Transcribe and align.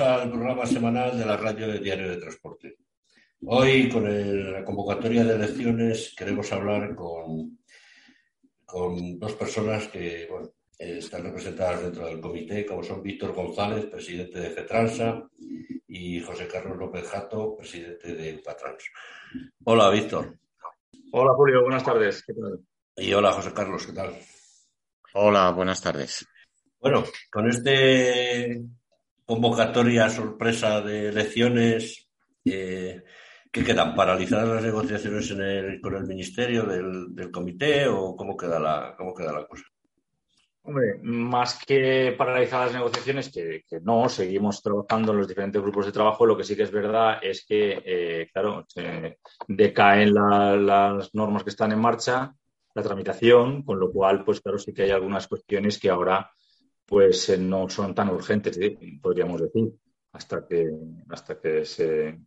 Al 0.00 0.30
programa 0.30 0.64
semanal 0.64 1.18
de 1.18 1.26
la 1.26 1.36
radio 1.36 1.66
de 1.66 1.80
Diario 1.80 2.10
de 2.10 2.18
Transporte. 2.18 2.76
Hoy, 3.46 3.88
con 3.88 4.52
la 4.52 4.64
convocatoria 4.64 5.24
de 5.24 5.34
elecciones, 5.34 6.14
queremos 6.16 6.52
hablar 6.52 6.94
con, 6.94 7.58
con 8.64 9.18
dos 9.18 9.32
personas 9.32 9.88
que 9.88 10.28
están 10.78 11.24
representadas 11.24 11.82
dentro 11.82 12.06
del 12.06 12.20
comité, 12.20 12.64
como 12.64 12.84
son 12.84 13.02
Víctor 13.02 13.32
González, 13.32 13.86
presidente 13.86 14.38
de 14.38 14.50
FETRANSA, 14.50 15.28
y 15.88 16.20
José 16.20 16.46
Carlos 16.46 16.78
López 16.78 17.04
Jato, 17.08 17.56
presidente 17.56 18.14
de 18.14 18.38
Patrans. 18.38 18.84
Hola, 19.64 19.90
Víctor. 19.90 20.38
Hola, 21.10 21.32
Julio, 21.34 21.62
buenas 21.62 21.82
tardes. 21.82 22.22
¿Qué 22.24 22.34
tal? 22.34 22.60
Y 22.94 23.12
hola, 23.14 23.32
José 23.32 23.52
Carlos, 23.52 23.84
¿qué 23.84 23.92
tal? 23.92 24.16
Hola, 25.14 25.50
buenas 25.50 25.82
tardes. 25.82 26.24
Bueno, 26.78 27.02
con 27.32 27.48
este 27.48 28.62
convocatoria 29.28 30.08
sorpresa 30.08 30.80
de 30.80 31.10
elecciones, 31.10 32.08
eh, 32.46 33.02
¿qué 33.52 33.62
quedan? 33.62 33.94
¿Paralizadas 33.94 34.48
las 34.48 34.62
negociaciones 34.62 35.30
con 35.82 35.96
el 35.96 36.06
Ministerio 36.06 36.62
del, 36.62 37.30
Comité 37.30 37.86
o 37.88 38.16
cómo 38.16 38.34
queda 38.38 38.58
la, 38.58 38.94
cómo 38.96 39.14
queda 39.14 39.34
la 39.34 39.46
cosa? 39.46 39.64
Hombre, 40.62 40.98
más 41.02 41.62
que 41.62 42.14
paralizar 42.16 42.64
las 42.64 42.72
negociaciones, 42.72 43.30
que, 43.30 43.64
no, 43.82 44.08
seguimos 44.08 44.62
trabajando 44.62 45.12
en 45.12 45.18
los 45.18 45.28
diferentes 45.28 45.60
grupos 45.60 45.84
de 45.84 45.92
trabajo. 45.92 46.24
Lo 46.24 46.34
que 46.34 46.44
sí 46.44 46.56
que 46.56 46.62
es 46.62 46.70
verdad 46.70 47.18
es 47.22 47.44
que, 47.44 47.82
eh, 47.84 48.30
claro, 48.32 48.66
decaen 49.46 50.14
las 50.14 51.14
normas 51.14 51.44
que 51.44 51.50
están 51.50 51.72
en 51.72 51.80
marcha, 51.80 52.34
la 52.74 52.82
tramitación, 52.82 53.62
con 53.62 53.78
lo 53.78 53.92
cual, 53.92 54.24
pues 54.24 54.40
claro, 54.40 54.58
sí 54.58 54.72
que 54.72 54.84
hay 54.84 54.90
algunas 54.90 55.28
cuestiones 55.28 55.78
que 55.78 55.90
ahora 55.90 56.30
pues 56.88 57.28
eh, 57.28 57.36
no 57.36 57.68
son 57.68 57.94
tan 57.94 58.08
urgentes, 58.08 58.58
podríamos 59.02 59.42
decir, 59.42 59.70
hasta 60.12 60.46
que, 60.46 60.70
hasta 61.10 61.38
que 61.38 61.64
se 61.66 62.18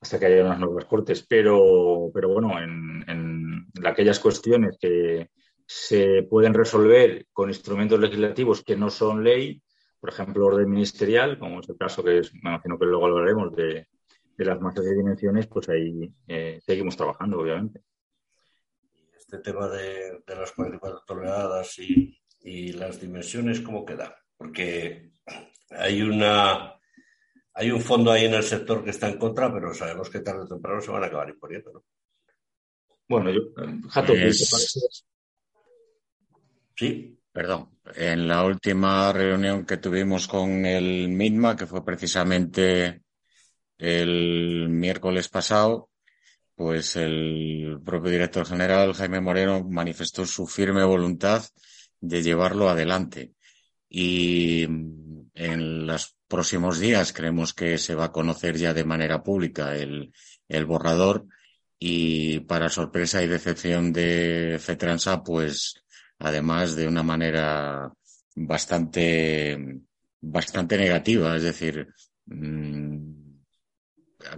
hasta 0.00 0.18
que 0.18 0.26
haya 0.26 0.44
unas 0.44 0.58
nuevas 0.58 0.84
cortes. 0.84 1.24
Pero, 1.28 2.10
pero 2.14 2.28
bueno, 2.28 2.58
en, 2.60 3.04
en 3.08 3.86
aquellas 3.86 4.18
cuestiones 4.20 4.76
que 4.80 5.30
se 5.66 6.24
pueden 6.24 6.54
resolver 6.54 7.26
con 7.32 7.48
instrumentos 7.48 7.98
legislativos 7.98 8.62
que 8.62 8.76
no 8.76 8.90
son 8.90 9.22
ley, 9.24 9.62
por 10.00 10.10
ejemplo, 10.10 10.46
orden 10.46 10.70
ministerial, 10.70 11.38
como 11.38 11.60
es 11.60 11.68
el 11.68 11.76
caso 11.76 12.02
que 12.02 12.22
me 12.42 12.50
imagino 12.50 12.78
que 12.78 12.86
luego 12.86 13.06
hablaremos 13.06 13.54
de, 13.54 13.86
de 14.36 14.44
las 14.44 14.60
masas 14.60 14.84
de 14.84 14.94
dimensiones, 14.94 15.46
pues 15.46 15.68
ahí 15.68 16.12
eh, 16.26 16.60
seguimos 16.64 16.96
trabajando, 16.96 17.38
obviamente. 17.38 17.82
Este 19.16 19.38
tema 19.38 19.68
de, 19.68 20.22
de 20.26 20.36
las 20.36 20.52
44 20.52 21.02
toneladas 21.06 21.78
y, 21.78 22.21
y 22.42 22.72
las 22.72 23.00
dimensiones, 23.00 23.60
¿cómo 23.60 23.84
queda? 23.84 24.16
Porque 24.36 25.10
hay 25.70 26.02
una 26.02 26.74
hay 27.54 27.70
un 27.70 27.80
fondo 27.80 28.10
ahí 28.10 28.24
en 28.24 28.34
el 28.34 28.42
sector 28.42 28.82
que 28.82 28.90
está 28.90 29.08
en 29.08 29.18
contra, 29.18 29.52
pero 29.52 29.74
sabemos 29.74 30.08
que 30.08 30.20
tarde 30.20 30.42
o 30.42 30.48
temprano 30.48 30.80
se 30.80 30.90
van 30.90 31.04
a 31.04 31.06
acabar 31.06 31.28
imponiendo, 31.28 31.72
¿no? 31.72 31.84
Bueno, 33.08 33.30
yo, 33.30 33.40
Jato, 33.90 34.14
pues, 34.14 34.94
Sí. 36.74 37.18
Perdón. 37.30 37.78
En 37.94 38.28
la 38.28 38.44
última 38.44 39.12
reunión 39.12 39.66
que 39.66 39.76
tuvimos 39.76 40.26
con 40.26 40.64
el 40.64 41.08
MINMA, 41.08 41.56
que 41.56 41.66
fue 41.66 41.84
precisamente 41.84 43.02
el 43.78 44.68
miércoles 44.68 45.28
pasado, 45.28 45.90
pues 46.54 46.96
el 46.96 47.80
propio 47.84 48.10
director 48.10 48.46
general, 48.46 48.94
Jaime 48.94 49.20
Moreno, 49.20 49.64
manifestó 49.68 50.24
su 50.24 50.46
firme 50.46 50.84
voluntad 50.84 51.42
de 52.02 52.22
llevarlo 52.22 52.68
adelante. 52.68 53.32
Y 53.88 54.64
en 54.64 55.86
los 55.86 56.16
próximos 56.28 56.78
días 56.78 57.12
creemos 57.12 57.54
que 57.54 57.78
se 57.78 57.94
va 57.94 58.06
a 58.06 58.12
conocer 58.12 58.56
ya 58.58 58.74
de 58.74 58.84
manera 58.84 59.22
pública 59.22 59.76
el, 59.76 60.12
el 60.48 60.66
borrador 60.66 61.26
y 61.78 62.40
para 62.40 62.68
sorpresa 62.68 63.22
y 63.22 63.28
decepción 63.28 63.92
de 63.92 64.58
FETRANSA, 64.60 65.22
pues 65.22 65.74
además 66.18 66.76
de 66.76 66.86
una 66.86 67.02
manera 67.02 67.92
bastante, 68.34 69.80
bastante 70.20 70.76
negativa, 70.76 71.36
es 71.36 71.42
decir, 71.42 71.88
mmm, 72.26 73.22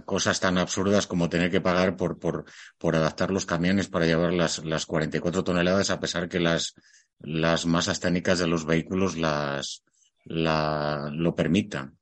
cosas 0.05 0.39
tan 0.39 0.57
absurdas 0.57 1.07
como 1.07 1.29
tener 1.29 1.51
que 1.51 1.61
pagar 1.61 1.95
por, 1.95 2.17
por, 2.17 2.45
por 2.77 2.95
adaptar 2.95 3.31
los 3.31 3.45
camiones 3.45 3.87
para 3.87 4.05
llevar 4.05 4.33
las, 4.33 4.65
las 4.65 4.85
44 4.85 5.43
toneladas, 5.43 5.91
a 5.91 5.99
pesar 5.99 6.27
que 6.27 6.39
las, 6.39 6.73
las 7.19 7.65
masas 7.65 7.99
técnicas 7.99 8.39
de 8.39 8.47
los 8.47 8.65
vehículos 8.65 9.17
las, 9.17 9.83
la, 10.25 11.09
lo 11.13 11.35
permitan. 11.35 11.97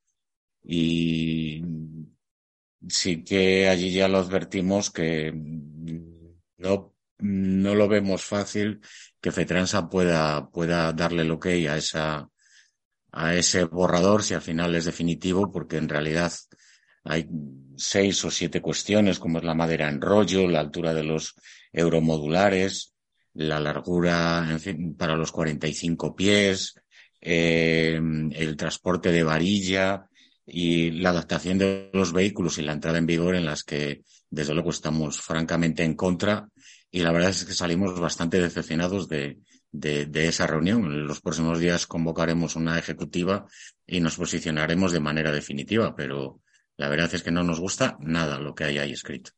Y 0.63 1.63
sí 2.87 3.23
que 3.23 3.67
allí 3.67 3.91
ya 3.91 4.07
lo 4.07 4.19
advertimos 4.19 4.91
que 4.91 5.33
no, 6.57 6.93
no 7.19 7.75
lo 7.75 7.87
vemos 7.87 8.23
fácil 8.23 8.81
que 9.21 9.31
Fetransa 9.31 9.89
pueda, 9.89 10.49
pueda 10.49 10.91
darle 10.93 11.23
lo 11.23 11.39
que 11.39 11.69
a 11.69 11.77
esa, 11.77 12.29
a 13.11 13.35
ese 13.35 13.65
borrador 13.65 14.23
si 14.23 14.33
al 14.33 14.41
final 14.41 14.75
es 14.75 14.85
definitivo, 14.85 15.51
porque 15.51 15.77
en 15.77 15.89
realidad 15.89 16.33
hay 17.03 17.27
seis 17.77 18.23
o 18.25 18.31
siete 18.31 18.61
cuestiones, 18.61 19.19
como 19.19 19.37
es 19.37 19.43
la 19.43 19.53
madera 19.53 19.89
en 19.89 20.01
rollo, 20.01 20.47
la 20.47 20.59
altura 20.59 20.93
de 20.93 21.03
los 21.03 21.35
euromodulares, 21.71 22.92
la 23.33 23.59
largura, 23.59 24.47
en 24.49 24.59
fin, 24.59 24.95
para 24.95 25.15
los 25.15 25.31
45 25.31 26.15
pies, 26.15 26.75
eh, 27.21 27.99
el 28.33 28.57
transporte 28.57 29.11
de 29.11 29.23
varilla 29.23 30.07
y 30.45 30.91
la 30.91 31.09
adaptación 31.09 31.57
de 31.57 31.89
los 31.93 32.13
vehículos 32.13 32.57
y 32.57 32.63
la 32.63 32.73
entrada 32.73 32.97
en 32.97 33.05
vigor 33.05 33.35
en 33.35 33.45
las 33.45 33.63
que, 33.63 34.03
desde 34.29 34.53
luego, 34.53 34.69
estamos 34.69 35.21
francamente 35.21 35.83
en 35.83 35.95
contra 35.95 36.49
y 36.91 36.99
la 36.99 37.11
verdad 37.11 37.31
es 37.31 37.45
que 37.45 37.53
salimos 37.53 37.99
bastante 37.99 38.39
decepcionados 38.39 39.07
de, 39.07 39.39
de, 39.71 40.05
de, 40.05 40.27
esa 40.27 40.45
reunión. 40.45 40.85
En 40.85 41.07
los 41.07 41.21
próximos 41.21 41.59
días 41.59 41.87
convocaremos 41.87 42.55
una 42.55 42.77
ejecutiva 42.77 43.47
y 43.87 43.99
nos 43.99 44.17
posicionaremos 44.17 44.91
de 44.91 44.99
manera 44.99 45.31
definitiva, 45.31 45.95
pero 45.95 46.41
la 46.77 46.89
verdad 46.89 47.13
es 47.13 47.23
que 47.23 47.31
no 47.31 47.43
nos 47.43 47.59
gusta 47.59 47.97
nada 47.99 48.39
lo 48.39 48.53
que 48.53 48.65
hay 48.65 48.77
ahí 48.77 48.91
escrito. 48.91 49.31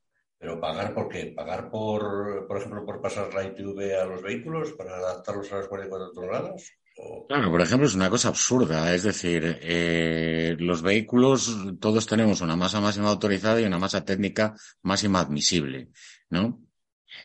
¿Pero 0.45 0.61
pagar 0.61 0.93
por 0.93 1.09
qué? 1.09 1.33
¿Pagar 1.35 1.71
por, 1.71 2.45
por 2.47 2.57
ejemplo, 2.57 2.85
por 2.85 3.01
pasar 3.01 3.33
la 3.33 3.45
ITV 3.45 3.99
a 3.99 4.05
los 4.05 4.21
vehículos 4.21 4.73
para 4.73 4.95
adaptarlos 4.95 5.51
a 5.51 5.55
las 5.55 5.67
44 5.67 6.11
toneladas? 6.13 6.71
¿O... 6.99 7.25
Claro, 7.25 7.49
por 7.49 7.61
ejemplo, 7.61 7.87
es 7.87 7.95
una 7.95 8.11
cosa 8.11 8.27
absurda. 8.27 8.93
Es 8.93 9.01
decir, 9.01 9.57
eh, 9.59 10.55
los 10.59 10.83
vehículos, 10.83 11.57
todos 11.79 12.05
tenemos 12.05 12.41
una 12.41 12.55
masa 12.55 12.79
máxima 12.79 13.09
autorizada 13.09 13.59
y 13.59 13.63
una 13.65 13.79
masa 13.79 14.05
técnica 14.05 14.53
máxima 14.83 15.19
admisible, 15.19 15.89
¿no? 16.29 16.61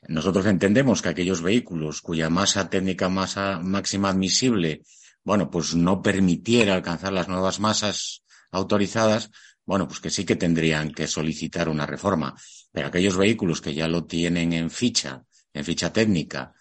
Nosotros 0.08 0.46
entendemos 0.46 1.02
que 1.02 1.10
aquellos 1.10 1.42
vehículos 1.42 2.00
cuya 2.00 2.30
masa 2.30 2.70
técnica 2.70 3.10
masa 3.10 3.60
máxima 3.62 4.08
admisible, 4.08 4.80
bueno, 5.24 5.50
pues 5.50 5.74
no 5.74 6.00
permitiera 6.00 6.72
alcanzar 6.72 7.12
las 7.12 7.28
nuevas 7.28 7.60
masas 7.60 8.22
autorizadas, 8.50 9.30
bueno, 9.70 9.86
pues 9.86 10.00
que 10.00 10.10
sí 10.10 10.24
que 10.24 10.34
tendrían 10.34 10.90
que 10.90 11.06
solicitar 11.06 11.68
una 11.68 11.86
reforma. 11.86 12.34
Pero 12.72 12.88
aquellos 12.88 13.16
vehículos 13.16 13.60
que 13.60 13.72
ya 13.72 13.86
lo 13.86 14.04
tienen 14.04 14.52
en 14.52 14.68
ficha, 14.68 15.22
en 15.54 15.64
ficha 15.64 15.92
técnica, 15.92 16.52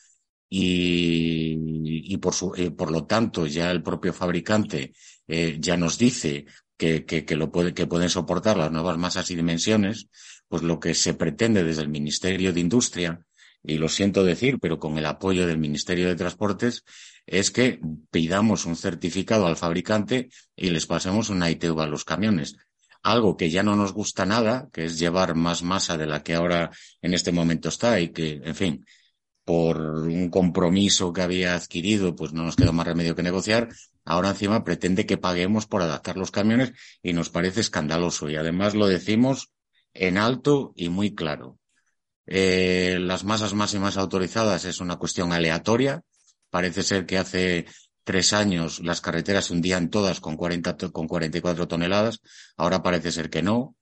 y, 0.48 2.14
y 2.14 2.18
por, 2.18 2.36
su, 2.36 2.54
eh, 2.56 2.70
por 2.70 2.92
lo 2.92 3.06
tanto 3.08 3.48
ya 3.48 3.72
el 3.72 3.82
propio 3.82 4.14
fabricante 4.14 4.94
eh, 5.28 5.58
ya 5.60 5.76
nos 5.76 5.98
dice 5.98 6.46
que, 6.78 7.04
que, 7.04 7.26
que, 7.26 7.36
lo 7.36 7.52
puede, 7.52 7.74
que 7.74 7.88
pueden 7.88 8.12
soportar 8.12 8.58
las 8.58 8.72
nuevas 8.72 9.00
masas 9.00 9.32
y 9.32 9.36
dimensiones, 9.36 10.08
pues 10.48 10.62
lo 10.62 10.80
que 10.80 10.94
se 10.94 11.16
pretende 11.16 11.64
desde 11.64 11.82
el 11.82 11.90
Ministerio 11.90 12.54
de 12.54 12.60
Industria, 12.60 13.26
y 13.64 13.80
lo 13.80 13.90
siento 13.90 14.24
decir, 14.24 14.60
pero 14.60 14.78
con 14.78 15.00
el 15.00 15.08
apoyo 15.08 15.48
del 15.48 15.58
Ministerio 15.58 16.08
de 16.08 16.16
Transportes, 16.16 16.84
es 17.26 17.50
que 17.50 17.80
pidamos 18.12 18.68
un 18.68 18.76
certificado 18.76 19.48
al 19.48 19.58
fabricante 19.58 20.30
y 20.56 20.70
les 20.70 20.86
pasemos 20.86 21.30
una 21.30 21.50
ITV 21.50 21.82
a 21.82 21.88
los 21.88 22.06
camiones. 22.06 22.56
Algo 23.02 23.38
que 23.38 23.50
ya 23.50 23.64
no 23.64 23.76
nos 23.76 23.94
gusta 23.94 24.26
nada, 24.26 24.70
que 24.74 24.86
es 24.86 25.00
llevar 25.00 25.36
más 25.36 25.64
masa 25.64 25.98
de 25.98 26.06
la 26.06 26.22
que 26.22 26.36
ahora 26.36 26.72
en 27.02 27.14
este 27.14 27.32
momento 27.32 27.70
está 27.70 28.00
y 28.00 28.10
que, 28.10 28.42
en 28.44 28.56
fin, 28.56 28.86
por 29.50 29.80
un 29.80 30.30
compromiso 30.30 31.12
que 31.12 31.24
había 31.24 31.56
adquirido, 31.56 32.16
pues 32.16 32.34
no 32.34 32.44
nos 32.44 32.56
queda 32.56 32.72
más 32.72 32.86
remedio 32.86 33.16
que 33.16 33.24
negociar. 33.24 33.70
Ahora 34.06 34.30
encima 34.30 34.64
pretende 34.64 35.06
que 35.06 35.18
paguemos 35.18 35.66
por 35.66 35.82
adaptar 35.82 36.18
los 36.18 36.30
camiones 36.30 36.74
y 37.02 37.14
nos 37.14 37.30
parece 37.30 37.62
escandaloso. 37.62 38.30
Y 38.30 38.36
además 38.36 38.76
lo 38.76 38.86
decimos 38.86 39.50
en 39.94 40.18
alto 40.18 40.74
y 40.76 40.90
muy 40.90 41.16
claro. 41.16 41.58
Eh, 42.28 42.98
las 43.00 43.24
masas 43.24 43.56
máximas 43.56 43.98
autorizadas 43.98 44.66
es 44.66 44.82
una 44.82 44.98
cuestión 44.98 45.34
aleatoria. 45.34 46.04
Parece 46.52 46.84
ser 46.84 47.08
que 47.08 47.18
hace 47.18 47.66
tres 48.10 48.34
años 48.34 48.80
las 48.80 49.02
carreteras 49.02 49.52
hundían 49.52 49.92
todas 49.92 50.20
con, 50.20 50.36
40, 50.36 50.78
con 50.92 51.08
44 51.08 51.68
toneladas. 51.68 52.22
Ahora 52.58 52.82
parece 52.82 53.12
ser 53.12 53.30
que 53.30 53.44
no. 53.44 53.76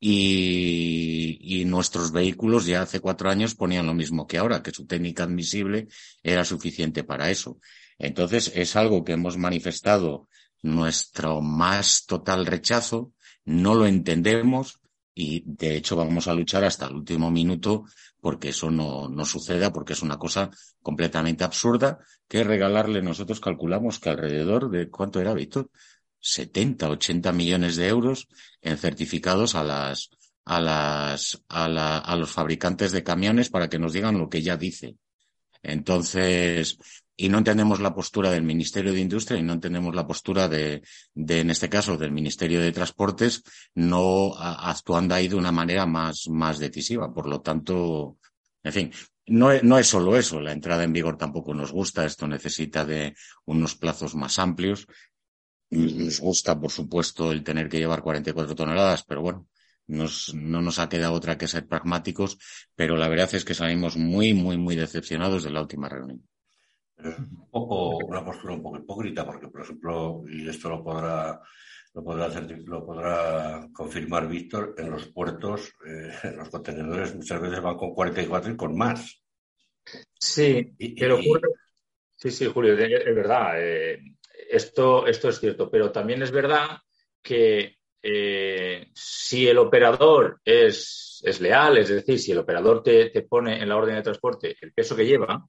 Y, 0.00 1.38
y, 1.40 1.64
nuestros 1.64 2.10
vehículos 2.10 2.66
ya 2.66 2.82
hace 2.82 2.98
cuatro 2.98 3.30
años 3.30 3.54
ponían 3.54 3.86
lo 3.86 3.94
mismo 3.94 4.26
que 4.26 4.38
ahora, 4.38 4.64
que 4.64 4.72
su 4.72 4.84
técnica 4.84 5.22
admisible 5.22 5.86
era 6.24 6.44
suficiente 6.44 7.04
para 7.04 7.30
eso. 7.30 7.60
Entonces, 7.98 8.50
es 8.56 8.74
algo 8.74 9.04
que 9.04 9.12
hemos 9.12 9.36
manifestado 9.36 10.28
nuestro 10.60 11.40
más 11.40 12.04
total 12.04 12.46
rechazo, 12.46 13.12
no 13.44 13.76
lo 13.76 13.86
entendemos 13.86 14.80
y 15.14 15.44
de 15.46 15.76
hecho 15.76 15.94
vamos 15.94 16.26
a 16.26 16.34
luchar 16.34 16.64
hasta 16.64 16.86
el 16.86 16.96
último 16.96 17.30
minuto 17.30 17.84
porque 18.20 18.50
eso 18.50 18.70
no, 18.70 19.08
no 19.08 19.24
suceda, 19.24 19.72
porque 19.72 19.92
es 19.92 20.02
una 20.02 20.18
cosa 20.18 20.50
completamente 20.82 21.44
absurda 21.44 21.98
que 22.26 22.44
regalarle 22.44 23.02
nosotros 23.02 23.40
calculamos 23.40 23.98
que 23.98 24.10
alrededor 24.10 24.70
de, 24.70 24.90
¿cuánto 24.90 25.20
era, 25.20 25.34
Víctor? 25.34 25.70
70, 26.20 26.88
80 26.90 27.32
millones 27.32 27.76
de 27.76 27.88
euros 27.88 28.28
en 28.60 28.76
certificados 28.76 29.54
a 29.54 29.62
las, 29.62 30.10
a 30.44 30.60
las, 30.60 31.44
a, 31.48 31.68
la, 31.68 31.98
a 31.98 32.16
los 32.16 32.30
fabricantes 32.30 32.92
de 32.92 33.04
camiones 33.04 33.50
para 33.50 33.68
que 33.68 33.78
nos 33.78 33.92
digan 33.92 34.18
lo 34.18 34.28
que 34.28 34.42
ya 34.42 34.56
dice. 34.56 34.96
Entonces, 35.62 36.78
y 37.20 37.28
no 37.28 37.38
entendemos 37.38 37.80
la 37.80 37.92
postura 37.92 38.30
del 38.30 38.44
Ministerio 38.44 38.92
de 38.92 39.00
Industria 39.00 39.40
y 39.40 39.42
no 39.42 39.52
entendemos 39.54 39.92
la 39.92 40.06
postura 40.06 40.48
de, 40.48 40.82
de 41.14 41.40
en 41.40 41.50
este 41.50 41.68
caso, 41.68 41.96
del 41.96 42.12
Ministerio 42.12 42.60
de 42.60 42.70
Transportes, 42.70 43.42
no 43.74 44.32
actuando 44.38 45.16
ahí 45.16 45.26
de 45.26 45.34
una 45.34 45.50
manera 45.50 45.84
más, 45.84 46.28
más 46.28 46.60
decisiva. 46.60 47.12
Por 47.12 47.26
lo 47.26 47.40
tanto, 47.40 48.18
en 48.62 48.72
fin, 48.72 48.92
no, 49.26 49.50
no 49.62 49.78
es 49.78 49.88
solo 49.88 50.16
eso, 50.16 50.40
la 50.40 50.52
entrada 50.52 50.84
en 50.84 50.92
vigor 50.92 51.18
tampoco 51.18 51.52
nos 51.54 51.72
gusta, 51.72 52.06
esto 52.06 52.28
necesita 52.28 52.84
de 52.84 53.16
unos 53.46 53.74
plazos 53.74 54.14
más 54.14 54.38
amplios. 54.38 54.86
Nos 55.70 56.20
gusta, 56.20 56.58
por 56.60 56.70
supuesto, 56.70 57.32
el 57.32 57.42
tener 57.42 57.68
que 57.68 57.78
llevar 57.78 58.00
44 58.00 58.54
toneladas, 58.54 59.02
pero 59.02 59.22
bueno, 59.22 59.48
nos, 59.88 60.32
no 60.34 60.62
nos 60.62 60.78
ha 60.78 60.88
quedado 60.88 61.14
otra 61.14 61.36
que 61.36 61.48
ser 61.48 61.66
pragmáticos, 61.66 62.38
pero 62.76 62.96
la 62.96 63.08
verdad 63.08 63.34
es 63.34 63.44
que 63.44 63.54
salimos 63.54 63.96
muy, 63.96 64.34
muy, 64.34 64.56
muy 64.56 64.76
decepcionados 64.76 65.42
de 65.42 65.50
la 65.50 65.62
última 65.62 65.88
reunión. 65.88 66.22
Es 67.04 67.18
un 67.18 67.48
poco, 67.50 67.96
una 67.98 68.24
postura 68.24 68.54
un 68.54 68.62
poco 68.62 68.78
hipócrita, 68.78 69.24
porque, 69.24 69.48
por 69.48 69.62
ejemplo, 69.62 70.22
y 70.28 70.48
esto 70.48 70.68
lo 70.68 70.82
podrá, 70.82 71.40
lo 71.94 72.04
podrá, 72.04 72.26
hacer, 72.26 72.58
lo 72.66 72.84
podrá 72.84 73.68
confirmar 73.72 74.28
Víctor, 74.28 74.74
en 74.78 74.90
los 74.90 75.06
puertos, 75.08 75.72
eh, 75.86 76.10
los 76.36 76.48
contenedores 76.48 77.14
muchas 77.14 77.40
veces 77.40 77.60
van 77.60 77.76
con 77.76 77.94
44 77.94 78.52
y 78.52 78.56
con 78.56 78.76
más. 78.76 79.22
Sí, 80.18 80.74
y, 80.78 81.00
pero 81.00 81.18
y... 81.18 81.32
Sí, 82.16 82.32
sí, 82.32 82.46
Julio, 82.46 82.74
es 82.76 83.14
verdad. 83.14 83.52
Eh, 83.56 84.00
esto, 84.50 85.06
esto 85.06 85.28
es 85.28 85.38
cierto, 85.38 85.70
pero 85.70 85.92
también 85.92 86.20
es 86.22 86.32
verdad 86.32 86.78
que 87.22 87.76
eh, 88.02 88.90
si 88.92 89.46
el 89.46 89.58
operador 89.58 90.40
es, 90.44 91.22
es, 91.24 91.40
leal, 91.40 91.78
es 91.78 91.88
decir, 91.88 92.18
si 92.18 92.32
el 92.32 92.38
operador 92.38 92.82
te, 92.82 93.10
te, 93.10 93.22
pone 93.22 93.62
en 93.62 93.68
la 93.68 93.76
orden 93.76 93.94
de 93.94 94.02
transporte 94.02 94.56
el 94.60 94.72
peso 94.72 94.96
que 94.96 95.06
lleva, 95.06 95.46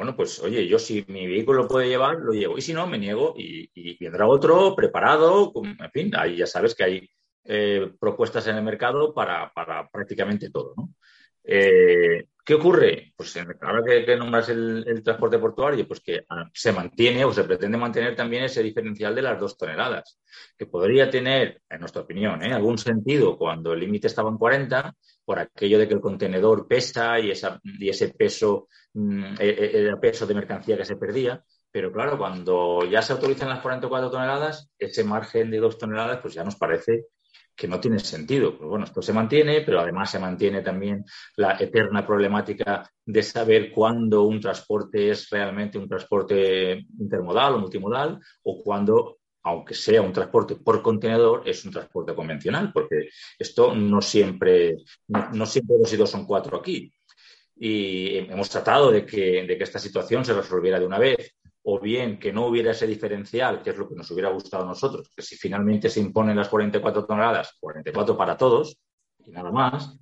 bueno, 0.00 0.16
pues 0.16 0.38
oye, 0.40 0.66
yo 0.66 0.78
si 0.78 1.04
mi 1.08 1.26
vehículo 1.26 1.64
lo 1.64 1.68
puede 1.68 1.86
llevar, 1.86 2.16
lo 2.20 2.32
llevo. 2.32 2.56
Y 2.56 2.62
si 2.62 2.72
no, 2.72 2.86
me 2.86 2.96
niego 2.96 3.34
y, 3.36 3.70
y 3.74 4.02
vendrá 4.02 4.26
otro 4.26 4.74
preparado. 4.74 5.52
Con, 5.52 5.66
en 5.78 5.90
fin, 5.92 6.10
ahí 6.16 6.36
ya 6.36 6.46
sabes 6.46 6.74
que 6.74 6.84
hay 6.84 7.10
eh, 7.44 7.92
propuestas 8.00 8.46
en 8.46 8.56
el 8.56 8.62
mercado 8.62 9.12
para, 9.12 9.52
para 9.52 9.90
prácticamente 9.90 10.48
todo. 10.48 10.72
¿no? 10.74 10.94
Eh, 11.44 12.28
¿Qué 12.44 12.54
ocurre? 12.54 13.12
Pues 13.16 13.36
ahora 13.60 13.82
que, 13.84 14.16
nombras 14.16 14.48
el, 14.48 15.02
transporte 15.04 15.38
portuario, 15.38 15.86
pues 15.86 16.00
que 16.00 16.24
se 16.52 16.72
mantiene 16.72 17.24
o 17.24 17.32
se 17.32 17.44
pretende 17.44 17.78
mantener 17.78 18.16
también 18.16 18.44
ese 18.44 18.62
diferencial 18.62 19.14
de 19.14 19.22
las 19.22 19.38
dos 19.38 19.56
toneladas, 19.56 20.18
que 20.56 20.66
podría 20.66 21.10
tener, 21.10 21.62
en 21.68 21.80
nuestra 21.80 22.02
opinión, 22.02 22.42
¿eh? 22.42 22.52
algún 22.52 22.78
sentido 22.78 23.36
cuando 23.36 23.72
el 23.72 23.80
límite 23.80 24.06
estaba 24.06 24.30
en 24.30 24.38
40, 24.38 24.94
por 25.24 25.38
aquello 25.38 25.78
de 25.78 25.86
que 25.86 25.94
el 25.94 26.00
contenedor 26.00 26.66
pesa 26.66 27.20
y, 27.20 27.30
ese 27.30 28.08
peso, 28.08 28.68
mmm, 28.94 29.34
el 29.38 29.98
peso 30.00 30.26
de 30.26 30.34
mercancía 30.34 30.76
que 30.76 30.84
se 30.84 30.96
perdía. 30.96 31.44
Pero 31.72 31.92
claro, 31.92 32.18
cuando 32.18 32.84
ya 32.84 33.00
se 33.00 33.12
autorizan 33.12 33.48
las 33.48 33.60
44 33.60 34.10
toneladas, 34.10 34.70
ese 34.76 35.04
margen 35.04 35.50
de 35.50 35.58
dos 35.58 35.78
toneladas, 35.78 36.18
pues 36.20 36.34
ya 36.34 36.42
nos 36.42 36.56
parece 36.56 37.06
que 37.60 37.68
no 37.68 37.78
tiene 37.78 37.98
sentido. 37.98 38.56
Pues 38.56 38.70
bueno, 38.70 38.86
esto 38.86 39.02
se 39.02 39.12
mantiene, 39.12 39.60
pero 39.60 39.80
además 39.80 40.10
se 40.10 40.18
mantiene 40.18 40.62
también 40.62 41.04
la 41.36 41.58
eterna 41.60 42.06
problemática 42.06 42.90
de 43.04 43.22
saber 43.22 43.70
cuándo 43.70 44.22
un 44.22 44.40
transporte 44.40 45.10
es 45.10 45.28
realmente 45.28 45.76
un 45.76 45.86
transporte 45.86 46.86
intermodal 46.98 47.54
o 47.54 47.58
multimodal 47.58 48.18
o 48.44 48.62
cuándo, 48.62 49.18
aunque 49.42 49.74
sea 49.74 50.00
un 50.00 50.14
transporte 50.14 50.56
por 50.56 50.80
contenedor, 50.80 51.42
es 51.44 51.62
un 51.66 51.70
transporte 51.70 52.14
convencional, 52.14 52.72
porque 52.72 53.10
esto 53.38 53.74
no 53.74 54.00
siempre, 54.00 54.78
no 55.08 55.44
siempre 55.44 55.76
dos 55.78 55.92
y 55.92 55.98
dos 55.98 56.08
son 56.08 56.24
cuatro 56.24 56.56
aquí. 56.56 56.90
Y 57.56 58.16
hemos 58.16 58.48
tratado 58.48 58.90
de 58.90 59.04
que, 59.04 59.44
de 59.46 59.58
que 59.58 59.64
esta 59.64 59.78
situación 59.78 60.24
se 60.24 60.32
resolviera 60.32 60.80
de 60.80 60.86
una 60.86 60.98
vez 60.98 61.36
o 61.62 61.78
bien 61.78 62.18
que 62.18 62.32
no 62.32 62.46
hubiera 62.46 62.70
ese 62.70 62.86
diferencial, 62.86 63.62
que 63.62 63.70
es 63.70 63.76
lo 63.76 63.88
que 63.88 63.94
nos 63.94 64.10
hubiera 64.10 64.30
gustado 64.30 64.64
a 64.64 64.66
nosotros, 64.66 65.10
que 65.14 65.22
si 65.22 65.36
finalmente 65.36 65.90
se 65.90 66.00
imponen 66.00 66.36
las 66.36 66.48
44 66.48 67.04
toneladas, 67.04 67.56
44 67.60 68.16
para 68.16 68.36
todos 68.36 68.78
y 69.18 69.30
nada 69.30 69.50
más, 69.50 69.98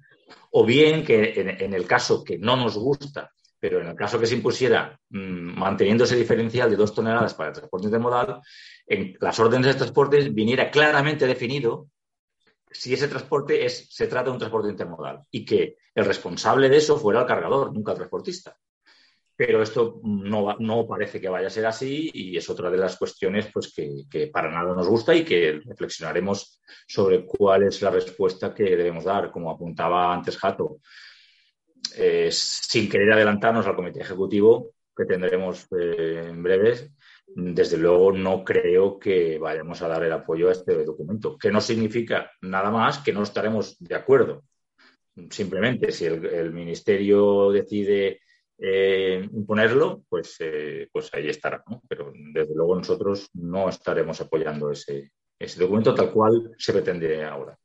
o 0.53 0.65
bien 0.65 1.05
que 1.05 1.57
en, 1.59 1.75
el 1.75 1.87
caso 1.87 2.23
que 2.23 2.39
no 2.39 2.57
nos 2.57 2.77
gusta, 2.77 3.33
pero 3.59 3.81
en 3.81 3.89
el 3.89 3.97
caso 3.97 4.21
que 4.21 4.27
se 4.27 4.37
impusiera 4.37 4.99
mmm, 5.11 5.59
manteniendo 5.59 6.05
ese 6.05 6.17
diferencial 6.17 6.71
de 6.71 6.77
dos 6.77 6.95
toneladas 6.95 7.35
para 7.35 7.49
el 7.49 7.57
transporte 7.57 7.87
intermodal, 7.87 8.41
en 8.87 9.17
las 9.21 9.39
órdenes 9.41 9.67
de 9.67 9.75
transporte 9.75 10.29
viniera 10.31 10.71
claramente 10.71 11.27
definido 11.27 11.89
si 12.71 12.93
ese 12.93 13.09
transporte 13.09 13.65
es, 13.65 13.89
se 13.91 14.07
trata 14.07 14.27
de 14.27 14.33
un 14.33 14.39
transporte 14.39 14.69
intermodal 14.69 15.25
y 15.31 15.45
que 15.45 15.77
el 15.95 16.05
responsable 16.05 16.69
de 16.69 16.77
eso 16.77 16.99
fuera 16.99 17.21
el 17.21 17.27
cargador, 17.27 17.73
nunca 17.73 17.93
el 17.93 17.99
transportista 17.99 18.57
pero 19.39 19.63
esto 19.63 20.01
no, 20.03 20.85
parece 20.89 21.21
que 21.21 21.29
vaya 21.29 21.47
a 21.47 21.51
ser 21.51 21.65
así 21.65 22.11
y 22.13 22.37
es 22.37 22.51
otra 22.51 22.73
de 22.73 22.77
las 22.77 22.97
cuestiones 22.97 23.49
pues, 23.53 23.73
que, 23.73 24.27
para 24.33 24.51
nada 24.51 24.75
nos 24.75 24.89
gusta 24.89 25.15
y 25.15 25.25
que 25.25 25.61
reflexionaremos 25.65 26.61
sobre 26.89 27.25
cuál 27.25 27.63
es 27.63 27.81
la 27.81 27.91
respuesta 27.91 28.53
que 28.53 28.65
debemos 28.65 29.05
dar, 29.05 29.31
como 29.31 29.53
apuntaba 29.53 30.13
antes 30.13 30.37
Jato. 30.37 30.81
Eh, 31.97 32.31
sin 32.33 32.89
querer 32.91 33.13
adelantarnos 33.13 33.65
al 33.65 33.77
comité 33.77 34.01
ejecutivo 34.01 34.73
que 34.97 35.05
tendremos 35.05 35.69
eh, 35.71 36.31
en 36.31 36.43
breves, 36.43 36.91
desde 37.29 37.77
luego 37.77 38.11
no 38.11 38.43
creo 38.43 38.99
que 38.99 39.39
vayamos 39.39 39.81
a 39.83 39.89
dar 39.89 40.03
el 40.03 40.13
apoyo 40.13 40.49
a 40.49 40.53
este 40.53 40.83
documento, 40.85 41.39
que 41.39 41.53
no 41.53 41.61
significa 41.61 42.33
nada 42.41 42.73
más 42.73 42.99
que 42.99 43.13
no 43.13 43.23
estaremos 43.23 43.79
de 43.79 43.95
acuerdo. 43.95 44.43
Simplemente, 45.31 45.93
si 45.93 46.07
el 46.07 46.53
Ministerio 46.53 47.53
decide 47.53 48.21
eh, 48.59 49.29
imponerlo, 49.33 50.03
pues, 50.09 50.37
eh, 50.41 50.89
pues 50.93 51.13
ahí 51.15 51.29
estará. 51.29 51.63
¿no? 51.69 51.81
Pero 51.89 52.13
desde 52.15 52.55
luego 52.55 52.75
nosotros 52.75 53.31
no 53.35 53.69
estaremos 53.69 54.21
apoyando 54.21 54.71
ese, 54.73 55.13
ese 55.39 55.61
documento 55.61 55.95
tal 55.95 56.13
cual 56.13 56.53
se 56.59 56.73
pretende 56.73 57.25
ahora. 57.25 57.57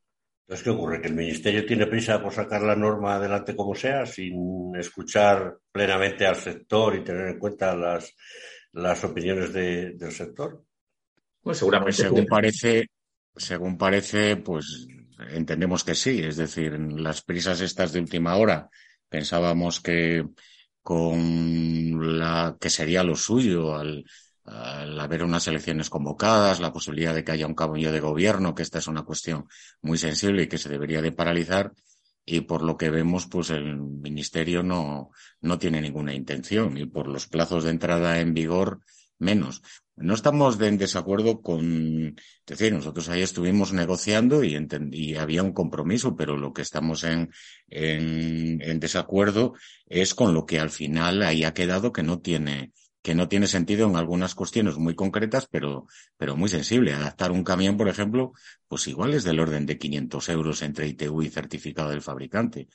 Entonces, 0.46 0.64
¿qué 0.64 0.70
ocurre? 0.70 1.02
¿Que 1.02 1.08
el 1.08 1.16
Ministerio 1.16 1.66
tiene 1.66 1.88
prisa 1.88 2.22
por 2.22 2.34
sacar 2.34 2.62
la 2.62 2.76
norma 2.76 3.16
adelante 3.16 3.56
como 3.56 3.74
sea, 3.74 4.06
sin 4.06 4.76
escuchar 4.76 5.58
plenamente 5.72 6.26
al 6.28 6.36
sector 6.36 6.96
y 6.96 7.04
tener 7.04 7.30
en 7.30 7.40
cuenta 7.40 7.76
las, 7.76 8.14
las 8.74 9.04
opiniones 9.04 9.54
de, 9.54 9.94
del 9.94 10.12
sector? 10.12 10.64
Pues 11.42 11.58
seguramente. 11.58 11.94
Según 11.94 12.26
parece, 12.26 12.88
según 13.36 13.78
parece, 13.78 14.36
pues 14.36 14.86
entendemos 15.32 15.84
que 15.84 15.96
sí. 15.96 16.22
Es 16.22 16.36
decir, 16.36 16.78
las 16.78 17.22
prisas 17.22 17.62
estas 17.62 17.94
de 17.94 18.02
última 18.02 18.36
hora 18.36 18.70
pensábamos 19.10 19.80
que 19.80 20.26
con 20.84 22.18
la 22.20 22.58
que 22.60 22.70
sería 22.70 23.04
lo 23.04 23.16
suyo 23.16 23.76
al, 23.76 24.06
al 24.46 25.00
haber 25.00 25.24
unas 25.24 25.48
elecciones 25.48 25.90
convocadas, 25.90 26.60
la 26.60 26.74
posibilidad 26.74 27.16
de 27.16 27.24
que 27.24 27.32
haya 27.32 27.48
un 27.48 27.56
cambio 27.56 27.92
de 27.92 28.00
gobierno, 28.00 28.54
que 28.54 28.64
esta 28.64 28.80
es 28.80 28.88
una 28.88 29.04
cuestión 29.04 29.48
muy 29.82 29.98
sensible 29.98 30.44
y 30.44 30.48
que 30.48 30.58
se 30.58 30.70
debería 30.70 31.02
de 31.02 31.12
paralizar. 31.12 31.74
Y 32.26 32.42
por 32.42 32.62
lo 32.64 32.78
que 32.78 32.90
vemos, 32.90 33.28
pues 33.28 33.50
el 33.50 33.78
ministerio 33.78 34.64
no, 34.64 35.12
no 35.42 35.60
tiene 35.60 35.82
ninguna 35.82 36.14
intención 36.14 36.78
y 36.78 36.86
por 36.86 37.08
los 37.08 37.28
plazos 37.28 37.66
de 37.66 37.72
entrada 37.72 38.20
en 38.20 38.34
vigor 38.34 38.80
menos. 39.20 39.62
No 39.96 40.16
estamos 40.16 40.60
en 40.60 40.78
desacuerdo 40.78 41.42
con, 41.42 42.16
es 42.18 42.46
decir, 42.46 42.74
nosotros 42.74 43.10
ahí 43.10 43.22
estuvimos 43.22 43.74
negociando 43.74 44.44
y, 44.44 45.16
había 45.16 45.44
un 45.44 45.54
compromiso, 45.54 46.16
pero 46.16 46.36
lo 46.36 46.52
que 46.52 46.64
estamos 46.64 47.04
en, 47.04 47.32
en, 47.68 48.60
en, 48.62 48.80
desacuerdo 48.80 49.54
es 49.86 50.16
con 50.16 50.34
lo 50.34 50.46
que 50.46 50.60
al 50.60 50.72
final 50.72 51.22
ahí 51.22 51.44
ha 51.44 51.54
quedado 51.54 51.94
que 51.94 52.02
no 52.02 52.20
tiene, 52.20 52.74
que 53.04 53.14
no 53.14 53.28
tiene 53.28 53.48
sentido 53.48 53.88
en 53.88 53.98
algunas 53.98 54.34
cuestiones 54.34 54.78
muy 54.78 54.96
concretas, 54.96 55.48
pero, 55.52 55.88
pero 56.18 56.38
muy 56.38 56.50
sensible. 56.50 56.94
Adaptar 56.94 57.32
un 57.32 57.44
camión, 57.44 57.76
por 57.76 57.90
ejemplo, 57.90 58.32
pues 58.68 58.88
igual 58.88 59.14
es 59.14 59.26
del 59.26 59.42
orden 59.42 59.66
de 59.66 59.78
500 59.78 60.30
euros 60.30 60.62
entre 60.62 60.88
ITU 60.88 61.22
y 61.22 61.30
certificado 61.30 61.90
del 61.90 62.02
fabricante. 62.02 62.70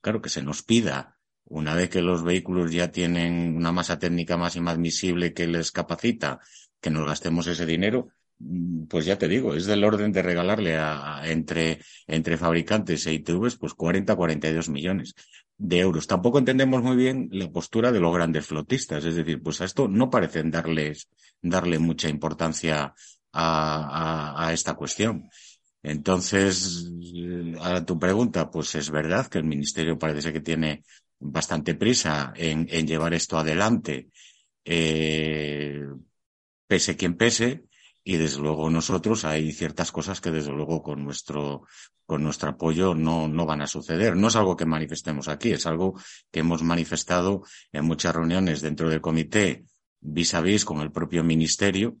Claro 0.00 0.22
que 0.22 0.30
se 0.30 0.42
nos 0.42 0.62
pida 0.62 1.17
una 1.48 1.74
vez 1.74 1.90
que 1.90 2.02
los 2.02 2.22
vehículos 2.22 2.72
ya 2.72 2.90
tienen 2.90 3.56
una 3.56 3.72
masa 3.72 3.98
técnica 3.98 4.36
máxima 4.36 4.70
admisible 4.72 5.32
que 5.34 5.46
les 5.46 5.72
capacita, 5.72 6.40
que 6.80 6.90
nos 6.90 7.06
gastemos 7.06 7.46
ese 7.46 7.66
dinero, 7.66 8.08
mm, 8.38 8.84
pues 8.86 9.04
ya 9.06 9.18
te 9.18 9.28
digo, 9.28 9.54
es 9.54 9.66
del 9.66 9.84
orden 9.84 10.12
de 10.12 10.22
regalarle 10.22 10.76
a, 10.76 11.18
a 11.18 11.30
entre, 11.30 11.80
entre 12.06 12.36
fabricantes 12.36 13.06
e 13.06 13.14
ITVs 13.14 13.56
pues 13.56 13.74
40, 13.74 14.14
42 14.16 14.68
millones 14.68 15.14
de 15.58 15.80
euros. 15.80 16.06
Tampoco 16.06 16.38
entendemos 16.38 16.82
muy 16.82 16.96
bien 16.96 17.28
la 17.32 17.50
postura 17.50 17.92
de 17.92 18.00
los 18.00 18.14
grandes 18.14 18.46
flotistas, 18.46 19.04
es 19.04 19.16
decir, 19.16 19.42
pues 19.42 19.60
a 19.60 19.64
esto 19.64 19.88
no 19.88 20.08
parecen 20.08 20.50
darles, 20.50 21.08
darle 21.42 21.78
mucha 21.78 22.08
importancia 22.08 22.94
a, 23.32 24.50
esta 24.52 24.74
cuestión. 24.74 25.28
Entonces, 25.82 26.90
a 27.60 27.84
tu 27.84 27.98
pregunta, 27.98 28.50
pues 28.50 28.74
es 28.74 28.90
verdad 28.90 29.26
que 29.26 29.38
el 29.38 29.44
Ministerio 29.44 29.98
parece 29.98 30.32
que 30.32 30.40
tiene 30.40 30.84
bastante 31.20 31.74
prisa 31.74 32.32
en, 32.36 32.66
llevar 32.86 33.14
esto 33.14 33.38
adelante, 33.38 34.08
eh, 34.64 35.84
pese 36.66 36.96
quien 36.96 37.16
pese, 37.16 37.64
y 38.04 38.16
desde 38.16 38.40
luego 38.40 38.70
nosotros 38.70 39.24
hay 39.24 39.52
ciertas 39.52 39.92
cosas 39.92 40.20
que 40.20 40.30
desde 40.30 40.52
luego 40.52 40.82
con 40.82 41.04
nuestro, 41.04 41.64
con 42.06 42.22
nuestro 42.22 42.50
apoyo 42.50 42.94
no, 42.94 43.28
no 43.28 43.44
van 43.44 43.60
a 43.60 43.66
suceder. 43.66 44.16
No 44.16 44.28
es 44.28 44.36
algo 44.36 44.56
que 44.56 44.64
manifestemos 44.64 45.28
aquí, 45.28 45.52
es 45.52 45.66
algo 45.66 46.00
que 46.30 46.40
hemos 46.40 46.62
manifestado 46.62 47.42
en 47.70 47.84
muchas 47.84 48.14
reuniones 48.14 48.62
dentro 48.62 48.88
del 48.88 49.02
comité 49.02 49.66
vis 50.00 50.32
a 50.34 50.40
vis 50.40 50.64
con 50.64 50.80
el 50.80 50.90
propio 50.90 51.22
ministerio. 51.22 51.98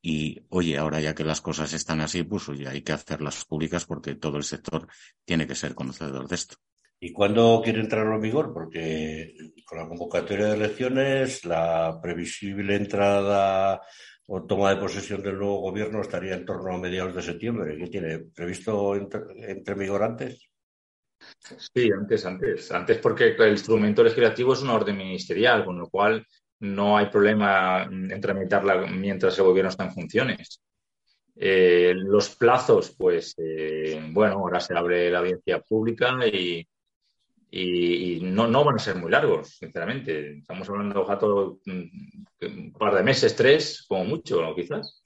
Y 0.00 0.44
oye, 0.50 0.78
ahora 0.78 1.00
ya 1.00 1.14
que 1.14 1.24
las 1.24 1.40
cosas 1.40 1.72
están 1.72 2.00
así, 2.00 2.22
pues 2.22 2.48
oye, 2.48 2.68
hay 2.68 2.82
que 2.82 2.92
hacerlas 2.92 3.44
públicas 3.44 3.84
porque 3.84 4.14
todo 4.14 4.36
el 4.36 4.44
sector 4.44 4.86
tiene 5.24 5.46
que 5.46 5.56
ser 5.56 5.74
conocedor 5.74 6.28
de 6.28 6.36
esto. 6.36 6.56
¿Y 7.00 7.12
cuándo 7.12 7.60
quiere 7.62 7.80
entrar 7.80 8.06
en 8.06 8.20
vigor? 8.20 8.52
Porque 8.52 9.34
con 9.64 9.78
la 9.78 9.88
convocatoria 9.88 10.46
de 10.46 10.56
elecciones, 10.56 11.44
la 11.44 11.98
previsible 12.02 12.74
entrada 12.74 13.80
o 14.26 14.44
toma 14.44 14.70
de 14.70 14.80
posesión 14.80 15.22
del 15.22 15.38
nuevo 15.38 15.60
gobierno 15.60 16.00
estaría 16.00 16.34
en 16.34 16.44
torno 16.44 16.74
a 16.74 16.78
mediados 16.78 17.14
de 17.14 17.22
septiembre. 17.22 17.76
¿Qué 17.78 17.86
tiene 17.86 18.18
previsto 18.34 18.96
entre, 18.96 19.20
entre 19.50 19.74
vigor 19.74 20.02
antes? 20.02 20.50
Sí, 21.74 21.90
antes, 21.92 22.26
antes. 22.26 22.72
Antes 22.72 22.98
porque 22.98 23.36
el 23.38 23.50
instrumento 23.52 24.02
legislativo 24.02 24.52
es 24.52 24.62
una 24.62 24.74
orden 24.74 24.96
ministerial, 24.96 25.64
con 25.64 25.78
lo 25.78 25.88
cual 25.88 26.26
no 26.60 26.98
hay 26.98 27.06
problema 27.06 27.84
en 27.84 28.20
tramitarla 28.20 28.86
mientras 28.86 29.38
el 29.38 29.44
gobierno 29.44 29.70
está 29.70 29.84
en 29.84 29.92
funciones. 29.92 30.60
Eh, 31.36 31.92
los 31.94 32.34
plazos, 32.34 32.96
pues, 32.98 33.34
eh, 33.38 34.00
bueno, 34.10 34.38
ahora 34.38 34.58
se 34.58 34.76
abre 34.76 35.08
la 35.08 35.20
audiencia 35.20 35.60
pública 35.60 36.18
y, 36.26 36.66
y, 37.50 38.20
no, 38.22 38.46
no, 38.46 38.64
van 38.64 38.76
a 38.76 38.78
ser 38.78 38.96
muy 38.96 39.10
largos, 39.10 39.56
sinceramente. 39.58 40.38
Estamos 40.38 40.68
hablando, 40.68 41.04
Jato, 41.04 41.60
mm, 41.64 41.82
un 42.42 42.72
par 42.72 42.94
de 42.94 43.02
meses, 43.02 43.34
tres, 43.34 43.84
como 43.88 44.04
mucho, 44.04 44.42
¿no? 44.42 44.54
quizás. 44.54 45.02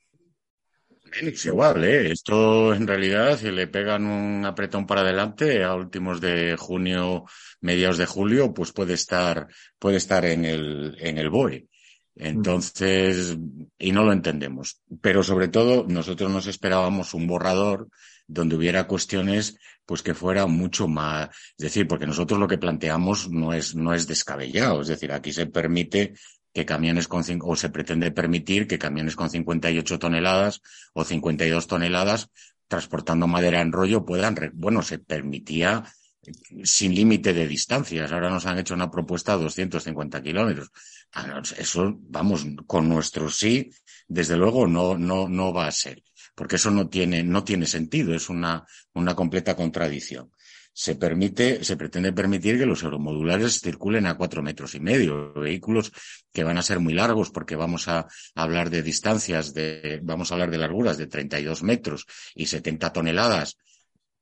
Es 1.21 1.45
igual, 1.45 1.85
¿eh? 1.85 2.11
Esto 2.11 2.75
en 2.75 2.87
realidad, 2.87 3.39
si 3.39 3.51
le 3.51 3.67
pegan 3.67 4.07
un 4.07 4.47
apretón 4.47 4.87
para 4.87 5.03
adelante 5.03 5.63
a 5.63 5.75
últimos 5.75 6.21
de 6.21 6.57
junio, 6.57 7.25
mediados 7.61 7.99
de 7.99 8.07
julio, 8.07 8.55
pues 8.55 8.73
puede 8.73 8.95
estar, 8.95 9.47
puede 9.79 9.99
estar 9.99 10.25
en 10.25 10.45
el, 10.47 10.97
en 10.99 11.19
el 11.19 11.29
BOE. 11.29 11.67
Entonces, 12.15 13.37
y 13.79 13.93
no 13.93 14.05
lo 14.05 14.13
entendemos. 14.13 14.81
Pero 15.01 15.23
sobre 15.23 15.49
todo, 15.49 15.85
nosotros 15.87 16.31
nos 16.31 16.47
esperábamos 16.47 17.15
un 17.15 17.27
borrador 17.27 17.89
donde 18.27 18.57
hubiera 18.57 18.87
cuestiones 18.87 19.59
pues 19.87 20.03
que 20.03 20.15
fuera 20.15 20.47
mucho 20.47 20.89
más, 20.89 21.29
es 21.59 21.65
decir, 21.65 21.87
porque 21.87 22.07
nosotros 22.07 22.39
lo 22.39 22.49
que 22.49 22.59
planteamos 22.59 23.31
no 23.31 23.53
es, 23.53 23.75
no 23.75 23.95
es 23.95 24.07
descabellado, 24.07 24.83
es 24.83 24.89
decir, 24.89 25.13
aquí 25.13 25.33
se 25.33 25.47
permite 25.47 26.15
que 26.53 26.67
camiones 26.67 27.09
con, 27.09 27.25
o 27.43 27.57
se 27.57 27.71
pretende 27.71 28.11
permitir 28.11 28.67
que 28.67 28.79
camiones 28.79 29.17
con 29.17 29.31
58 29.31 29.99
toneladas 29.99 30.61
o 30.93 31.05
52 31.05 31.67
toneladas 31.67 32.31
transportando 32.69 33.27
madera 33.27 33.61
en 33.61 33.73
rollo 33.73 34.05
puedan, 34.05 34.37
bueno, 34.55 34.83
se 34.83 34.99
permitía 34.99 35.85
sin 36.65 36.95
límite 36.95 37.33
de 37.33 37.47
distancias. 37.47 38.13
Ahora 38.13 38.31
nos 38.31 38.47
han 38.47 38.59
hecho 38.59 38.75
una 38.75 38.91
propuesta 38.91 39.37
de 39.37 39.45
250 39.45 40.23
kilómetros. 40.23 40.71
Ah, 41.13 41.43
eso, 41.59 41.99
vamos, 42.01 42.47
con 42.67 42.89
nuestro 42.89 43.29
sí, 43.29 43.71
desde 44.09 44.37
luego 44.37 44.67
no, 44.67 44.97
no, 44.97 45.29
no 45.29 45.53
va 45.53 45.67
a 45.67 45.73
ser 45.73 46.03
porque 46.35 46.57
eso 46.57 46.71
no 46.71 46.89
tiene, 46.89 47.23
no 47.23 47.45
tiene 47.45 47.67
sentido, 47.67 48.15
es 48.15 48.29
una, 48.29 48.67
una 48.95 49.15
completa 49.15 49.55
contradicción. 49.55 50.31
Se 50.75 50.95
permite, 50.97 51.65
se 51.65 51.77
pretende 51.77 52.15
permitir 52.15 52.59
que 52.59 52.65
los 52.65 52.83
euromodulares 52.83 53.61
circulen 53.61 54.07
a 54.07 54.17
cuatro 54.17 54.43
metros 54.43 54.75
y 54.75 54.81
medio, 54.81 55.35
vehículos 55.35 55.93
que 56.33 56.45
van 56.45 56.57
a 56.57 56.63
ser 56.63 56.81
muy 56.81 56.95
largos 56.95 57.31
porque 57.31 57.57
vamos 57.57 57.89
a 57.89 58.07
hablar 58.35 58.71
de 58.71 58.83
distancias 58.83 59.53
de, 59.53 60.01
vamos 60.03 60.31
a 60.31 60.35
hablar 60.35 60.51
de 60.51 60.59
larguras 60.59 60.97
de 60.97 61.09
32 61.09 61.63
metros 61.63 62.07
y 62.35 62.47
70 62.47 62.91
toneladas. 62.91 63.59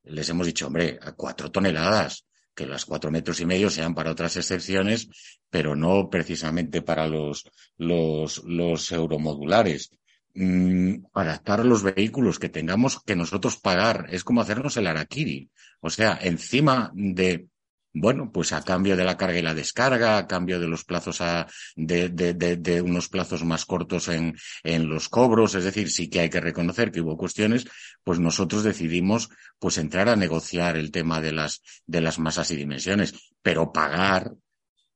Les 0.03 0.29
hemos 0.29 0.47
dicho, 0.47 0.67
hombre, 0.67 0.99
a 1.01 1.13
cuatro 1.13 1.53
toneladas, 1.53 2.25
que 2.55 2.67
las 2.67 2.85
cuatro 2.85 3.13
metros 3.13 3.41
y 3.41 3.47
medio 3.47 3.71
sean 3.71 3.95
para 3.95 4.11
otras 4.11 4.37
excepciones, 4.37 5.09
pero 5.51 5.77
no 5.77 6.11
precisamente 6.11 6.83
para 6.83 7.07
los, 7.07 7.45
los, 7.77 8.43
los 8.45 8.91
euromodulares. 8.91 9.91
Mm, 10.35 11.07
adaptar 11.13 11.65
los 11.65 11.83
vehículos 11.83 12.39
que 12.39 12.49
tengamos 12.49 13.03
que 13.03 13.17
nosotros 13.17 13.57
pagar. 13.57 14.07
Es 14.11 14.23
como 14.25 14.41
hacernos 14.41 14.77
el 14.77 14.87
araquiri. 14.87 15.51
O 15.81 15.91
sea, 15.91 16.19
encima 16.23 16.93
de, 16.95 17.49
bueno, 17.93 18.31
pues 18.33 18.53
a 18.53 18.63
cambio 18.63 18.97
de 18.97 19.05
la 19.05 19.17
carga 19.17 19.39
y 19.39 19.43
la 19.43 19.55
descarga, 19.55 20.19
a 20.19 20.27
cambio 20.29 20.61
de 20.61 20.69
los 20.69 20.85
plazos 20.85 21.21
a, 21.21 21.49
de, 21.75 22.11
de, 22.11 22.35
de, 22.35 22.57
de, 22.57 22.81
unos 22.81 23.09
plazos 23.09 23.45
más 23.45 23.67
cortos 23.67 24.09
en, 24.09 24.37
en 24.63 24.89
los 24.89 25.09
cobros. 25.09 25.57
Es 25.57 25.65
decir, 25.65 25.91
sí 25.91 26.09
que 26.09 26.21
hay 26.21 26.31
que 26.31 26.41
reconocer 26.41 26.93
que 26.93 27.01
hubo 27.01 27.17
cuestiones, 27.17 27.67
pues 28.05 28.21
nosotros 28.21 28.63
decidimos 28.63 29.31
pues 29.59 29.79
entrar 29.79 30.09
a 30.09 30.17
negociar 30.17 30.77
el 30.77 30.93
tema 30.93 31.21
de 31.21 31.33
las, 31.33 31.63
de 31.87 32.01
las 32.01 32.21
masas 32.21 32.51
y 32.53 32.57
dimensiones, 32.57 33.15
pero 33.43 33.73
pagar 33.73 34.33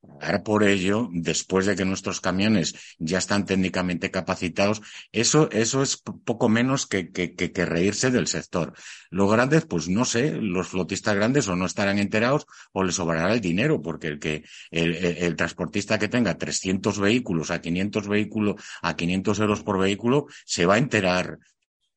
pagar 0.06 0.42
por 0.42 0.64
ello, 0.64 1.08
después 1.12 1.66
de 1.66 1.76
que 1.76 1.84
nuestros 1.84 2.20
camiones 2.20 2.74
ya 2.98 3.18
están 3.18 3.44
técnicamente 3.44 4.10
capacitados, 4.10 4.82
eso, 5.12 5.50
eso 5.50 5.82
es 5.82 5.96
poco 5.96 6.48
menos 6.48 6.86
que, 6.86 7.10
que, 7.10 7.34
que, 7.34 7.64
reírse 7.64 8.10
del 8.10 8.26
sector. 8.26 8.72
Los 9.10 9.30
grandes, 9.30 9.64
pues 9.66 9.88
no 9.88 10.04
sé, 10.04 10.32
los 10.32 10.68
flotistas 10.68 11.14
grandes 11.14 11.48
o 11.48 11.56
no 11.56 11.66
estarán 11.66 11.98
enterados 11.98 12.46
o 12.72 12.82
les 12.84 12.94
sobrará 12.94 13.32
el 13.32 13.40
dinero, 13.40 13.82
porque 13.82 14.08
el 14.08 14.18
que, 14.18 14.44
el, 14.70 14.94
el, 14.94 15.36
transportista 15.36 15.98
que 15.98 16.08
tenga 16.08 16.36
300 16.36 16.98
vehículos 16.98 17.50
a 17.50 17.60
500 17.60 18.08
vehículos, 18.08 18.62
a 18.82 18.96
500 18.96 19.38
euros 19.40 19.62
por 19.62 19.78
vehículo, 19.78 20.26
se 20.44 20.66
va 20.66 20.74
a 20.74 20.78
enterar, 20.78 21.38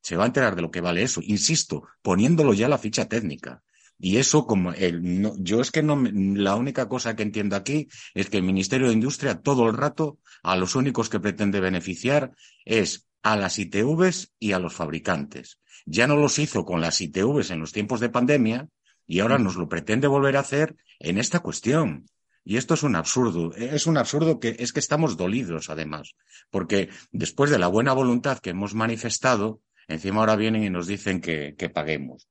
se 0.00 0.16
va 0.16 0.24
a 0.24 0.26
enterar 0.26 0.56
de 0.56 0.62
lo 0.62 0.70
que 0.70 0.80
vale 0.80 1.02
eso. 1.02 1.20
Insisto, 1.22 1.84
poniéndolo 2.02 2.52
ya 2.54 2.68
la 2.68 2.78
ficha 2.78 3.08
técnica. 3.08 3.62
Y 3.98 4.18
eso, 4.18 4.46
como 4.46 4.72
el, 4.72 5.20
no, 5.20 5.34
yo 5.38 5.60
es 5.60 5.72
que 5.72 5.82
no, 5.82 6.00
la 6.00 6.54
única 6.54 6.88
cosa 6.88 7.16
que 7.16 7.24
entiendo 7.24 7.56
aquí 7.56 7.88
es 8.14 8.30
que 8.30 8.36
el 8.36 8.44
Ministerio 8.44 8.86
de 8.86 8.92
Industria 8.92 9.40
todo 9.40 9.68
el 9.68 9.76
rato 9.76 10.18
a 10.42 10.56
los 10.56 10.76
únicos 10.76 11.08
que 11.08 11.18
pretende 11.18 11.60
beneficiar 11.60 12.32
es 12.64 13.08
a 13.22 13.36
las 13.36 13.58
ITVs 13.58 14.32
y 14.38 14.52
a 14.52 14.60
los 14.60 14.74
fabricantes. 14.74 15.58
Ya 15.84 16.06
no 16.06 16.16
los 16.16 16.38
hizo 16.38 16.64
con 16.64 16.80
las 16.80 17.00
ITVs 17.00 17.50
en 17.50 17.60
los 17.60 17.72
tiempos 17.72 17.98
de 17.98 18.08
pandemia 18.08 18.68
y 19.06 19.20
ahora 19.20 19.38
nos 19.38 19.56
lo 19.56 19.68
pretende 19.68 20.06
volver 20.06 20.36
a 20.36 20.40
hacer 20.40 20.76
en 21.00 21.18
esta 21.18 21.40
cuestión. 21.40 22.06
Y 22.44 22.56
esto 22.56 22.74
es 22.74 22.82
un 22.82 22.94
absurdo. 22.94 23.52
Es 23.54 23.86
un 23.86 23.98
absurdo 23.98 24.38
que 24.38 24.56
es 24.58 24.72
que 24.72 24.80
estamos 24.80 25.16
dolidos, 25.16 25.70
además, 25.70 26.14
porque 26.50 26.88
después 27.10 27.50
de 27.50 27.58
la 27.58 27.66
buena 27.66 27.92
voluntad 27.92 28.38
que 28.38 28.50
hemos 28.50 28.74
manifestado, 28.74 29.60
encima 29.88 30.20
ahora 30.20 30.36
vienen 30.36 30.62
y 30.62 30.70
nos 30.70 30.86
dicen 30.86 31.20
que, 31.20 31.56
que 31.58 31.68
paguemos. 31.68 32.28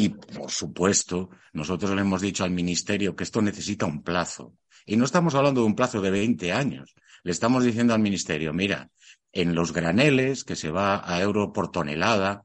Y, 0.00 0.10
por 0.10 0.52
supuesto, 0.52 1.28
nosotros 1.52 1.90
le 1.90 2.02
hemos 2.02 2.20
dicho 2.20 2.44
al 2.44 2.52
Ministerio 2.52 3.16
que 3.16 3.24
esto 3.24 3.42
necesita 3.42 3.84
un 3.84 4.04
plazo. 4.04 4.54
Y 4.86 4.96
no 4.96 5.04
estamos 5.04 5.34
hablando 5.34 5.62
de 5.62 5.66
un 5.66 5.74
plazo 5.74 6.00
de 6.00 6.12
20 6.12 6.52
años. 6.52 6.94
Le 7.24 7.32
estamos 7.32 7.64
diciendo 7.64 7.94
al 7.94 8.00
Ministerio, 8.00 8.52
mira, 8.52 8.92
en 9.32 9.56
los 9.56 9.72
graneles, 9.72 10.44
que 10.44 10.54
se 10.54 10.70
va 10.70 11.02
a 11.04 11.20
euro 11.20 11.52
por 11.52 11.72
tonelada, 11.72 12.44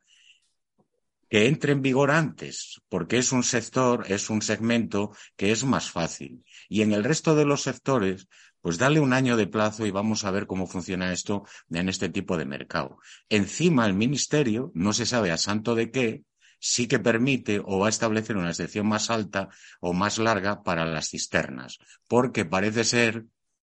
que 1.30 1.46
entre 1.46 1.74
en 1.74 1.84
vigor 1.84 2.10
antes, 2.10 2.82
porque 2.90 3.20
es 3.20 3.32
un 3.32 3.44
sector, 3.44 4.06
es 4.08 4.32
un 4.32 4.42
segmento 4.42 5.16
que 5.36 5.52
es 5.52 5.64
más 5.64 5.92
fácil. 5.92 6.44
Y 6.70 6.82
en 6.82 6.92
el 6.92 7.04
resto 7.04 7.36
de 7.36 7.46
los 7.46 7.62
sectores, 7.62 8.28
pues 8.62 8.80
dale 8.80 9.00
un 9.00 9.14
año 9.14 9.38
de 9.38 9.46
plazo 9.46 9.86
y 9.86 9.92
vamos 9.92 10.26
a 10.26 10.32
ver 10.32 10.48
cómo 10.48 10.66
funciona 10.66 11.14
esto 11.14 11.44
en 11.70 11.88
este 11.88 12.10
tipo 12.10 12.36
de 12.36 12.46
mercado. 12.46 12.98
Encima, 13.30 13.86
el 13.86 13.94
Ministerio 13.94 14.72
no 14.74 14.92
se 14.92 15.06
sabe 15.06 15.30
a 15.30 15.38
santo 15.38 15.76
de 15.76 15.92
qué, 15.92 16.24
sí 16.66 16.88
que 16.88 16.98
permite 16.98 17.60
o 17.60 17.80
va 17.80 17.88
a 17.88 17.90
establecer 17.90 18.38
una 18.38 18.52
excepción 18.52 18.88
más 18.88 19.10
alta 19.10 19.50
o 19.82 19.92
más 19.92 20.18
larga 20.18 20.64
para 20.64 20.86
las 20.86 21.10
cisternas, 21.10 21.78
porque 22.08 22.46
parece 22.46 22.86
ser 22.86 23.26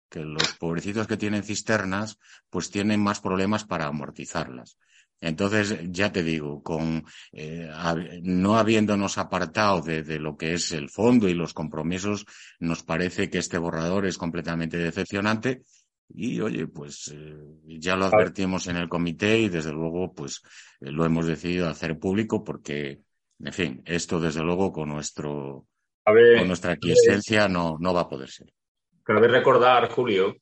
que 0.10 0.22
los 0.22 0.54
pobrecitos 0.54 1.06
que 1.06 1.16
tienen 1.16 1.44
cisternas 1.44 2.18
pues 2.50 2.72
tienen 2.72 3.00
más 3.00 3.20
problemas 3.22 3.66
para 3.66 3.86
amortizarlas. 3.86 4.80
Entonces, 5.22 5.78
ya 5.92 6.12
te 6.12 6.24
digo, 6.24 6.64
con 6.64 7.06
eh, 7.32 7.70
no 8.24 8.58
habiéndonos 8.58 9.20
apartado 9.20 9.82
de, 9.82 10.02
de, 10.02 10.20
lo 10.20 10.36
que 10.36 10.54
es 10.54 10.72
el 10.72 10.90
fondo 10.90 11.28
y 11.28 11.36
los 11.36 11.54
compromisos, 11.54 12.26
nos 12.60 12.82
parece 12.84 13.30
que 13.30 13.38
este 13.38 13.60
borrador 13.60 14.08
es 14.08 14.18
completamente 14.18 14.78
decepcionante 14.78 15.62
y 16.10 16.40
oye, 16.42 16.68
pues 16.68 17.14
eh, 17.14 17.38
ya 17.66 17.96
lo 17.96 18.06
advertimos 18.06 18.68
en 18.68 18.78
el 18.78 18.90
comité 18.90 19.38
y 19.40 19.50
desde 19.50 19.72
luego 19.72 20.14
pues 20.14 20.42
eh, 20.82 20.92
lo 20.92 21.06
hemos 21.06 21.28
decidido 21.28 21.68
hacer 21.68 22.00
público 22.00 22.44
porque, 22.44 23.02
en 23.40 23.54
fin, 23.54 23.82
esto 23.86 24.20
desde 24.20 24.44
luego 24.44 24.72
con 24.72 24.90
nuestro 24.90 25.66
con 26.06 26.48
nuestra 26.48 26.78
quiesencia 26.78 27.50
no, 27.50 27.78
no 27.80 27.94
va 27.94 28.02
a 28.02 28.10
poder 28.10 28.30
ser. 28.30 28.48
Cabe 29.04 29.28
recordar, 29.28 29.90
Julio, 29.90 30.38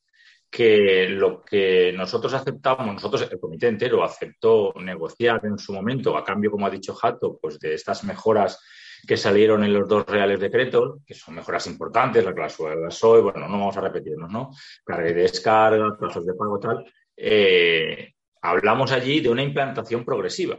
que 0.48 1.08
lo 1.08 1.42
que 1.42 1.92
nosotros 1.92 2.32
aceptamos, 2.34 2.94
nosotros, 2.94 3.28
el 3.30 3.38
comité 3.38 3.68
entero 3.68 4.02
aceptó 4.04 4.72
negociar 4.80 5.40
en 5.44 5.58
su 5.58 5.72
momento, 5.72 6.16
a 6.16 6.24
cambio, 6.24 6.50
como 6.50 6.66
ha 6.66 6.70
dicho 6.70 6.94
Jato, 6.94 7.38
pues 7.40 7.58
de 7.58 7.74
estas 7.74 8.04
mejoras 8.04 8.60
que 9.06 9.16
salieron 9.16 9.64
en 9.64 9.72
los 9.72 9.88
dos 9.88 10.06
reales 10.06 10.38
decretos, 10.38 10.98
que 11.04 11.14
son 11.14 11.34
mejoras 11.34 11.66
importantes, 11.66 12.24
la 12.24 12.34
cláusula 12.34 12.76
de 12.76 12.90
SOE, 12.90 13.20
bueno, 13.22 13.48
no 13.48 13.58
vamos 13.58 13.76
a 13.76 13.80
repetirnos, 13.80 14.30
¿no? 14.30 14.50
Carga 14.84 15.10
y 15.10 15.14
descarga, 15.14 15.96
plazos 15.96 16.24
de 16.24 16.34
pago, 16.34 16.58
tal. 16.58 16.84
Eh, 17.16 18.12
hablamos 18.42 18.92
allí 18.92 19.20
de 19.20 19.30
una 19.30 19.42
implantación 19.42 20.04
progresiva. 20.04 20.58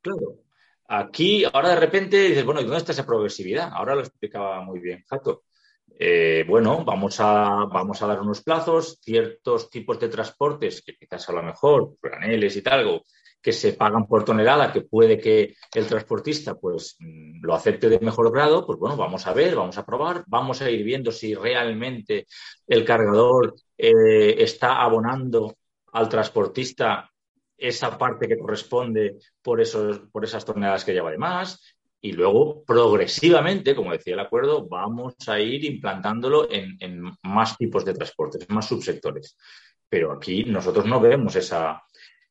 Claro, 0.00 0.38
aquí 0.88 1.44
ahora 1.44 1.70
de 1.70 1.80
repente 1.80 2.16
dices, 2.16 2.44
bueno, 2.44 2.60
¿y 2.60 2.64
dónde 2.64 2.78
está 2.78 2.92
esa 2.92 3.06
progresividad? 3.06 3.70
Ahora 3.72 3.94
lo 3.94 4.00
explicaba 4.00 4.60
muy 4.62 4.80
bien 4.80 5.04
Jato. 5.08 5.44
Eh, 5.98 6.44
bueno, 6.48 6.82
vamos 6.82 7.20
a, 7.20 7.66
vamos 7.70 8.00
a 8.00 8.06
dar 8.06 8.20
unos 8.20 8.42
plazos, 8.42 8.98
ciertos 9.02 9.68
tipos 9.68 10.00
de 10.00 10.08
transportes 10.08 10.82
que 10.82 10.96
quizás 10.96 11.28
a 11.28 11.32
lo 11.32 11.42
mejor, 11.42 11.96
graneles 12.02 12.56
y 12.56 12.62
tal, 12.62 13.02
que 13.42 13.52
se 13.52 13.72
pagan 13.72 14.06
por 14.06 14.24
tonelada, 14.24 14.72
que 14.72 14.82
puede 14.82 15.18
que 15.18 15.54
el 15.74 15.86
transportista 15.86 16.54
pues 16.54 16.96
mm, 16.98 17.44
lo 17.44 17.54
acepte 17.54 17.88
de 17.88 18.00
mejor 18.00 18.32
grado, 18.32 18.66
pues 18.66 18.78
bueno, 18.78 18.96
vamos 18.96 19.26
a 19.26 19.32
ver, 19.32 19.56
vamos 19.56 19.78
a 19.78 19.86
probar, 19.86 20.24
vamos 20.26 20.60
a 20.62 20.70
ir 20.70 20.84
viendo 20.84 21.10
si 21.10 21.34
realmente 21.34 22.26
el 22.66 22.84
cargador 22.84 23.54
eh, 23.76 24.42
está 24.42 24.82
abonando 24.82 25.56
al 25.92 26.08
transportista 26.08 27.10
esa 27.56 27.96
parte 27.98 28.26
que 28.26 28.38
corresponde 28.38 29.18
por, 29.42 29.60
esos, 29.60 30.00
por 30.12 30.24
esas 30.24 30.44
toneladas 30.44 30.84
que 30.84 30.92
lleva 30.92 31.10
de 31.10 31.18
más, 31.18 31.60
y 32.02 32.12
luego 32.12 32.64
progresivamente, 32.64 33.74
como 33.74 33.92
decía 33.92 34.14
el 34.14 34.20
acuerdo, 34.20 34.66
vamos 34.66 35.14
a 35.28 35.38
ir 35.38 35.64
implantándolo 35.64 36.48
en, 36.50 36.78
más 37.22 37.56
tipos 37.58 37.84
de 37.84 37.92
transportes, 37.92 38.46
en 38.48 38.54
más 38.54 38.66
subsectores. 38.66 39.36
Pero 39.88 40.12
aquí 40.12 40.44
nosotros 40.44 40.86
no 40.86 41.00
vemos 41.00 41.36
esa, 41.36 41.82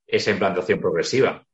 esa 0.10 0.32
implantación 0.32 0.80
progresiva. 0.80 1.46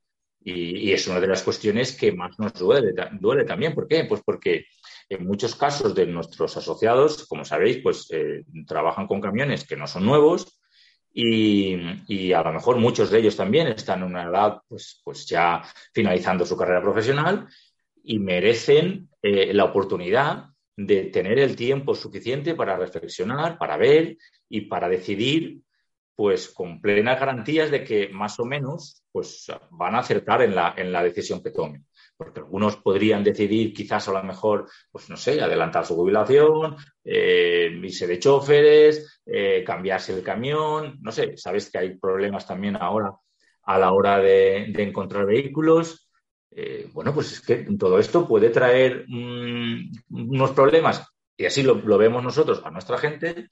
Y, 0.44 0.92
es 0.92 1.08
una 1.08 1.20
de 1.20 1.28
las 1.28 1.42
cuestiones 1.42 1.98
que 1.98 2.12
más 2.12 2.38
nos 2.38 2.54
duele, 2.54 2.94
duele 3.20 3.46
también. 3.46 3.74
¿Por 3.74 3.88
qué? 3.88 4.06
Pues 4.06 4.22
porque 4.24 4.66
en 5.10 5.26
muchos 5.26 5.56
casos 5.56 5.96
de 5.96 6.06
nuestros 6.06 6.56
asociados, 6.56 7.26
como 7.28 7.44
sabéis, 7.44 7.80
pues 7.82 8.08
eh, 8.12 8.44
trabajan 8.68 9.08
con 9.08 9.22
camiones 9.22 9.66
que 9.66 9.76
no 9.76 9.88
son 9.88 10.06
nuevos 10.06 10.60
y, 11.12 11.78
y, 12.08 12.34
a 12.34 12.44
lo 12.44 12.54
mejor 12.54 12.78
muchos 12.78 13.10
de 13.10 13.20
ellos 13.20 13.36
también 13.38 13.68
están 13.68 14.00
en 14.00 14.08
una 14.08 14.24
edad 14.26 14.58
pues, 14.68 15.02
pues 15.04 15.26
ya 15.26 15.64
finalizando 15.94 16.46
su 16.46 16.58
carrera 16.58 16.82
profesional 16.82 17.48
y 18.04 18.20
merecen 18.20 19.10
eh, 19.22 19.54
la 19.54 19.64
oportunidad 19.64 20.48
de 20.78 21.06
tener 21.06 21.40
el 21.40 21.56
tiempo 21.56 21.96
suficiente 21.96 22.54
para 22.54 22.78
reflexionar, 22.78 23.58
para 23.58 23.78
ver 23.78 24.18
y 24.50 24.62
para 24.62 24.90
decidir, 24.90 25.62
pues 26.16 26.50
con 26.50 26.82
plenas 26.82 27.20
garantías 27.20 27.70
de 27.72 27.84
que 27.84 28.10
más 28.10 28.40
o 28.40 28.46
menos 28.46 29.04
pues, 29.12 29.52
van 29.72 29.96
a 29.96 30.00
acertar 30.00 30.42
en 30.42 30.56
la, 30.56 30.74
en 30.78 30.92
la 30.92 31.04
decisión 31.04 31.44
que 31.44 31.52
tomen. 31.52 31.86
Porque 32.18 32.40
algunos 32.40 32.78
podrían 32.78 33.24
decidir 33.24 33.74
quizás 33.74 34.08
a 34.08 34.14
lo 34.14 34.24
mejor, 34.24 34.70
pues 34.92 35.10
no 35.10 35.18
sé, 35.18 35.42
adelantar 35.42 35.86
su 35.86 35.96
jubilación, 35.96 36.78
eh, 37.04 37.70
irse 37.84 38.08
de 38.08 38.20
choferes, 38.20 39.22
eh, 39.26 39.64
cambiarse 39.66 40.14
el 40.14 40.24
camión, 40.24 40.98
no 41.02 41.12
sé, 41.12 41.36
sabes 41.36 41.70
que 41.70 41.78
hay 41.78 41.98
problemas 41.98 42.48
también 42.48 42.78
ahora 42.78 43.14
a 43.64 43.80
la 43.80 43.92
hora 43.92 44.20
de 44.20 44.72
encontrar 44.78 45.25
vehículos. 45.25 46.06
Eh, 46.58 46.90
bueno, 46.94 47.14
pues 47.14 47.34
es 47.34 47.42
que 47.42 47.68
todo 47.78 48.00
esto 48.00 48.25
puede 48.25 48.50
traer 48.50 49.04
mm, 49.10 49.92
unos 50.10 50.51
problemas, 50.51 51.06
y 51.36 51.46
así 51.46 51.64
lo, 51.64 51.75
vemos 51.98 52.24
nosotros 52.24 52.62
a 52.64 52.72
nuestra 52.72 52.98
gente, 52.98 53.50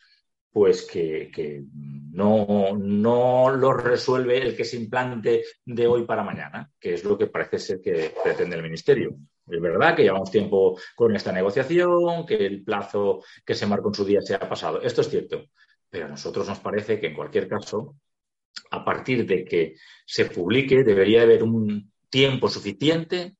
pues 0.53 0.83
que, 0.83 1.63
no, 2.11 2.77
no 2.77 3.49
lo 3.49 3.73
resuelve 3.73 4.37
el 4.37 4.55
que 4.55 4.63
se 4.63 4.77
implante 4.77 5.43
de 5.65 5.87
hoy 5.87 6.05
para 6.05 6.23
mañana, 6.23 6.71
que 6.79 6.93
es 6.93 7.03
lo 7.03 7.17
que 7.17 7.25
parece 7.25 7.57
ser 7.57 7.81
que 7.81 8.13
pretende 8.23 8.55
el 8.55 8.61
Ministerio. 8.61 9.15
Es 9.47 9.59
verdad 9.59 9.95
que 9.95 10.03
llevamos 10.03 10.29
tiempo 10.29 10.79
con 10.95 11.15
esta 11.15 11.31
negociación, 11.31 12.27
que 12.27 12.45
el 12.45 12.63
plazo 12.63 13.23
que 13.43 13.55
se 13.55 13.65
marcó 13.65 13.87
en 13.87 13.95
su 13.95 14.05
día 14.05 14.21
se 14.21 14.35
ha 14.35 14.47
pasado. 14.47 14.79
Esto 14.79 15.01
es 15.01 15.09
cierto, 15.09 15.45
pero 15.89 16.05
a 16.05 16.09
nosotros 16.09 16.47
nos 16.47 16.59
parece 16.59 16.99
que 16.99 17.07
en 17.07 17.15
cualquier 17.15 17.47
caso, 17.47 17.95
a 18.69 18.85
partir 18.85 19.25
de 19.25 19.43
que 19.43 19.73
se 20.05 20.25
publique, 20.25 20.83
debería 20.83 21.23
haber 21.23 21.41
un 21.41 21.91
tiempo 22.11 22.47
suficiente 22.47 23.37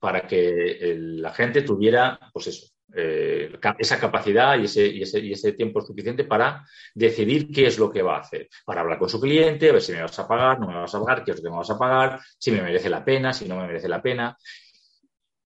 para 0.00 0.26
que 0.26 0.96
la 0.98 1.32
gente 1.32 1.62
tuviera, 1.62 2.18
pues 2.32 2.48
eso, 2.48 2.72
eh, 2.94 3.58
esa 3.78 4.00
capacidad 4.00 4.58
y 4.58 4.64
ese, 4.64 4.86
y, 4.86 5.02
ese, 5.02 5.20
y 5.20 5.32
ese, 5.32 5.52
tiempo 5.52 5.80
suficiente 5.80 6.24
para 6.24 6.66
decidir 6.94 7.50
qué 7.52 7.66
es 7.66 7.78
lo 7.78 7.90
que 7.90 8.02
va 8.02 8.16
a 8.16 8.20
hacer, 8.20 8.48
para 8.64 8.80
hablar 8.80 8.98
con 8.98 9.08
su 9.08 9.20
cliente, 9.20 9.70
a 9.70 9.72
ver 9.72 9.82
si 9.82 9.92
me 9.92 10.02
vas 10.02 10.18
a 10.18 10.26
pagar, 10.26 10.58
no 10.58 10.68
me 10.68 10.74
vas 10.74 10.94
a 10.94 11.00
pagar, 11.00 11.24
qué 11.24 11.30
es 11.32 11.38
lo 11.38 11.42
que 11.42 11.50
me 11.50 11.56
vas 11.56 11.70
a 11.70 11.78
pagar, 11.78 12.20
si 12.38 12.50
me 12.50 12.62
merece 12.62 12.90
la 12.90 13.04
pena, 13.04 13.32
si 13.32 13.48
no 13.48 13.56
me 13.56 13.66
merece 13.66 13.88
la 13.88 14.02
pena. 14.02 14.36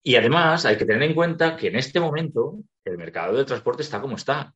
Y 0.02 0.16
además 0.16 0.66
hay 0.66 0.76
que 0.76 0.84
tener 0.84 1.02
en 1.02 1.14
cuenta 1.14 1.56
que 1.56 1.68
en 1.68 1.76
este 1.76 2.00
momento 2.00 2.58
el 2.84 2.98
mercado 2.98 3.36
del 3.36 3.46
transporte 3.46 3.82
está 3.82 4.00
como 4.00 4.16
está. 4.16 4.54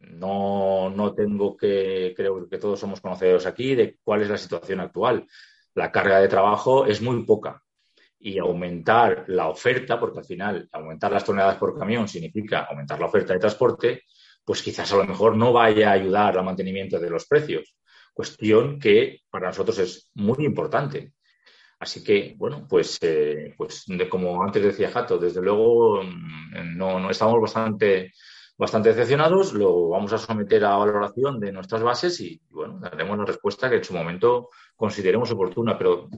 No, 0.00 0.90
no 0.90 1.14
tengo 1.14 1.56
que, 1.56 2.14
creo 2.16 2.48
que 2.48 2.58
todos 2.58 2.80
somos 2.80 3.00
conocedores 3.00 3.46
aquí 3.46 3.74
de 3.74 3.98
cuál 4.02 4.22
es 4.22 4.30
la 4.30 4.38
situación 4.38 4.80
actual 4.80 5.26
la 5.78 5.92
carga 5.92 6.18
de 6.18 6.28
trabajo 6.28 6.86
es 6.86 7.00
muy 7.00 7.24
poca. 7.24 7.62
Y 8.20 8.38
aumentar 8.38 9.24
la 9.28 9.48
oferta, 9.48 9.98
porque 9.98 10.18
al 10.20 10.24
final 10.24 10.68
aumentar 10.72 11.12
las 11.12 11.24
toneladas 11.24 11.56
por 11.56 11.78
camión 11.78 12.08
significa 12.08 12.64
aumentar 12.64 12.98
la 12.98 13.06
oferta 13.06 13.32
de 13.32 13.38
transporte, 13.38 14.02
pues 14.44 14.62
quizás 14.62 14.92
a 14.92 14.96
lo 14.96 15.04
mejor 15.04 15.36
no 15.36 15.52
vaya 15.52 15.90
a 15.90 15.92
ayudar 15.92 16.36
al 16.36 16.44
mantenimiento 16.44 16.98
de 16.98 17.10
los 17.10 17.26
precios. 17.26 17.76
Cuestión 18.12 18.80
que 18.80 19.20
para 19.30 19.48
nosotros 19.48 19.78
es 19.78 20.10
muy 20.14 20.44
importante. 20.44 21.12
Así 21.80 22.02
que, 22.02 22.34
bueno, 22.36 22.66
pues, 22.68 22.98
eh, 23.02 23.54
pues 23.56 23.84
como 24.10 24.42
antes 24.42 24.62
decía 24.62 24.90
Jato, 24.90 25.18
desde 25.18 25.40
luego 25.40 26.02
mm, 26.02 26.76
no, 26.76 26.98
no 26.98 27.10
estamos 27.10 27.40
bastante, 27.40 28.12
bastante 28.56 28.88
decepcionados, 28.88 29.52
lo 29.52 29.90
vamos 29.90 30.12
a 30.12 30.18
someter 30.18 30.64
a 30.64 30.76
valoración 30.76 31.38
de 31.38 31.52
nuestras 31.52 31.82
bases 31.82 32.20
y, 32.20 32.40
bueno, 32.50 32.80
daremos 32.80 33.16
la 33.18 33.24
respuesta 33.24 33.70
que 33.70 33.76
en 33.76 33.84
su 33.84 33.94
momento 33.94 34.48
consideremos 34.74 35.30
oportuna, 35.30 35.78
pero 35.78 36.08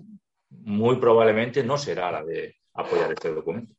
muy 0.51 0.97
probablemente 0.97 1.63
no 1.63 1.79
será 1.79 2.11
la 2.13 2.25
de 2.25 2.57
apoyar 2.75 3.13
este 3.13 3.33
documento. 3.33 3.75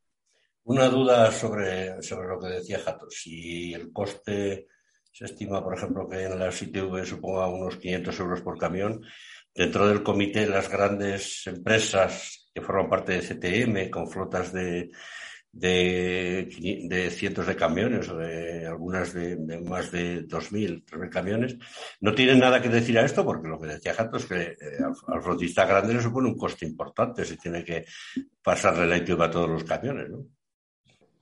Una 0.64 0.88
duda 0.88 1.32
sobre, 1.32 2.02
sobre 2.02 2.28
lo 2.28 2.40
que 2.40 2.48
decía 2.48 2.80
Jato. 2.80 3.10
Si 3.10 3.74
el 3.74 3.92
coste 3.92 4.68
se 5.12 5.26
estima, 5.26 5.64
por 5.64 5.76
ejemplo, 5.76 6.08
que 6.08 6.24
en 6.24 6.40
la 6.40 6.50
ITV 6.50 7.06
suponga 7.06 7.48
unos 7.48 7.78
500 7.78 8.20
euros 8.20 8.42
por 8.42 8.58
camión, 8.58 9.02
dentro 9.54 9.88
del 9.88 10.04
comité 10.04 10.46
las 10.48 10.70
grandes 10.70 11.46
empresas 11.48 12.52
que 12.54 12.62
forman 12.62 12.90
parte 12.90 13.14
de 13.14 13.22
CTM, 13.22 13.90
con 13.90 14.10
flotas 14.10 14.54
de, 14.54 14.92
de, 15.54 17.10
cientos 17.12 17.48
de 17.48 17.56
camiones 17.56 18.08
o 18.10 18.18
de 18.18 18.66
algunas 18.66 19.14
de, 19.14 19.38
más 19.62 19.92
de 19.92 20.28
2.000, 20.28 20.86
3.000 20.86 21.10
camiones, 21.10 21.58
no 22.00 22.14
tienen 22.14 22.40
nada 22.40 22.62
que 22.62 22.70
decir 22.70 22.98
a 22.98 23.06
esto 23.06 23.26
porque 23.26 23.50
lo 23.50 23.60
que 23.60 23.68
decía 23.68 23.94
Jato 23.94 24.18
es 24.18 24.26
que 24.26 24.42
eh, 24.42 24.58
al, 25.08 25.22
flotista 25.22 25.66
grande 25.66 25.94
le 25.94 26.02
supone 26.02 26.30
un 26.30 26.38
coste 26.38 26.66
importante 26.66 27.26
si 27.26 27.38
tiene 27.38 27.64
que 27.64 27.86
pasarle 28.42 28.88
la 28.88 28.98
ITV 28.98 29.22
a 29.22 29.32
todos 29.32 29.50
los 29.50 29.64
camiones, 29.64 30.10
¿no? 30.10 30.26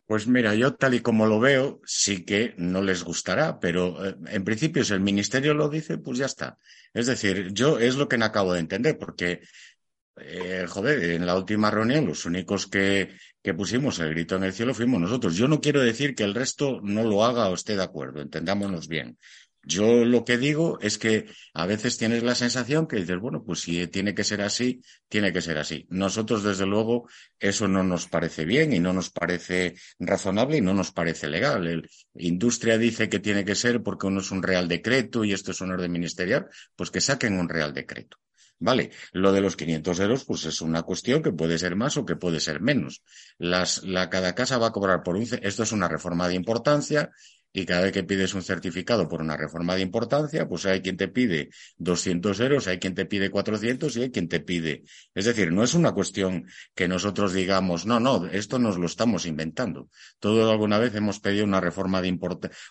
Pues 0.06 0.26
mira, 0.26 0.56
yo 0.56 0.74
tal 0.74 0.96
y 0.96 1.02
como 1.02 1.28
lo 1.28 1.40
veo, 1.40 1.82
sí 1.86 2.26
que 2.26 2.56
no 2.58 2.82
les 2.82 3.04
gustará, 3.04 3.60
pero 3.60 4.04
eh, 4.04 4.16
en 4.30 4.44
principio 4.44 4.84
si 4.84 4.94
el 4.94 5.02
ministerio 5.02 5.54
lo 5.54 5.70
dice, 5.70 6.00
pues 6.00 6.18
ya 6.18 6.26
está. 6.26 6.58
Es 6.96 7.06
decir, 7.06 7.54
yo 7.54 7.78
es 7.78 7.96
lo 7.96 8.10
que 8.10 8.18
no 8.18 8.26
acabo 8.26 8.54
de 8.54 8.60
entender, 8.60 8.98
porque 8.98 9.42
eh, 10.22 10.66
joder, 10.68 11.04
en 11.12 11.26
la 11.26 11.36
última 11.36 11.72
reunión 11.72 12.06
los 12.06 12.26
únicos 12.26 12.68
que, 12.68 13.16
que, 13.42 13.54
pusimos 13.54 14.00
el 14.00 14.10
grito 14.10 14.36
en 14.36 14.44
el 14.44 14.54
cielo 14.54 14.74
fuimos 14.74 15.02
nosotros. 15.02 15.36
Yo 15.36 15.48
no 15.48 15.62
quiero 15.62 15.82
decir 15.82 16.16
que 16.16 16.24
el 16.24 16.36
resto 16.36 16.80
no 16.82 17.04
lo 17.04 17.24
haga 17.26 17.50
o 17.50 17.54
esté 17.54 17.76
de 17.76 17.84
acuerdo, 17.84 18.22
entendámonos 18.22 18.88
bien. 18.88 19.18
Yo 19.64 20.06
lo 20.06 20.24
que 20.24 20.38
digo 20.38 20.80
es 20.82 20.98
que 20.98 21.26
a 21.54 21.66
veces 21.66 21.98
tienes 21.98 22.24
la 22.24 22.34
sensación 22.34 22.88
que 22.88 22.96
dices, 22.96 23.20
bueno, 23.20 23.44
pues 23.44 23.60
si 23.60 23.86
tiene 23.88 24.16
que 24.16 24.24
ser 24.24 24.42
así, 24.42 24.82
tiene 25.10 25.34
que 25.34 25.42
ser 25.42 25.58
así. 25.58 25.86
Nosotros, 25.90 26.44
desde 26.44 26.66
luego, 26.66 27.10
eso 27.40 27.68
no 27.68 27.84
nos 27.84 28.08
parece 28.08 28.46
bien 28.46 28.74
y 28.74 28.80
no 28.80 28.94
nos 28.94 29.10
parece 29.10 29.76
razonable 30.00 30.58
y 30.58 30.62
no 30.62 30.74
nos 30.74 30.92
parece 30.92 31.28
legal. 31.28 31.68
El, 31.68 31.90
industria 32.16 32.78
dice 32.78 33.10
que 33.10 33.20
tiene 33.20 33.44
que 33.46 33.56
ser 33.56 33.84
porque 33.84 34.08
uno 34.08 34.22
es 34.22 34.32
un 34.32 34.44
real 34.44 34.68
decreto 34.68 35.24
y 35.26 35.34
esto 35.34 35.52
es 35.52 35.62
un 35.62 35.72
orden 35.72 35.92
ministerial, 35.92 36.48
pues 36.76 36.90
que 36.90 37.02
saquen 37.02 37.38
un 37.38 37.50
real 37.50 37.74
decreto. 37.74 38.18
Vale, 38.62 38.92
lo 39.14 39.32
de 39.32 39.40
los 39.40 39.56
500 39.56 40.00
euros, 40.02 40.26
pues 40.26 40.46
es 40.46 40.60
una 40.60 40.84
cuestión 40.84 41.24
que 41.24 41.32
puede 41.32 41.58
ser 41.58 41.78
más 41.78 41.96
o 41.96 42.06
que 42.06 42.18
puede 42.18 42.42
ser 42.42 42.60
menos. 42.60 43.04
Las, 43.38 43.84
la, 43.84 44.10
cada 44.10 44.36
casa 44.36 44.58
va 44.58 44.68
a 44.68 44.72
cobrar 44.72 45.02
por 45.02 45.16
un... 45.16 45.26
Esto 45.42 45.64
es 45.64 45.72
una 45.72 45.88
reforma 45.88 46.28
de 46.28 46.36
importancia. 46.36 47.12
y 47.52 47.66
cada 47.66 47.82
vez 47.82 47.94
que 47.94 48.04
pides 48.04 48.36
un 48.36 48.44
certificado 48.44 49.08
por 49.10 49.22
una 49.22 49.36
reforma 49.36 49.76
de 49.76 49.82
importancia, 49.82 50.48
pues 50.48 50.66
hay 50.68 50.82
quien 50.82 50.98
te 50.98 51.08
pide 51.08 51.50
200 51.78 52.40
euros, 52.42 52.68
hay 52.68 52.78
quien 52.78 52.94
te 52.94 53.06
pide 53.06 53.32
400 53.32 53.96
y 53.98 54.04
hay 54.04 54.12
quien 54.12 54.28
te 54.28 54.40
pide. 54.40 54.84
Es 55.16 55.26
decir, 55.26 55.52
no 55.52 55.64
es 55.64 55.74
una 55.74 55.94
cuestión 55.94 56.46
que 56.76 56.88
nosotros 56.88 57.34
digamos, 57.34 57.86
no, 57.88 58.00
no, 58.00 58.28
esto 58.28 58.60
nos 58.60 58.78
lo 58.78 58.86
estamos 58.86 59.26
inventando. 59.26 59.90
Todos 60.20 60.52
alguna 60.52 60.78
vez 60.78 60.94
hemos 60.96 61.20
pedido 61.20 61.46
una 61.46 61.60
reforma 61.62 62.02
de 62.02 62.10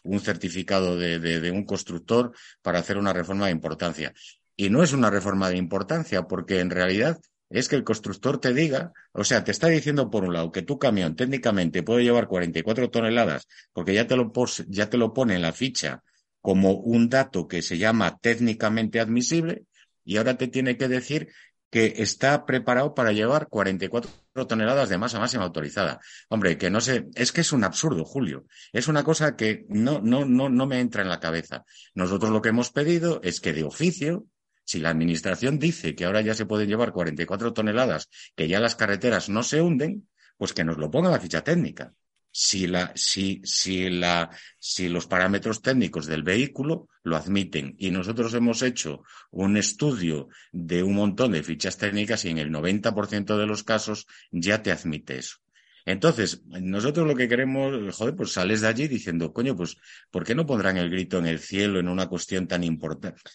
un 0.04 0.20
certificado 0.20 0.96
de, 0.96 1.18
de 1.18 1.50
un 1.50 1.64
constructor 1.64 2.32
para 2.62 2.78
hacer 2.78 2.98
una 2.98 3.12
reforma 3.12 3.46
de 3.46 3.52
importancia. 3.52 4.12
Y 4.60 4.70
no 4.70 4.82
es 4.82 4.92
una 4.92 5.08
reforma 5.08 5.48
de 5.48 5.56
importancia 5.56 6.26
porque 6.26 6.58
en 6.58 6.70
realidad 6.70 7.20
es 7.48 7.68
que 7.68 7.76
el 7.76 7.84
constructor 7.84 8.40
te 8.40 8.52
diga, 8.52 8.92
o 9.12 9.22
sea, 9.22 9.44
te 9.44 9.52
está 9.52 9.68
diciendo 9.68 10.10
por 10.10 10.24
un 10.24 10.34
lado 10.34 10.50
que 10.50 10.62
tu 10.62 10.80
camión 10.80 11.14
técnicamente 11.14 11.84
puede 11.84 12.02
llevar 12.02 12.26
44 12.26 12.90
toneladas 12.90 13.46
porque 13.72 13.94
ya 13.94 14.08
te 14.08 14.16
lo, 14.16 14.32
ya 14.66 14.90
te 14.90 14.96
lo 14.96 15.14
pone 15.14 15.36
en 15.36 15.42
la 15.42 15.52
ficha 15.52 16.02
como 16.40 16.72
un 16.72 17.08
dato 17.08 17.46
que 17.46 17.62
se 17.62 17.78
llama 17.78 18.18
técnicamente 18.18 18.98
admisible 18.98 19.62
y 20.04 20.16
ahora 20.16 20.36
te 20.36 20.48
tiene 20.48 20.76
que 20.76 20.88
decir 20.88 21.28
que 21.70 21.94
está 21.98 22.44
preparado 22.44 22.94
para 22.94 23.12
llevar 23.12 23.46
44 23.46 24.10
toneladas 24.48 24.88
de 24.88 24.98
masa 24.98 25.20
máxima 25.20 25.44
autorizada. 25.44 26.00
Hombre, 26.30 26.58
que 26.58 26.68
no 26.68 26.80
sé, 26.80 27.06
es 27.14 27.30
que 27.30 27.42
es 27.42 27.52
un 27.52 27.62
absurdo, 27.62 28.04
Julio. 28.04 28.46
Es 28.72 28.88
una 28.88 29.04
cosa 29.04 29.36
que 29.36 29.66
no, 29.68 30.00
no, 30.00 30.24
no, 30.24 30.48
no 30.48 30.66
me 30.66 30.80
entra 30.80 31.02
en 31.02 31.10
la 31.10 31.20
cabeza. 31.20 31.64
Nosotros 31.94 32.32
lo 32.32 32.42
que 32.42 32.48
hemos 32.48 32.70
pedido 32.70 33.20
es 33.22 33.40
que 33.40 33.52
de 33.52 33.62
oficio 33.62 34.26
si 34.68 34.80
la 34.80 34.90
Administración 34.90 35.58
dice 35.58 35.94
que 35.94 36.04
ahora 36.04 36.20
ya 36.20 36.34
se 36.34 36.44
pueden 36.44 36.68
llevar 36.68 36.92
44 36.92 37.54
toneladas, 37.54 38.10
que 38.36 38.48
ya 38.48 38.60
las 38.60 38.76
carreteras 38.76 39.30
no 39.30 39.42
se 39.42 39.62
hunden, 39.62 40.06
pues 40.36 40.52
que 40.52 40.62
nos 40.62 40.76
lo 40.76 40.90
ponga 40.90 41.08
la 41.08 41.18
ficha 41.18 41.42
técnica. 41.42 41.94
Si, 42.30 42.66
la, 42.66 42.92
si, 42.94 43.40
si, 43.44 43.88
la, 43.88 44.28
si 44.58 44.90
los 44.90 45.06
parámetros 45.06 45.62
técnicos 45.62 46.04
del 46.04 46.22
vehículo 46.22 46.86
lo 47.02 47.16
admiten 47.16 47.76
y 47.78 47.90
nosotros 47.90 48.34
hemos 48.34 48.60
hecho 48.60 49.04
un 49.30 49.56
estudio 49.56 50.28
de 50.52 50.82
un 50.82 50.96
montón 50.96 51.32
de 51.32 51.42
fichas 51.42 51.78
técnicas 51.78 52.26
y 52.26 52.28
en 52.28 52.36
el 52.36 52.50
90% 52.50 53.38
de 53.38 53.46
los 53.46 53.64
casos 53.64 54.06
ya 54.30 54.62
te 54.62 54.70
admite 54.70 55.16
eso. 55.16 55.38
Entonces, 55.86 56.42
nosotros 56.44 57.06
lo 57.06 57.16
que 57.16 57.26
queremos, 57.26 57.96
joder, 57.96 58.14
pues 58.14 58.32
sales 58.32 58.60
de 58.60 58.68
allí 58.68 58.86
diciendo, 58.86 59.32
coño, 59.32 59.56
pues, 59.56 59.78
¿por 60.10 60.24
qué 60.24 60.34
no 60.34 60.44
pondrán 60.44 60.76
el 60.76 60.90
grito 60.90 61.18
en 61.18 61.26
el 61.26 61.38
cielo 61.38 61.80
en 61.80 61.88
una 61.88 62.06
cuestión 62.06 62.46
tan 62.46 62.64
importante? 62.64 63.30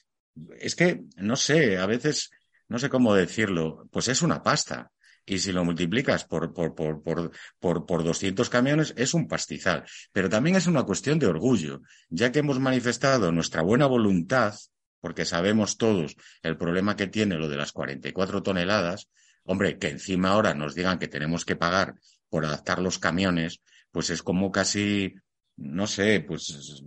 Es 0.60 0.76
que, 0.76 1.04
no 1.18 1.36
sé, 1.36 1.78
a 1.78 1.86
veces, 1.86 2.32
no 2.68 2.80
sé 2.80 2.90
cómo 2.90 3.14
decirlo, 3.16 3.88
pues 3.92 4.08
es 4.08 4.22
una 4.22 4.44
pasta. 4.44 4.92
Y 5.26 5.40
si 5.40 5.54
lo 5.54 5.64
multiplicas 5.64 6.26
por, 6.26 6.54
por, 6.54 6.76
por, 6.76 7.02
por, 7.02 7.32
por, 7.60 7.86
por 7.86 8.04
200 8.04 8.50
camiones, 8.50 8.94
es 8.98 9.14
un 9.14 9.28
pastizal. 9.28 9.86
Pero 10.12 10.30
también 10.30 10.58
es 10.58 10.68
una 10.68 10.84
cuestión 10.84 11.18
de 11.18 11.28
orgullo, 11.28 11.82
ya 12.10 12.32
que 12.32 12.40
hemos 12.40 12.60
manifestado 12.60 13.32
nuestra 13.32 13.62
buena 13.62 13.86
voluntad, 13.86 14.54
porque 15.00 15.26
sabemos 15.26 15.78
todos 15.78 16.16
el 16.42 16.58
problema 16.58 16.98
que 16.98 17.08
tiene 17.08 17.36
lo 17.36 17.48
de 17.48 17.58
las 17.58 17.72
44 17.72 18.44
toneladas, 18.44 19.08
hombre, 19.44 19.78
que 19.78 19.90
encima 19.90 20.30
ahora 20.30 20.54
nos 20.54 20.76
digan 20.76 21.00
que 21.00 21.08
tenemos 21.08 21.46
que 21.46 21.56
pagar 21.56 21.96
por 22.30 22.46
adaptar 22.46 22.80
los 22.80 23.00
camiones, 23.00 23.62
pues 23.92 24.10
es 24.10 24.24
como 24.24 24.52
casi, 24.52 25.14
no 25.56 25.88
sé, 25.88 26.20
pues 26.20 26.84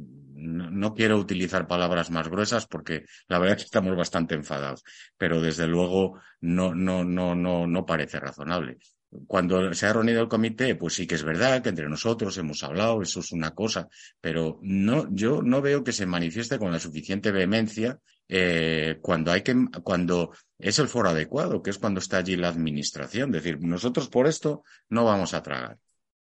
no, 0.46 0.94
quiero 0.94 1.18
utilizar 1.18 1.66
palabras 1.66 2.10
más 2.10 2.28
gruesas 2.28 2.66
porque 2.66 3.04
la 3.28 3.38
verdad 3.38 3.56
es 3.56 3.62
que 3.64 3.66
estamos 3.66 3.96
bastante 3.96 4.34
enfadados, 4.34 4.82
pero 5.16 5.40
desde 5.40 5.66
luego 5.66 6.20
no, 6.40 6.74
no, 6.74 7.04
no, 7.04 7.34
no, 7.34 7.66
no 7.66 7.86
parece 7.86 8.20
razonable. 8.20 8.78
Cuando 9.26 9.72
se 9.72 9.86
ha 9.86 9.92
reunido 9.92 10.20
el 10.20 10.28
comité, 10.28 10.74
pues 10.74 10.94
sí 10.94 11.06
que 11.06 11.14
es 11.14 11.22
verdad 11.22 11.62
que 11.62 11.68
entre 11.68 11.88
nosotros 11.88 12.36
hemos 12.38 12.62
hablado, 12.64 13.02
eso 13.02 13.20
es 13.20 13.32
una 13.32 13.52
cosa, 13.52 13.88
pero 14.20 14.58
no, 14.62 15.08
yo 15.10 15.42
no 15.42 15.62
veo 15.62 15.84
que 15.84 15.92
se 15.92 16.06
manifieste 16.06 16.58
con 16.58 16.72
la 16.72 16.80
suficiente 16.80 17.30
vehemencia 17.30 17.98
eh, 18.28 18.98
cuando 19.00 19.32
hay 19.32 19.42
que, 19.42 19.54
cuando 19.82 20.32
es 20.58 20.78
el 20.78 20.88
foro 20.88 21.10
adecuado, 21.10 21.62
que 21.62 21.70
es 21.70 21.78
cuando 21.78 22.00
está 22.00 22.18
allí 22.18 22.36
la 22.36 22.48
administración. 22.48 23.30
Decir, 23.30 23.60
nosotros 23.60 24.08
por 24.08 24.26
esto 24.26 24.64
no 24.88 25.04
vamos 25.04 25.34
a 25.34 25.42
tragar. 25.42 25.78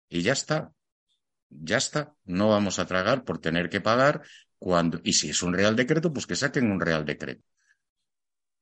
Y 0.08 0.22
ya 0.22 0.32
está 0.32 0.72
ya 1.48 1.78
está, 1.78 2.14
no 2.24 2.48
vamos 2.48 2.78
a 2.78 2.86
tragar 2.86 3.24
por 3.24 3.38
tener 3.38 3.68
que 3.68 3.80
pagar 3.80 4.22
cuando, 4.58 5.00
y 5.04 5.12
si 5.12 5.30
es 5.30 5.42
un 5.42 5.54
real 5.54 5.76
decreto, 5.76 6.12
pues 6.12 6.26
que 6.26 6.36
saquen 6.36 6.70
un 6.70 6.80
real 6.80 7.04
decreto. 7.04 7.42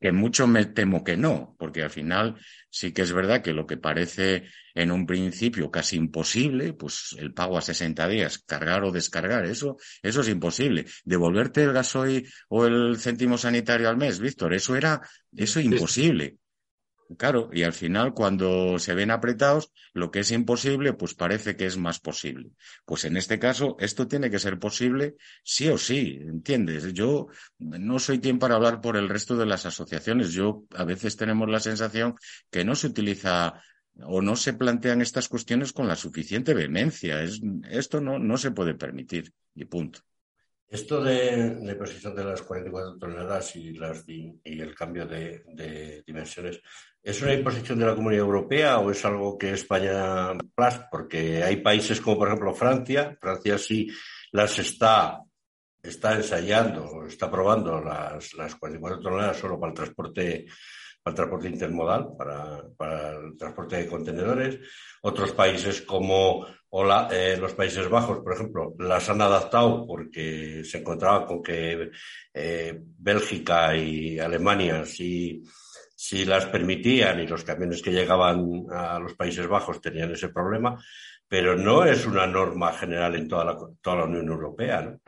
Que 0.01 0.13
mucho 0.13 0.47
me 0.47 0.67
temo 0.67 1.03
que 1.03 1.17
no, 1.17 1.57
porque 1.59 1.83
al 1.83 1.91
final 1.91 2.37
sí 2.69 2.93
que 2.93 3.03
es 3.03 3.13
verdad 3.13 3.43
que 3.43 3.55
lo 3.55 3.67
que 3.67 3.79
parece 3.79 4.45
en 4.75 4.91
un 4.91 5.07
principio 5.07 5.71
casi 5.71 5.97
imposible, 5.97 6.75
pues 6.75 7.17
el 7.19 7.33
pago 7.33 7.57
a 7.57 7.63
60 7.63 8.07
días, 8.09 8.39
cargar 8.39 8.85
o 8.85 8.93
descargar, 8.93 9.47
eso, 9.47 9.79
eso 10.03 10.21
es 10.21 10.29
imposible. 10.29 10.85
Devolverte 11.05 11.63
el 11.63 11.73
gasoil 11.73 12.29
o 12.49 12.67
el 12.67 12.99
céntimo 12.99 13.39
sanitario 13.39 13.89
al 13.89 13.97
mes, 13.97 14.19
Víctor, 14.19 14.53
eso 14.53 14.77
era, 14.77 15.01
eso 15.33 15.61
es 15.61 15.65
imposible. 15.65 16.39
Claro, 17.19 17.51
y 17.53 17.63
al 17.63 17.75
final 17.75 18.15
cuando 18.15 18.79
se 18.79 18.95
ven 18.95 19.11
apretados, 19.11 19.73
lo 19.93 20.11
que 20.11 20.21
es 20.21 20.31
imposible, 20.31 20.95
pues 20.95 21.15
parece 21.15 21.55
que 21.55 21.67
es 21.67 21.77
más 21.77 22.01
posible. 22.01 22.51
Pues 22.85 23.05
en 23.05 23.17
este 23.17 23.39
caso, 23.39 23.77
esto 23.79 24.09
tiene 24.09 24.31
que 24.31 24.39
ser 24.39 24.59
posible 24.59 25.17
sí 25.43 25.69
o 25.69 25.77
sí, 25.77 26.19
¿entiendes? 26.21 26.93
Yo 26.95 27.29
no 27.59 27.99
soy 27.99 28.21
quien 28.21 28.39
para 28.39 28.55
hablar 28.55 28.81
por 28.81 28.97
el 28.97 29.09
resto 29.09 29.37
de 29.37 29.47
las 29.47 29.67
asociaciones. 29.67 30.33
Yo 30.33 30.65
a 30.75 30.85
veces 30.85 31.17
tenemos 31.17 31.49
la 31.49 31.61
sensación 31.61 32.15
que 32.51 32.65
no 32.65 32.75
se 32.75 32.87
utiliza 32.87 33.63
o 34.01 34.23
no 34.23 34.35
se 34.35 34.55
plantean 34.55 35.03
estas 35.03 35.29
cuestiones 35.29 35.73
con 35.73 35.87
la 35.87 35.97
suficiente 35.97 36.55
vehemencia. 36.55 37.23
Es, 37.23 37.41
esto 37.71 38.01
no, 38.01 38.19
no 38.19 38.39
se 38.39 38.51
puede 38.51 38.75
permitir, 38.75 39.33
y 39.55 39.67
punto. 39.67 40.01
Esto 40.75 41.01
de 41.01 41.57
la 41.63 41.73
imposición 41.73 42.17
de 42.17 42.25
las 42.25 42.43
44 42.43 42.99
toneladas 42.99 43.55
y, 43.55 43.75
las, 43.75 44.05
y 44.09 44.41
el 44.43 44.75
cambio 44.75 45.07
de, 45.07 46.03
dimensiones, 46.05 46.61
¿es 47.05 47.23
una 47.23 47.35
imposición 47.35 47.79
de 47.79 47.87
la 47.87 47.95
Comunidad 47.95 48.25
Europea 48.25 48.79
o 48.79 48.91
es 48.91 49.05
algo 49.05 49.39
que 49.39 49.53
España 49.53 50.33
plus? 50.55 50.81
Porque 50.91 51.45
hay 51.45 51.57
países 51.57 52.01
como, 52.01 52.19
por 52.19 52.29
ejemplo, 52.29 52.55
Francia. 52.55 53.17
Francia 53.21 53.59
sí 53.59 53.89
las 54.33 54.59
está, 54.59 55.21
está 55.83 56.17
ensayando, 56.17 57.05
está 57.07 57.31
probando 57.31 57.81
las, 57.81 58.33
las 58.35 58.55
44 58.57 59.01
toneladas 59.01 59.37
solo 59.37 59.61
para 59.61 59.71
el 59.71 59.77
transporte 59.77 60.47
para 61.03 61.13
el 61.13 61.17
transporte 61.17 61.49
intermodal, 61.49 62.17
para, 62.17 62.63
para, 62.79 63.11
el 63.11 63.37
transporte 63.37 63.77
de 63.77 63.87
contenedores. 63.87 64.59
Otros 65.03 65.33
países 65.33 65.83
como 65.83 66.47
eh, 67.11 67.37
los 67.39 67.53
Países 67.53 67.89
Bajos, 67.89 68.19
por 68.19 68.33
ejemplo, 68.33 68.75
las 68.79 69.09
han 69.09 69.21
adaptado 69.21 69.87
porque 69.87 70.65
se 70.65 70.79
encontraban 70.79 71.25
con 71.25 71.41
que 71.41 71.91
eh, 72.33 72.81
Bélgica 72.99 73.77
y 73.77 74.19
Alemania 74.19 74.85
sí, 74.85 75.41
sí 76.07 76.27
las 76.27 76.45
permitían 76.47 77.19
y 77.21 77.27
los 77.27 77.45
camiones 77.45 77.81
que 77.81 77.91
llegaban 77.91 78.67
a 78.71 78.99
los 78.99 79.15
Países 79.15 79.47
Bajos 79.47 79.81
tenían 79.81 80.11
ese 80.13 80.29
problema, 80.29 80.79
pero 81.27 81.57
no 81.57 81.87
es 81.87 82.05
una 82.05 82.27
norma 82.27 82.75
general 82.75 83.15
en 83.15 83.27
toda 83.27 83.47
la, 83.47 83.59
toda 83.81 83.97
la 83.97 84.05
Unión 84.05 84.29
Europea. 84.29 84.83
¿no? 84.83 85.01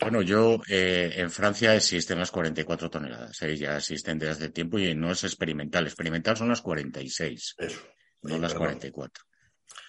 Bueno, 0.00 0.22
yo 0.22 0.58
eh, 0.68 1.12
en 1.16 1.30
Francia 1.30 1.74
existen 1.76 2.18
las 2.18 2.30
44 2.30 2.88
toneladas, 2.88 3.42
¿eh? 3.42 3.56
ya 3.58 3.76
existen 3.76 4.18
desde 4.18 4.32
hace 4.32 4.50
tiempo 4.50 4.78
y 4.78 4.94
no 4.94 5.12
es 5.12 5.22
experimental. 5.22 5.86
Experimental 5.86 6.34
son 6.38 6.48
las 6.48 6.62
46, 6.62 7.56
Eso. 7.58 7.80
no 8.22 8.38
las 8.38 8.54
44. 8.54 9.22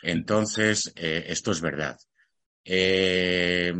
Entonces, 0.04 0.92
eh, 0.98 1.24
esto 1.30 1.52
es 1.52 1.62
verdad. 1.62 1.98
Eh, 2.68 3.72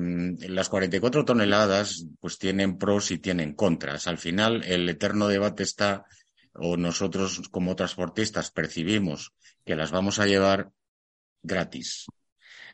las 0.48 0.70
44 0.70 1.26
toneladas 1.26 2.06
pues 2.20 2.38
tienen 2.38 2.78
pros 2.78 3.10
y 3.10 3.18
tienen 3.18 3.54
contras. 3.54 4.08
Al 4.08 4.20
final, 4.20 4.64
el 4.64 4.88
eterno 4.88 5.28
debate 5.28 5.64
está, 5.64 6.06
o 6.54 6.78
nosotros 6.78 7.42
como 7.50 7.76
transportistas 7.76 8.52
percibimos 8.52 9.34
que 9.66 9.76
las 9.76 9.92
vamos 9.92 10.20
a 10.20 10.28
llevar 10.28 10.70
gratis. 11.42 12.06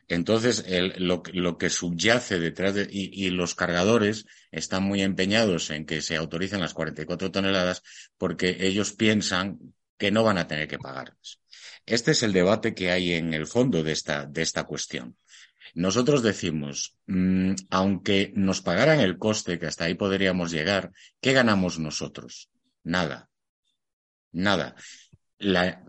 Entonces, 0.08 0.64
lo, 0.98 1.22
que 1.22 1.70
subyace 1.70 2.38
detrás 2.38 2.74
de, 2.74 2.86
y, 2.90 3.30
los 3.30 3.54
cargadores 3.54 4.26
están 4.50 4.82
muy 4.82 5.00
empeñados 5.00 5.70
en 5.70 5.86
que 5.86 6.02
se 6.02 6.16
autoricen 6.16 6.60
las 6.60 6.74
44 6.74 7.30
toneladas 7.30 7.82
porque 8.18 8.58
ellos 8.60 8.92
piensan 8.92 9.58
que 9.96 10.10
no 10.10 10.24
van 10.24 10.36
a 10.36 10.46
tener 10.46 10.68
que 10.68 10.78
pagarlas. 10.78 11.38
Este 11.86 12.10
es 12.10 12.22
el 12.22 12.32
debate 12.32 12.74
que 12.74 12.90
hay 12.90 13.12
en 13.12 13.32
el 13.32 13.46
fondo 13.46 13.82
de 13.82 13.92
esta, 13.92 14.26
de 14.26 14.42
esta 14.42 14.64
cuestión. 14.64 15.16
Nosotros 15.74 16.22
decimos, 16.22 16.96
mm, 17.06 17.52
aunque 17.70 18.32
nos 18.34 18.60
pagaran 18.60 19.00
el 19.00 19.18
coste, 19.18 19.58
que 19.58 19.66
hasta 19.66 19.84
ahí 19.84 19.94
podríamos 19.94 20.50
llegar, 20.50 20.92
¿qué 21.20 21.32
ganamos 21.32 21.78
nosotros? 21.78 22.50
Nada. 22.84 23.30
Nada. 24.32 24.74
La, 25.38 25.84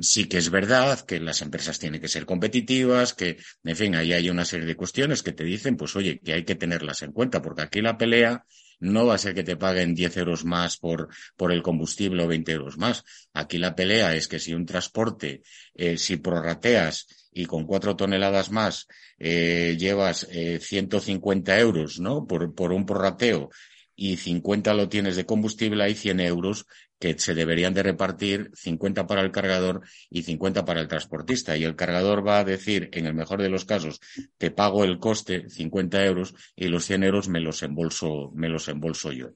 sí 0.00 0.26
que 0.28 0.38
es 0.38 0.50
verdad 0.50 1.00
que 1.00 1.20
las 1.20 1.42
empresas 1.42 1.78
tienen 1.78 2.00
que 2.00 2.08
ser 2.08 2.26
competitivas, 2.26 3.14
que, 3.14 3.38
en 3.62 3.76
fin, 3.76 3.94
ahí 3.94 4.12
hay 4.12 4.30
una 4.30 4.44
serie 4.44 4.66
de 4.66 4.76
cuestiones 4.76 5.22
que 5.22 5.32
te 5.32 5.44
dicen, 5.44 5.76
pues 5.76 5.94
oye, 5.96 6.20
que 6.20 6.32
hay 6.32 6.44
que 6.44 6.54
tenerlas 6.54 7.02
en 7.02 7.12
cuenta, 7.12 7.42
porque 7.42 7.62
aquí 7.62 7.82
la 7.82 7.98
pelea 7.98 8.44
no 8.80 9.06
va 9.06 9.14
a 9.14 9.18
ser 9.18 9.34
que 9.34 9.44
te 9.44 9.56
paguen 9.56 9.94
10 9.94 10.16
euros 10.18 10.44
más 10.44 10.76
por, 10.76 11.08
por 11.36 11.52
el 11.52 11.62
combustible 11.62 12.24
o 12.24 12.28
20 12.28 12.52
euros 12.52 12.78
más. 12.78 13.04
Aquí 13.32 13.58
la 13.58 13.74
pelea 13.74 14.14
es 14.14 14.28
que 14.28 14.38
si 14.38 14.54
un 14.54 14.66
transporte, 14.66 15.42
eh, 15.74 15.98
si 15.98 16.16
prorrateas 16.16 17.06
y 17.32 17.46
con 17.46 17.66
cuatro 17.66 17.96
toneladas 17.96 18.50
más 18.50 18.86
eh, 19.18 19.76
llevas 19.78 20.26
eh, 20.30 20.58
150 20.60 21.58
euros, 21.58 22.00
¿no? 22.00 22.26
Por, 22.26 22.54
por 22.54 22.72
un 22.72 22.86
prorrateo 22.86 23.50
y 23.96 24.16
50 24.16 24.74
lo 24.74 24.88
tienes 24.88 25.16
de 25.16 25.26
combustible, 25.26 25.84
hay 25.84 25.94
100 25.94 26.20
euros 26.20 26.66
que 26.98 27.18
se 27.18 27.34
deberían 27.34 27.74
de 27.74 27.82
repartir 27.82 28.50
50 28.54 29.06
para 29.06 29.20
el 29.22 29.30
cargador 29.30 29.82
y 30.10 30.22
50 30.22 30.64
para 30.64 30.80
el 30.80 30.88
transportista. 30.88 31.56
Y 31.56 31.64
el 31.64 31.76
cargador 31.76 32.26
va 32.26 32.38
a 32.38 32.44
decir, 32.44 32.88
en 32.92 33.06
el 33.06 33.14
mejor 33.14 33.42
de 33.42 33.48
los 33.48 33.64
casos, 33.64 34.00
te 34.38 34.50
pago 34.50 34.84
el 34.84 34.98
coste, 34.98 35.48
50 35.48 36.04
euros, 36.04 36.34
y 36.56 36.68
los 36.68 36.84
100 36.86 37.04
euros 37.04 37.28
me 37.28 37.40
los 37.40 37.62
embolso, 37.62 38.30
me 38.34 38.48
los 38.48 38.68
embolso 38.68 39.12
yo. 39.12 39.30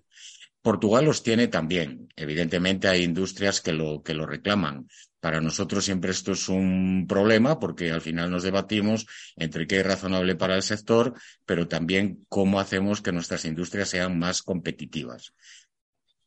Portugal 0.63 1.05
los 1.05 1.23
tiene 1.23 1.49
también. 1.49 2.09
Evidentemente 2.17 2.89
hay 2.89 3.03
industrias 3.03 3.61
que 3.61 3.73
lo, 3.73 4.03
que 4.03 4.15
lo 4.15 4.27
reclaman. 4.27 4.89
Para 5.21 5.41
nosotros 5.41 5.85
siempre 5.85 6.13
esto 6.13 6.33
es 6.33 6.49
un 6.49 7.07
problema 7.09 7.59
porque 7.59 7.91
al 7.91 8.01
final 8.01 8.31
nos 8.31 8.45
debatimos 8.45 9.07
entre 9.37 9.67
qué 9.67 9.81
es 9.81 9.87
razonable 9.87 10.37
para 10.37 10.55
el 10.55 10.63
sector, 10.63 11.15
pero 11.45 11.67
también 11.67 12.25
cómo 12.29 12.61
hacemos 12.61 13.03
que 13.03 13.13
nuestras 13.13 13.45
industrias 13.45 13.89
sean 13.89 14.19
más 14.19 14.43
competitivas. 14.43 15.33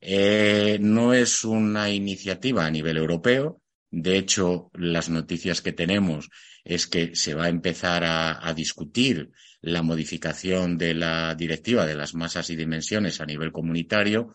Eh, 0.01 0.79
no 0.81 1.13
es 1.13 1.43
una 1.43 1.91
iniciativa 1.91 2.65
a 2.65 2.71
nivel 2.71 2.97
europeo. 2.97 3.61
De 3.91 4.17
hecho, 4.17 4.71
las 4.73 5.09
noticias 5.09 5.61
que 5.61 5.73
tenemos 5.73 6.29
es 6.63 6.87
que 6.87 7.15
se 7.15 7.35
va 7.35 7.45
a 7.45 7.49
empezar 7.49 8.03
a, 8.03 8.47
a, 8.47 8.53
discutir 8.53 9.31
la 9.61 9.83
modificación 9.83 10.77
de 10.77 10.95
la 10.95 11.35
directiva 11.35 11.85
de 11.85 11.95
las 11.95 12.15
masas 12.15 12.49
y 12.49 12.55
dimensiones 12.55 13.21
a 13.21 13.25
nivel 13.25 13.51
comunitario. 13.51 14.33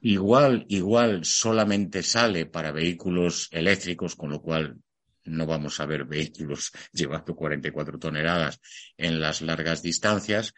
Igual, 0.00 0.66
igual 0.68 1.24
solamente 1.24 2.02
sale 2.02 2.44
para 2.46 2.72
vehículos 2.72 3.48
eléctricos, 3.50 4.16
con 4.16 4.30
lo 4.30 4.42
cual 4.42 4.76
no 5.24 5.46
vamos 5.46 5.80
a 5.80 5.86
ver 5.86 6.04
vehículos 6.04 6.72
llevando 6.92 7.34
44 7.34 7.98
toneladas 7.98 8.60
en 8.96 9.20
las 9.20 9.40
largas 9.40 9.82
distancias 9.82 10.54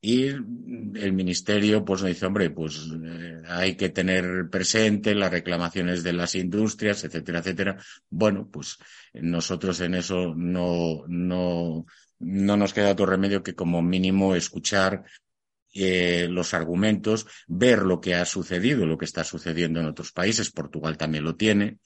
y 0.00 0.26
el 0.28 1.12
ministerio 1.12 1.84
pues 1.84 2.02
nos 2.02 2.08
dice, 2.10 2.26
hombre, 2.26 2.50
pues 2.50 2.88
eh, 3.04 3.42
hay 3.48 3.76
que 3.76 3.88
tener 3.88 4.48
presente 4.48 5.14
las 5.14 5.30
reclamaciones 5.30 6.04
de 6.04 6.12
las 6.12 6.34
industrias, 6.36 7.02
etcétera, 7.02 7.40
etcétera. 7.40 7.78
Bueno, 8.08 8.48
pues 8.50 8.78
nosotros 9.14 9.80
en 9.80 9.94
eso 9.94 10.34
no, 10.36 11.02
no, 11.08 11.84
no 12.20 12.56
nos 12.56 12.72
queda 12.72 12.92
otro 12.92 13.06
remedio 13.06 13.42
que 13.42 13.54
como 13.54 13.82
mínimo 13.82 14.36
escuchar 14.36 15.04
eh, 15.74 16.28
los 16.30 16.54
argumentos, 16.54 17.26
ver 17.48 17.80
lo 17.82 18.00
que 18.00 18.14
ha 18.14 18.24
sucedido, 18.24 18.86
lo 18.86 18.98
que 18.98 19.04
está 19.04 19.24
sucediendo 19.24 19.80
en 19.80 19.86
otros 19.86 20.12
países. 20.12 20.50
Portugal 20.50 20.96
también 20.96 21.24
lo 21.24 21.34
tiene. 21.34 21.78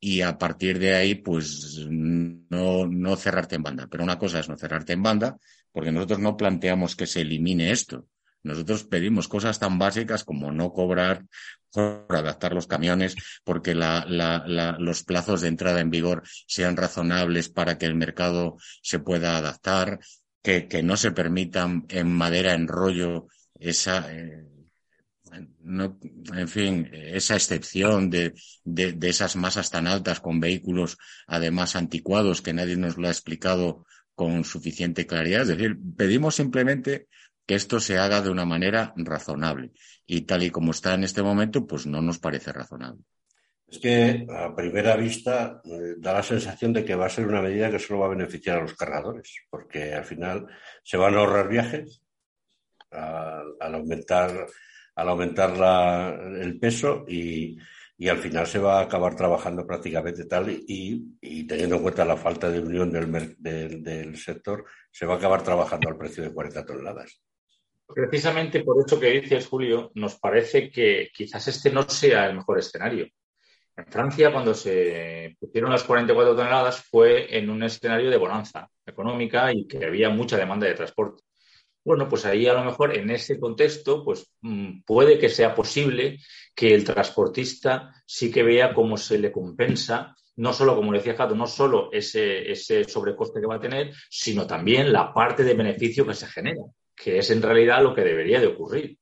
Y 0.00 0.20
a 0.22 0.38
partir 0.38 0.78
de 0.78 0.94
ahí, 0.94 1.14
pues 1.16 1.86
no, 1.88 2.86
no 2.86 3.16
cerrarte 3.16 3.56
en 3.56 3.62
banda. 3.62 3.88
Pero 3.90 4.04
una 4.04 4.18
cosa 4.18 4.38
es 4.40 4.48
no 4.48 4.56
cerrarte 4.56 4.92
en 4.92 5.02
banda 5.02 5.36
porque 5.72 5.92
nosotros 5.92 6.20
no 6.20 6.36
planteamos 6.36 6.96
que 6.96 7.06
se 7.06 7.20
elimine 7.22 7.70
esto. 7.70 8.06
Nosotros 8.42 8.84
pedimos 8.84 9.28
cosas 9.28 9.58
tan 9.58 9.78
básicas 9.78 10.24
como 10.24 10.52
no 10.52 10.72
cobrar 10.72 11.24
adaptar 12.08 12.54
los 12.54 12.66
camiones, 12.66 13.14
porque 13.44 13.74
la, 13.74 14.04
la, 14.08 14.44
la, 14.46 14.76
los 14.78 15.04
plazos 15.04 15.40
de 15.40 15.48
entrada 15.48 15.80
en 15.80 15.90
vigor 15.90 16.22
sean 16.46 16.76
razonables 16.76 17.48
para 17.48 17.78
que 17.78 17.86
el 17.86 17.94
mercado 17.94 18.56
se 18.82 18.98
pueda 18.98 19.36
adaptar, 19.36 20.00
que, 20.42 20.66
que 20.66 20.82
no 20.82 20.96
se 20.96 21.12
permitan 21.12 21.84
en 21.88 22.10
madera 22.10 22.54
en 22.54 22.68
rollo 22.68 23.28
esa, 23.58 24.12
eh, 24.12 24.44
en 25.32 26.48
fin, 26.48 26.88
esa 26.92 27.36
excepción 27.36 28.10
de, 28.10 28.34
de, 28.64 29.08
esas 29.08 29.36
masas 29.36 29.70
tan 29.70 29.86
altas 29.86 30.20
con 30.20 30.40
vehículos 30.40 30.98
además 31.26 31.76
anticuados 31.76 32.42
que 32.42 32.52
nadie 32.52 32.76
nos 32.76 32.96
lo 32.96 33.08
ha 33.08 33.10
explicado 33.10 33.84
con 34.14 34.44
suficiente 34.44 35.06
claridad. 35.06 35.42
Es 35.42 35.48
decir, 35.48 35.76
pedimos 35.96 36.34
simplemente 36.34 37.08
que 37.46 37.54
esto 37.54 37.80
se 37.80 37.98
haga 37.98 38.20
de 38.20 38.30
una 38.30 38.44
manera 38.44 38.92
razonable. 38.96 39.70
Y 40.06 40.22
tal 40.22 40.42
y 40.42 40.50
como 40.50 40.72
está 40.72 40.94
en 40.94 41.04
este 41.04 41.22
momento, 41.22 41.66
pues 41.66 41.86
no 41.86 42.02
nos 42.02 42.18
parece 42.18 42.52
razonable. 42.52 43.02
Es 43.68 43.78
que 43.78 44.26
a 44.30 44.54
primera 44.54 44.96
vista 44.96 45.60
eh, 45.64 45.94
da 45.98 46.14
la 46.14 46.22
sensación 46.22 46.72
de 46.72 46.84
que 46.84 46.94
va 46.94 47.06
a 47.06 47.10
ser 47.10 47.26
una 47.26 47.42
medida 47.42 47.70
que 47.70 47.78
solo 47.78 48.00
va 48.00 48.06
a 48.06 48.16
beneficiar 48.16 48.58
a 48.58 48.62
los 48.62 48.74
cargadores, 48.74 49.42
porque 49.50 49.92
al 49.92 50.04
final 50.04 50.46
se 50.82 50.96
van 50.96 51.14
a 51.14 51.18
ahorrar 51.18 51.48
viajes 51.48 52.02
al 52.90 53.74
aumentar, 53.74 54.46
al 54.98 55.08
aumentar 55.08 55.56
la, 55.56 56.12
el 56.40 56.58
peso 56.58 57.04
y, 57.06 57.56
y 57.96 58.08
al 58.08 58.18
final 58.18 58.48
se 58.48 58.58
va 58.58 58.80
a 58.80 58.82
acabar 58.82 59.14
trabajando 59.14 59.64
prácticamente 59.64 60.24
tal 60.24 60.50
y, 60.50 61.16
y 61.20 61.46
teniendo 61.46 61.76
en 61.76 61.82
cuenta 61.82 62.04
la 62.04 62.16
falta 62.16 62.50
de 62.50 62.58
unión 62.58 62.90
del, 62.90 63.36
del, 63.38 63.82
del, 63.82 64.16
sector, 64.16 64.64
se 64.90 65.06
va 65.06 65.14
a 65.14 65.16
acabar 65.18 65.44
trabajando 65.44 65.88
al 65.88 65.96
precio 65.96 66.24
de 66.24 66.32
40 66.32 66.66
toneladas. 66.66 67.22
Precisamente 67.86 68.64
por 68.64 68.84
eso 68.84 68.98
que 68.98 69.20
dices, 69.20 69.46
Julio, 69.46 69.92
nos 69.94 70.18
parece 70.18 70.68
que 70.68 71.10
quizás 71.14 71.46
este 71.46 71.70
no 71.70 71.88
sea 71.88 72.26
el 72.26 72.34
mejor 72.34 72.58
escenario. 72.58 73.06
En 73.76 73.86
Francia, 73.86 74.32
cuando 74.32 74.52
se 74.52 75.36
pusieron 75.38 75.70
las 75.70 75.84
44 75.84 76.34
toneladas, 76.34 76.82
fue 76.82 77.38
en 77.38 77.48
un 77.48 77.62
escenario 77.62 78.10
de 78.10 78.16
bonanza 78.16 78.68
económica 78.84 79.52
y 79.52 79.64
que 79.68 79.84
había 79.84 80.10
mucha 80.10 80.36
demanda 80.36 80.66
de 80.66 80.74
transporte. 80.74 81.22
Bueno, 81.84 82.08
pues 82.08 82.26
ahí 82.26 82.46
a 82.46 82.52
lo 82.52 82.64
mejor 82.64 82.96
en 82.96 83.10
ese 83.10 83.38
contexto, 83.38 84.04
pues 84.04 84.30
mm, 84.42 84.82
puede 84.84 85.18
que 85.18 85.28
sea 85.28 85.54
posible 85.54 86.18
que 86.54 86.74
el 86.74 86.84
transportista 86.84 87.94
sí 88.06 88.30
que 88.30 88.42
vea 88.42 88.74
cómo 88.74 88.96
se 88.96 89.18
le 89.18 89.32
compensa, 89.32 90.14
no 90.36 90.52
solo, 90.52 90.76
como 90.76 90.92
decía 90.92 91.16
Jato, 91.16 91.34
no 91.34 91.46
solo 91.46 91.88
ese, 91.92 92.50
ese 92.50 92.84
sobrecoste 92.84 93.40
que 93.40 93.46
va 93.46 93.56
a 93.56 93.60
tener, 93.60 93.92
sino 94.10 94.46
también 94.46 94.92
la 94.92 95.12
parte 95.12 95.44
de 95.44 95.54
beneficio 95.54 96.06
que 96.06 96.14
se 96.14 96.26
genera, 96.26 96.62
que 96.94 97.18
es 97.18 97.30
en 97.30 97.42
realidad 97.42 97.82
lo 97.82 97.94
que 97.94 98.02
debería 98.02 98.40
de 98.40 98.48
ocurrir. 98.48 98.98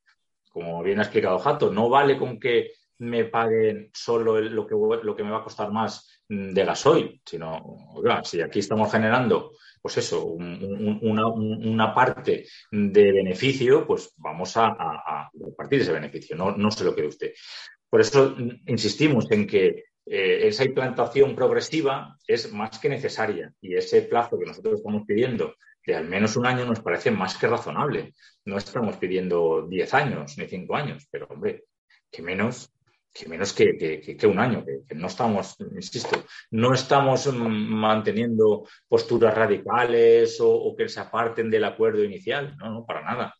Como 0.49 0.81
bien 0.81 0.99
ha 0.99 1.03
explicado 1.03 1.37
Jato, 1.39 1.71
no 1.71 1.89
vale 1.89 2.17
con 2.17 2.39
que 2.39 2.71
me 2.99 3.25
paguen 3.25 3.89
solo 3.93 4.39
lo, 4.39 4.65
que, 4.65 4.75
lo 4.75 5.15
que 5.15 5.23
me 5.23 5.31
va 5.31 5.39
a 5.39 5.43
costar 5.43 5.71
más 5.71 6.21
mm, 6.29 6.53
de 6.53 6.65
gasoil, 6.65 7.21
sino, 7.25 7.57
oiga, 7.93 8.23
si 8.23 8.41
aquí 8.41 8.59
estamos 8.59 8.91
generando 8.91 9.51
pues 9.81 9.97
eso, 9.97 10.25
un, 10.25 10.99
un, 11.01 11.67
una, 11.67 11.93
parte 11.93 12.45
de 12.71 13.11
beneficio, 13.11 13.85
pues 13.87 14.13
vamos 14.17 14.57
a, 14.57 14.67
a, 14.67 15.21
a 15.21 15.31
partir 15.55 15.79
de 15.79 15.83
ese 15.83 15.93
beneficio, 15.93 16.35
no, 16.35 16.57
no 16.57 16.71
se 16.71 16.83
lo 16.83 16.93
quede 16.93 17.07
usted. 17.07 17.31
Por 17.89 18.01
eso 18.01 18.35
insistimos 18.65 19.31
en 19.31 19.47
que 19.47 19.85
eh, 20.05 20.47
esa 20.47 20.65
implantación 20.65 21.35
progresiva 21.35 22.17
es 22.25 22.51
más 22.51 22.79
que 22.79 22.89
necesaria 22.89 23.53
y 23.61 23.75
ese 23.75 24.01
plazo 24.01 24.37
que 24.37 24.45
nosotros 24.45 24.75
estamos 24.75 25.03
pidiendo 25.05 25.55
de 25.85 25.95
al 25.95 26.05
menos 26.05 26.35
un 26.35 26.45
año 26.45 26.65
nos 26.65 26.81
parece 26.81 27.11
más 27.11 27.37
que 27.37 27.47
razonable. 27.47 28.13
No 28.43 28.57
estamos 28.57 28.97
pidiendo 28.97 29.65
10 29.67 29.93
años 29.93 30.37
ni 30.37 30.45
5 30.45 30.75
años, 30.75 31.07
pero 31.09 31.27
hombre, 31.27 31.63
que 32.11 32.21
menos 32.21 32.73
que 33.13 33.27
menos 33.27 33.53
que, 33.53 33.77
que, 34.17 34.27
un 34.27 34.39
año, 34.39 34.63
que, 34.63 34.95
no 34.95 35.07
estamos, 35.07 35.55
insisto, 35.59 36.23
no 36.51 36.73
estamos 36.73 37.27
manteniendo 37.33 38.67
posturas 38.87 39.33
radicales 39.33 40.39
o, 40.39 40.49
o, 40.49 40.75
que 40.75 40.87
se 40.87 40.99
aparten 40.99 41.49
del 41.49 41.63
acuerdo 41.63 42.03
inicial, 42.03 42.55
no, 42.57 42.71
no, 42.71 42.85
para 42.85 43.01
nada. 43.01 43.33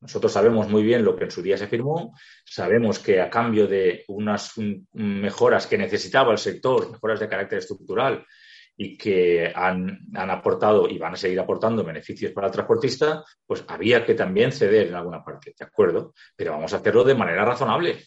Nosotros 0.00 0.32
sabemos 0.32 0.68
muy 0.68 0.82
bien 0.82 1.04
lo 1.04 1.14
que 1.14 1.24
en 1.24 1.30
su 1.30 1.40
día 1.40 1.56
se 1.56 1.68
firmó, 1.68 2.16
sabemos 2.44 2.98
que 2.98 3.20
a 3.20 3.30
cambio 3.30 3.68
de 3.68 4.04
unas 4.08 4.54
mejoras 4.94 5.68
que 5.68 5.78
necesitaba 5.78 6.32
el 6.32 6.38
sector, 6.38 6.90
mejoras 6.90 7.20
de 7.20 7.28
carácter 7.28 7.60
estructural 7.60 8.26
y 8.76 8.96
que 8.96 9.52
han, 9.54 10.00
han 10.14 10.30
aportado 10.30 10.88
y 10.88 10.98
van 10.98 11.14
a 11.14 11.16
seguir 11.16 11.38
aportando 11.38 11.84
beneficios 11.84 12.32
para 12.32 12.48
el 12.48 12.52
transportista, 12.52 13.24
pues 13.46 13.64
había 13.68 14.04
que 14.04 14.14
también 14.14 14.50
ceder 14.50 14.88
en 14.88 14.96
alguna 14.96 15.22
parte, 15.22 15.54
¿de 15.56 15.64
acuerdo? 15.64 16.14
Pero 16.34 16.50
vamos 16.50 16.72
a 16.72 16.78
hacerlo 16.78 17.04
de 17.04 17.14
manera 17.14 17.44
razonable, 17.44 18.02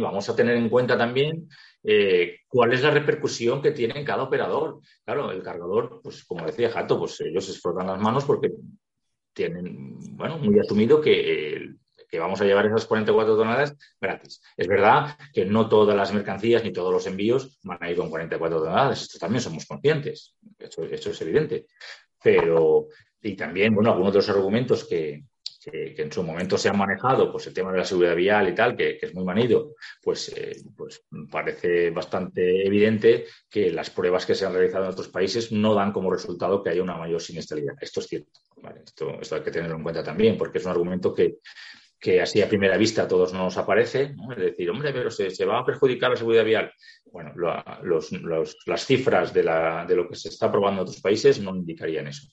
Vamos 0.00 0.28
a 0.28 0.36
tener 0.36 0.56
en 0.56 0.68
cuenta 0.68 0.98
también 0.98 1.48
eh, 1.82 2.40
cuál 2.48 2.72
es 2.72 2.82
la 2.82 2.90
repercusión 2.90 3.62
que 3.62 3.70
tiene 3.70 3.98
en 3.98 4.04
cada 4.04 4.22
operador. 4.24 4.80
Claro, 5.04 5.30
el 5.30 5.42
cargador, 5.42 6.00
pues 6.02 6.24
como 6.24 6.44
decía 6.44 6.70
Jato, 6.70 6.98
pues 6.98 7.20
ellos 7.20 7.44
se 7.44 7.58
frotan 7.58 7.86
las 7.86 8.00
manos 8.00 8.24
porque 8.24 8.50
tienen, 9.32 10.16
bueno, 10.16 10.38
muy 10.38 10.58
asumido 10.58 11.00
que, 11.00 11.54
eh, 11.54 11.74
que 12.08 12.18
vamos 12.18 12.40
a 12.40 12.44
llevar 12.44 12.66
esas 12.66 12.86
44 12.86 13.36
toneladas 13.36 13.76
gratis. 14.00 14.42
Es 14.56 14.66
verdad 14.66 15.16
que 15.32 15.44
no 15.44 15.68
todas 15.68 15.96
las 15.96 16.12
mercancías 16.12 16.64
ni 16.64 16.72
todos 16.72 16.92
los 16.92 17.06
envíos 17.06 17.58
van 17.62 17.78
a 17.80 17.90
ir 17.90 17.96
con 17.96 18.10
44 18.10 18.60
toneladas. 18.60 19.02
Esto 19.02 19.18
también 19.18 19.42
somos 19.42 19.64
conscientes. 19.66 20.34
Esto, 20.58 20.84
esto 20.84 21.10
es 21.10 21.20
evidente. 21.22 21.66
Pero, 22.22 22.88
y 23.22 23.36
también, 23.36 23.74
bueno, 23.74 23.90
algunos 23.90 24.12
de 24.12 24.18
los 24.18 24.28
argumentos 24.28 24.84
que, 24.84 25.22
que, 25.70 25.94
en 25.96 26.12
su 26.12 26.22
momento 26.22 26.56
se 26.58 26.68
han 26.68 26.78
manejado, 26.78 27.30
pues 27.30 27.46
el 27.46 27.54
tema 27.54 27.72
de 27.72 27.78
la 27.78 27.84
seguridad 27.84 28.14
vial 28.14 28.48
y 28.48 28.54
tal, 28.54 28.76
que, 28.76 28.98
es 29.00 29.14
muy 29.14 29.24
manido, 29.24 29.74
pues, 30.02 30.28
eh, 30.36 30.56
pues 30.76 31.04
parece 31.30 31.90
bastante 31.90 32.66
evidente 32.66 33.26
que 33.48 33.70
las 33.70 33.90
pruebas 33.90 34.26
que 34.26 34.34
se 34.34 34.46
han 34.46 34.52
realizado 34.52 34.84
en 34.84 34.90
otros 34.90 35.08
países 35.08 35.52
no 35.52 35.74
dan 35.74 35.92
como 35.92 36.10
resultado 36.10 36.62
que 36.62 36.70
haya 36.70 36.82
una 36.82 36.96
mayor 36.96 37.20
siniestralidad. 37.20 37.74
Esto 37.80 38.00
es 38.00 38.06
cierto. 38.06 38.40
Esto, 38.84 39.34
hay 39.34 39.42
que 39.42 39.50
tenerlo 39.50 39.76
en 39.76 39.82
cuenta 39.82 40.02
también, 40.02 40.36
porque 40.36 40.58
es 40.58 40.64
un 40.64 40.72
argumento 40.72 41.14
que, 41.14 41.36
que 41.98 42.20
así 42.20 42.42
a 42.42 42.48
primera 42.48 42.76
vista 42.76 43.02
a 43.02 43.08
todos 43.08 43.32
nos 43.32 43.56
aparece, 43.56 44.14
es 44.30 44.36
decir, 44.36 44.70
hombre, 44.70 44.92
pero 44.92 45.10
se, 45.10 45.44
va 45.44 45.60
a 45.60 45.64
perjudicar 45.64 46.10
la 46.10 46.16
seguridad 46.16 46.44
vial. 46.44 46.72
Bueno, 47.06 47.32
las 48.66 48.86
cifras 48.86 49.32
de, 49.32 49.42
de, 49.42 49.96
lo 49.96 50.08
que 50.08 50.16
se 50.16 50.28
está 50.28 50.50
probando 50.50 50.82
en 50.82 50.88
otros 50.88 51.00
países 51.00 51.40
no 51.40 51.54
indicarían 51.54 52.06
eso. 52.06 52.28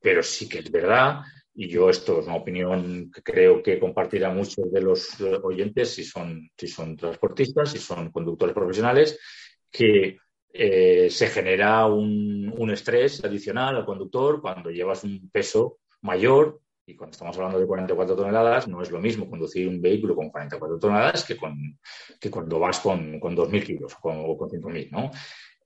Pero 0.00 0.22
sí 0.22 0.48
que 0.48 0.60
es 0.60 0.70
verdad 0.70 1.22
y 1.60 1.66
yo 1.66 1.90
esto 1.90 2.20
es 2.20 2.26
una 2.28 2.36
opinión 2.36 3.10
que 3.12 3.20
creo 3.20 3.60
que 3.64 3.80
compartirán 3.80 4.36
muchos 4.36 4.70
de 4.70 4.80
los 4.80 5.20
oyentes 5.42 5.92
si 5.92 6.04
son, 6.04 6.48
si 6.56 6.68
son 6.68 6.96
transportistas, 6.96 7.72
si 7.72 7.78
son 7.78 8.12
conductores 8.12 8.54
profesionales, 8.54 9.18
que 9.68 10.18
eh, 10.52 11.10
se 11.10 11.26
genera 11.26 11.84
un, 11.86 12.54
un, 12.56 12.70
estrés 12.70 13.24
adicional 13.24 13.74
al 13.74 13.84
conductor 13.84 14.40
cuando 14.40 14.70
llevas 14.70 15.02
un 15.02 15.28
peso 15.32 15.80
mayor 16.02 16.60
y 16.86 16.94
cuando 16.94 17.14
estamos 17.14 17.36
hablando 17.36 17.58
de 17.58 17.66
44 17.66 18.14
toneladas 18.14 18.68
no 18.68 18.80
es 18.80 18.92
lo 18.92 19.00
mismo 19.00 19.28
conducir 19.28 19.66
un 19.66 19.82
vehículo 19.82 20.14
con 20.14 20.30
44 20.30 20.78
toneladas 20.78 21.24
que, 21.24 21.36
con, 21.36 21.56
que 22.20 22.30
cuando 22.30 22.60
vas 22.60 22.78
con, 22.78 23.18
con 23.18 23.36
2.000 23.36 23.64
kilos 23.64 23.96
o 23.96 24.00
con, 24.00 24.36
con 24.36 24.48
5.000. 24.48 24.90
¿no? 24.92 25.10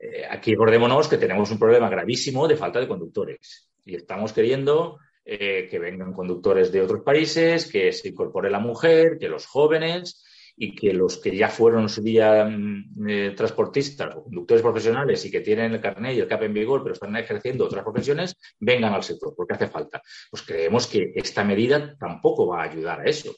Eh, 0.01 0.25
aquí 0.25 0.53
recordémonos 0.53 1.07
que 1.07 1.19
tenemos 1.19 1.51
un 1.51 1.59
problema 1.59 1.91
gravísimo 1.91 2.49
de 2.49 2.57
falta 2.57 2.81
de 2.81 2.89
conductores 2.89 3.71
y 3.85 3.95
estamos 3.95 4.33
queriendo 4.33 4.99
eh, 5.25 5.69
que 5.71 5.79
vengan 5.79 6.13
conductores 6.13 6.73
de 6.73 6.83
otros 6.83 7.03
países, 7.03 7.71
que 7.71 7.93
se 7.93 8.09
incorpore 8.09 8.51
la 8.51 8.59
mujer, 8.59 9.19
que 9.19 9.29
los 9.29 9.47
jóvenes 9.47 10.25
y 10.57 10.75
que 10.75 10.93
los 10.93 11.19
que 11.19 11.37
ya 11.37 11.49
fueron 11.49 11.89
su 11.89 12.03
día 12.03 12.45
mm, 12.45 13.09
eh, 13.09 13.35
transportistas 13.37 14.15
conductores 14.15 14.63
profesionales 14.63 15.25
y 15.25 15.31
que 15.31 15.41
tienen 15.41 15.73
el 15.73 15.81
carnet 15.81 16.17
y 16.17 16.21
el 16.21 16.29
CAP 16.29 16.43
en 16.43 16.55
vigor, 16.55 16.83
pero 16.83 16.95
están 16.95 17.17
ejerciendo 17.17 17.65
otras 17.65 17.85
profesiones, 17.85 18.37
vengan 18.59 18.93
al 18.93 19.03
sector, 19.03 19.35
porque 19.37 19.55
hace 19.55 19.69
falta. 19.69 20.03
Pues 20.31 20.43
creemos 20.43 20.87
que 20.87 21.13
esta 21.15 21.45
medida 21.45 21.97
tampoco 21.99 22.49
va 22.49 22.63
a 22.63 22.71
ayudar 22.71 23.01
a 23.01 23.05
eso 23.05 23.35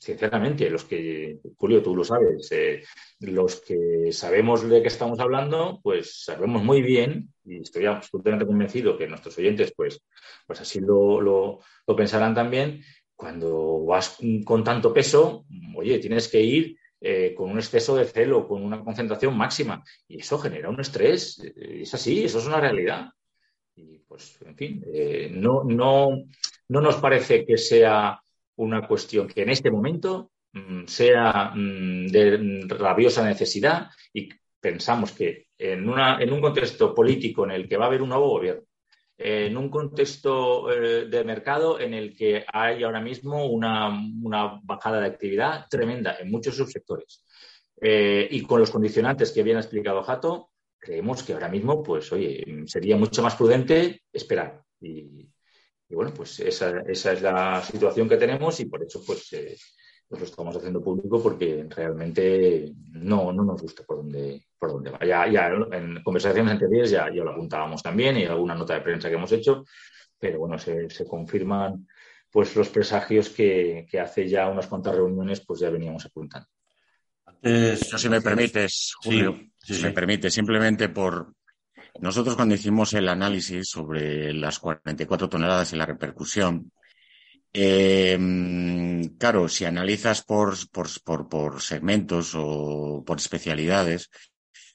sinceramente, 0.00 0.70
los 0.70 0.84
que, 0.84 1.40
Julio, 1.58 1.82
tú 1.82 1.94
lo 1.94 2.04
sabes, 2.04 2.50
eh, 2.52 2.82
los 3.20 3.60
que 3.60 4.10
sabemos 4.12 4.66
de 4.66 4.80
qué 4.80 4.88
estamos 4.88 5.20
hablando, 5.20 5.78
pues 5.82 6.24
sabemos 6.24 6.64
muy 6.64 6.80
bien, 6.80 7.34
y 7.44 7.60
estoy 7.60 7.84
absolutamente 7.84 8.46
convencido 8.46 8.96
que 8.96 9.06
nuestros 9.06 9.36
oyentes, 9.36 9.74
pues, 9.76 10.02
pues 10.46 10.58
así 10.62 10.80
lo, 10.80 11.20
lo, 11.20 11.60
pensarán 11.94 12.34
también, 12.34 12.82
cuando 13.14 13.84
vas 13.84 14.16
con 14.46 14.64
tanto 14.64 14.94
peso, 14.94 15.44
oye, 15.76 15.98
tienes 15.98 16.28
que 16.28 16.40
ir 16.40 16.78
eh, 16.98 17.34
con 17.36 17.50
un 17.50 17.58
exceso 17.58 17.94
de 17.94 18.06
celo, 18.06 18.48
con 18.48 18.64
una 18.64 18.82
concentración 18.82 19.36
máxima, 19.36 19.84
y 20.08 20.20
eso 20.20 20.38
genera 20.38 20.70
un 20.70 20.80
estrés, 20.80 21.40
eh, 21.44 21.82
es 21.82 21.92
así, 21.92 22.24
eso 22.24 22.38
es 22.38 22.46
una 22.46 22.58
realidad. 22.58 23.10
Y 23.74 23.98
pues, 23.98 24.40
en 24.46 24.56
fin, 24.56 24.82
no, 25.32 25.62
no, 25.62 26.24
no 26.68 26.80
nos 26.80 26.96
parece 26.96 27.44
que 27.44 27.58
sea 27.58 28.18
una 28.60 28.86
cuestión 28.86 29.26
que 29.26 29.42
en 29.42 29.50
este 29.50 29.70
momento 29.70 30.32
mm, 30.52 30.84
sea 30.86 31.52
mm, 31.54 32.06
de 32.08 32.66
rabiosa 32.68 33.24
necesidad 33.24 33.88
y 34.12 34.28
pensamos 34.60 35.12
que 35.12 35.48
en, 35.58 35.88
una, 35.88 36.20
en 36.20 36.32
un 36.32 36.40
contexto 36.40 36.94
político 36.94 37.44
en 37.44 37.52
el 37.52 37.68
que 37.68 37.76
va 37.76 37.84
a 37.84 37.88
haber 37.88 38.02
un 38.02 38.10
nuevo 38.10 38.28
gobierno, 38.28 38.62
en 39.16 39.56
un 39.56 39.68
contexto 39.68 40.70
eh, 40.72 41.06
de 41.06 41.24
mercado 41.24 41.80
en 41.80 41.94
el 41.94 42.16
que 42.16 42.44
hay 42.52 42.82
ahora 42.82 43.00
mismo 43.00 43.46
una, 43.46 43.90
bajada 44.62 45.00
de 45.00 45.06
actividad 45.06 45.66
tremenda 45.70 46.16
en 46.18 46.30
muchos 46.30 46.56
subsectores. 46.56 47.24
Eh, 47.80 48.28
y 48.30 48.42
con 48.42 48.60
los 48.60 48.70
condicionantes 48.70 49.32
que 49.32 49.42
bien 49.42 49.56
ha 49.56 49.60
explicado 49.60 50.02
Jato, 50.02 50.50
creemos 50.78 51.22
que 51.22 51.32
ahora 51.32 51.48
mismo, 51.48 51.82
pues, 51.82 52.12
oye, 52.12 52.44
sería 52.66 52.96
mucho 52.96 53.22
más 53.22 53.36
prudente 53.36 54.02
esperar. 54.12 54.62
Y, 54.80 55.29
y 55.90 55.94
bueno, 55.96 56.14
pues 56.14 56.38
esa, 56.38 56.82
esa, 56.86 57.12
es 57.12 57.20
la 57.20 57.60
situación 57.62 58.08
que 58.08 58.16
tenemos 58.16 58.60
y 58.60 58.66
por 58.66 58.80
eso 58.80 59.02
pues, 59.04 59.32
eh, 59.32 59.56
pues, 60.08 60.20
lo 60.20 60.26
estamos 60.26 60.56
haciendo 60.56 60.80
público 60.80 61.20
porque 61.20 61.66
realmente 61.68 62.72
no, 62.92 63.32
no 63.32 63.42
nos 63.42 63.60
gusta 63.60 63.82
por 63.82 63.96
dónde, 63.96 64.46
por 64.56 64.70
dónde 64.70 64.90
va. 64.90 65.04
Ya, 65.04 65.26
ya 65.28 65.48
en 65.72 66.00
conversaciones 66.04 66.52
anteriores 66.52 66.92
ya, 66.92 67.12
ya 67.12 67.24
lo 67.24 67.32
apuntábamos 67.32 67.82
también 67.82 68.16
y 68.18 68.24
alguna 68.24 68.54
nota 68.54 68.74
de 68.74 68.82
prensa 68.82 69.08
que 69.08 69.16
hemos 69.16 69.32
hecho, 69.32 69.64
pero 70.16 70.38
bueno, 70.38 70.56
se, 70.58 70.88
se 70.88 71.04
confirman 71.04 71.88
pues 72.30 72.54
los 72.54 72.68
presagios 72.68 73.28
que, 73.30 73.84
que, 73.90 73.98
hace 73.98 74.28
ya 74.28 74.48
unas 74.48 74.68
cuantas 74.68 74.94
reuniones 74.94 75.40
pues 75.40 75.58
ya 75.58 75.70
veníamos 75.70 76.06
apuntando. 76.06 76.46
si 77.42 78.08
me 78.08 78.20
permites, 78.20 78.94
Julio, 79.02 79.36
si 79.58 79.82
me 79.82 79.90
permite, 79.90 80.30
simplemente 80.30 80.88
por, 80.88 81.34
nosotros 82.00 82.36
cuando 82.36 82.54
hicimos 82.54 82.92
el 82.94 83.08
análisis 83.08 83.68
sobre 83.68 84.32
las 84.32 84.58
44 84.58 85.28
toneladas 85.28 85.72
y 85.72 85.76
la 85.76 85.86
repercusión, 85.86 86.70
em, 87.52 89.16
claro, 89.18 89.48
si 89.48 89.64
analizas 89.64 90.22
por, 90.22 90.54
por, 90.70 91.28
por, 91.28 91.60
segmentos 91.60 92.32
o 92.36 93.02
por 93.04 93.18
especialidades, 93.18 94.10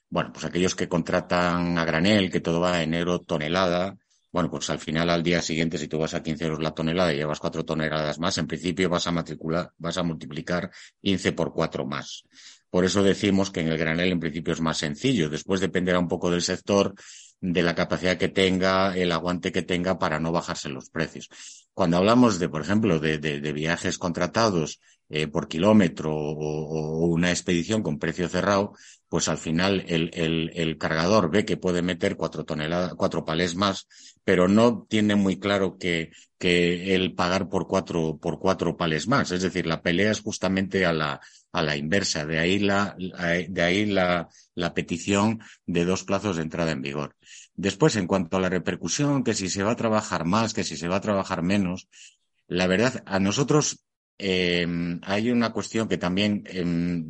bueno, 0.09 0.31
pues 0.33 0.45
aquellos 0.45 0.75
que 0.75 0.89
contratan 0.89 1.77
a 1.77 1.85
granel, 1.85 2.31
que 2.31 2.41
todo 2.41 2.59
va 2.61 2.83
en 2.83 2.91
negro 2.91 3.19
tonelada, 3.19 3.97
bueno, 4.35 4.49
pues 4.51 4.69
al 4.69 4.79
final, 4.79 5.09
al 5.09 5.23
día 5.23 5.41
siguiente, 5.41 5.77
si 5.77 5.87
tú 5.87 5.97
vas 5.97 6.13
a 6.13 6.21
15 6.21 6.43
euros 6.43 6.61
la 6.61 6.73
tonelada 6.73 7.13
y 7.13 7.15
llevas 7.15 7.39
cuatro 7.39 7.63
toneladas 7.63 8.19
más, 8.19 8.37
en 8.37 8.47
principio 8.47 8.89
vas 8.89 9.07
a 9.07 9.11
matricular, 9.13 9.71
vas 9.77 9.97
a 9.97 10.03
multiplicar 10.03 10.69
15 11.01 11.31
por 11.31 11.53
cuatro 11.53 11.85
más. 11.85 12.25
Por 12.69 12.85
eso 12.85 13.03
decimos 13.03 13.51
que 13.51 13.61
en 13.61 13.69
el 13.69 13.77
granel 13.77 14.11
en 14.11 14.19
principio 14.19 14.53
es 14.53 14.61
más 14.61 14.77
sencillo. 14.77 15.29
Después 15.29 15.61
dependerá 15.61 15.99
un 15.99 16.07
poco 16.07 16.29
del 16.29 16.41
sector, 16.41 16.93
de 17.39 17.63
la 17.63 17.75
capacidad 17.75 18.17
que 18.17 18.29
tenga, 18.29 18.95
el 18.95 19.11
aguante 19.11 19.51
que 19.51 19.61
tenga 19.61 19.99
para 19.99 20.19
no 20.19 20.31
bajarse 20.31 20.69
los 20.69 20.89
precios. 20.89 21.29
Cuando 21.73 21.97
hablamos 21.97 22.39
de, 22.39 22.49
por 22.49 22.61
ejemplo, 22.61 22.99
de, 22.99 23.17
viajes 23.53 23.97
contratados 23.97 24.79
eh, 25.09 25.27
por 25.27 25.47
kilómetro 25.47 26.15
o, 26.15 27.05
una 27.07 27.29
expedición 27.29 27.83
con 27.83 27.99
precio 27.99 28.27
cerrado, 28.29 28.73
pues 29.07 29.27
al 29.27 29.37
final 29.37 29.85
el, 29.87 30.09
el, 30.13 30.77
cargador 30.77 31.29
ve 31.29 31.45
que 31.45 31.57
puede 31.57 31.81
meter 31.81 32.15
cuatro 32.15 32.43
toneladas, 32.43 32.95
cuatro 32.95 33.23
palés 33.23 33.55
más, 33.55 33.87
pero 34.23 34.47
no 34.47 34.85
tiene 34.89 35.15
muy 35.15 35.37
claro 35.37 35.77
que, 35.77 36.11
que 36.39 36.95
el 36.95 37.13
pagar 37.13 37.49
por 37.49 37.67
cuatro, 37.67 38.17
por 38.17 38.39
cuatro 38.39 38.75
pales 38.75 39.07
más. 39.07 39.31
Es 39.31 39.41
decir, 39.41 39.67
la 39.67 39.81
pelea 39.81 40.11
es 40.11 40.21
justamente 40.21 40.85
a 40.85 40.93
la, 40.93 41.21
a 41.57 41.63
la 41.63 41.75
inversa. 41.75 42.25
De 42.25 42.39
ahí 42.39 42.59
la, 42.59 42.95
de 42.97 43.61
ahí 43.61 43.85
la, 43.85 44.29
la 44.53 44.73
petición 44.73 45.41
de 45.65 45.85
dos 45.85 46.03
plazos 46.03 46.35
de 46.37 46.43
entrada 46.43 46.71
en 46.71 46.81
vigor. 46.81 47.15
Después, 47.55 47.95
en 47.95 48.07
cuanto 48.07 48.37
a 48.37 48.41
la 48.41 48.49
repercusión, 48.49 49.23
que 49.23 49.33
si 49.33 49.49
se 49.49 49.63
va 49.63 49.71
a 49.71 49.75
trabajar 49.75 50.25
más, 50.25 50.53
que 50.53 50.63
si 50.63 50.77
se 50.77 50.87
va 50.87 50.97
a 50.97 51.01
trabajar 51.01 51.41
menos, 51.41 51.87
la 52.47 52.67
verdad, 52.67 53.03
a 53.05 53.19
nosotros 53.19 53.83
eh, 54.17 54.67
hay 55.03 55.31
una 55.31 55.51
cuestión 55.51 55.87
que 55.87 55.97
también 55.97 56.43
eh, 56.47 57.05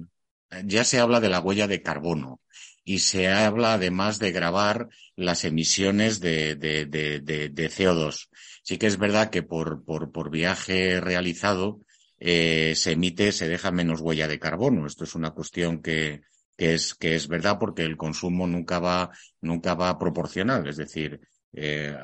ya 0.64 0.84
se 0.84 1.00
habla 1.00 1.20
de 1.20 1.30
la 1.30 1.40
huella 1.40 1.68
de 1.68 1.82
carbono 1.82 2.42
y 2.84 3.00
se 3.00 3.28
habla 3.28 3.74
además 3.74 4.20
de 4.20 4.32
grabar 4.32 4.90
las 5.16 5.44
emisiones 5.44 6.20
de, 6.20 6.56
de, 6.56 6.86
de, 6.86 7.20
de 7.20 7.70
CO2. 7.70 8.30
Sí 8.64 8.78
que 8.78 8.88
es 8.88 8.98
verdad 8.98 9.30
que 9.30 9.44
por, 9.44 9.84
por, 9.84 10.12
por 10.12 10.30
viaje 10.30 11.02
realizado 11.02 11.82
eh, 12.28 12.74
se 12.76 12.94
emite, 12.94 13.32
se 13.32 13.48
deja 13.48 13.70
menos 13.70 14.02
huella 14.02 14.28
de 14.28 14.40
carbono. 14.40 14.88
Esto 14.88 15.04
es 15.04 15.14
una 15.14 15.30
cuestión 15.30 15.84
que, 15.84 16.24
que 16.58 16.74
es, 16.74 16.96
que 16.96 17.14
es 17.14 17.28
verdad 17.28 17.60
porque 17.60 17.84
el 17.84 17.98
consumo 17.98 18.48
nunca 18.48 18.80
va, 18.80 19.12
nunca 19.42 19.76
va 19.76 20.00
proporcional, 20.00 20.68
es 20.68 20.78
decir, 20.78 21.20
eh, 21.54 21.96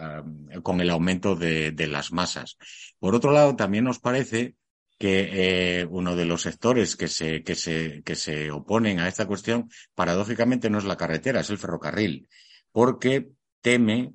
con 0.61 0.79
el 0.79 0.91
aumento 0.91 1.35
de, 1.35 1.71
de, 1.71 1.87
las 1.87 2.11
masas. 2.11 2.57
Por 2.99 3.15
otro 3.15 3.31
lado, 3.31 3.55
también 3.55 3.83
nos 3.83 3.97
parece 3.97 4.55
que 4.99 5.79
eh, 5.81 5.87
uno 5.89 6.15
de 6.15 6.25
los 6.25 6.43
sectores 6.43 6.95
que 6.95 7.07
se, 7.07 7.41
que, 7.41 7.55
se, 7.55 8.03
que 8.03 8.15
se 8.15 8.51
oponen 8.51 8.99
a 8.99 9.07
esta 9.07 9.25
cuestión, 9.25 9.71
paradójicamente, 9.95 10.69
no 10.69 10.77
es 10.77 10.83
la 10.83 10.97
carretera, 10.97 11.39
es 11.39 11.49
el 11.49 11.57
ferrocarril, 11.57 12.29
porque 12.71 13.31
teme 13.61 14.13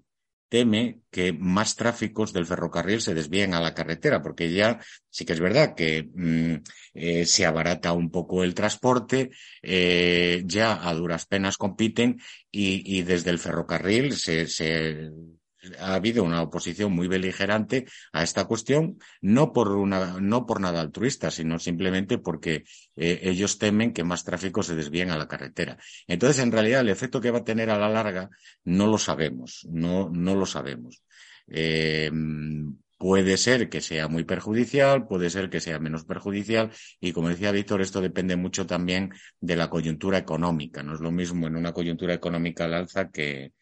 teme 0.48 1.00
que 1.10 1.32
más 1.32 1.76
tráficos 1.76 2.32
del 2.32 2.46
ferrocarril 2.46 3.00
se 3.00 3.14
desvíen 3.14 3.54
a 3.54 3.60
la 3.60 3.74
carretera, 3.74 4.22
porque 4.22 4.52
ya 4.52 4.80
sí 5.10 5.24
que 5.24 5.32
es 5.32 5.40
verdad 5.40 5.74
que 5.74 6.08
mm, 6.14 6.54
eh, 6.94 7.26
se 7.26 7.46
abarata 7.46 7.92
un 7.92 8.10
poco 8.10 8.44
el 8.44 8.54
transporte, 8.54 9.30
eh, 9.62 10.42
ya 10.46 10.88
a 10.88 10.94
duras 10.94 11.26
penas 11.26 11.56
compiten 11.56 12.20
y, 12.50 12.98
y 12.98 13.02
desde 13.02 13.30
el 13.30 13.38
ferrocarril 13.38 14.14
se, 14.14 14.46
se 14.46 15.10
ha 15.78 15.94
habido 15.94 16.24
una 16.24 16.42
oposición 16.42 16.92
muy 16.92 17.08
beligerante 17.08 17.86
a 18.12 18.22
esta 18.22 18.44
cuestión, 18.44 18.98
no 19.20 19.52
por 19.52 19.72
una, 19.72 20.20
no 20.20 20.46
por 20.46 20.60
nada 20.60 20.80
altruista, 20.80 21.30
sino 21.30 21.58
simplemente 21.58 22.18
porque 22.18 22.64
eh, 22.96 23.20
ellos 23.22 23.58
temen 23.58 23.92
que 23.92 24.04
más 24.04 24.24
tráfico 24.24 24.62
se 24.62 24.74
desvíen 24.74 25.10
a 25.10 25.18
la 25.18 25.28
carretera. 25.28 25.78
Entonces, 26.06 26.42
en 26.42 26.52
realidad, 26.52 26.80
el 26.80 26.88
efecto 26.88 27.20
que 27.20 27.30
va 27.30 27.38
a 27.38 27.44
tener 27.44 27.70
a 27.70 27.78
la 27.78 27.88
larga 27.88 28.30
no 28.64 28.86
lo 28.86 28.98
sabemos, 28.98 29.66
no, 29.70 30.08
no 30.10 30.34
lo 30.34 30.46
sabemos. 30.46 31.02
Eh, 31.48 32.10
Puede 32.98 33.36
ser 33.36 33.68
que 33.68 33.82
sea 33.82 34.08
muy 34.08 34.24
perjudicial, 34.24 35.06
puede 35.06 35.28
ser 35.28 35.50
que 35.50 35.60
sea 35.60 35.78
menos 35.78 36.04
perjudicial 36.06 36.70
y 36.98 37.12
como 37.12 37.28
decía 37.28 37.52
Víctor, 37.52 37.82
esto 37.82 38.00
depende 38.00 38.36
mucho 38.36 38.66
también 38.66 39.10
de 39.38 39.56
la 39.56 39.68
coyuntura 39.68 40.16
económica. 40.16 40.82
No 40.82 40.94
es 40.94 41.00
lo 41.00 41.10
mismo 41.10 41.46
en 41.46 41.56
una 41.56 41.72
coyuntura 41.74 42.14
económica 42.14 42.64
al 42.64 42.72
alza 42.72 43.10
que, 43.10 43.52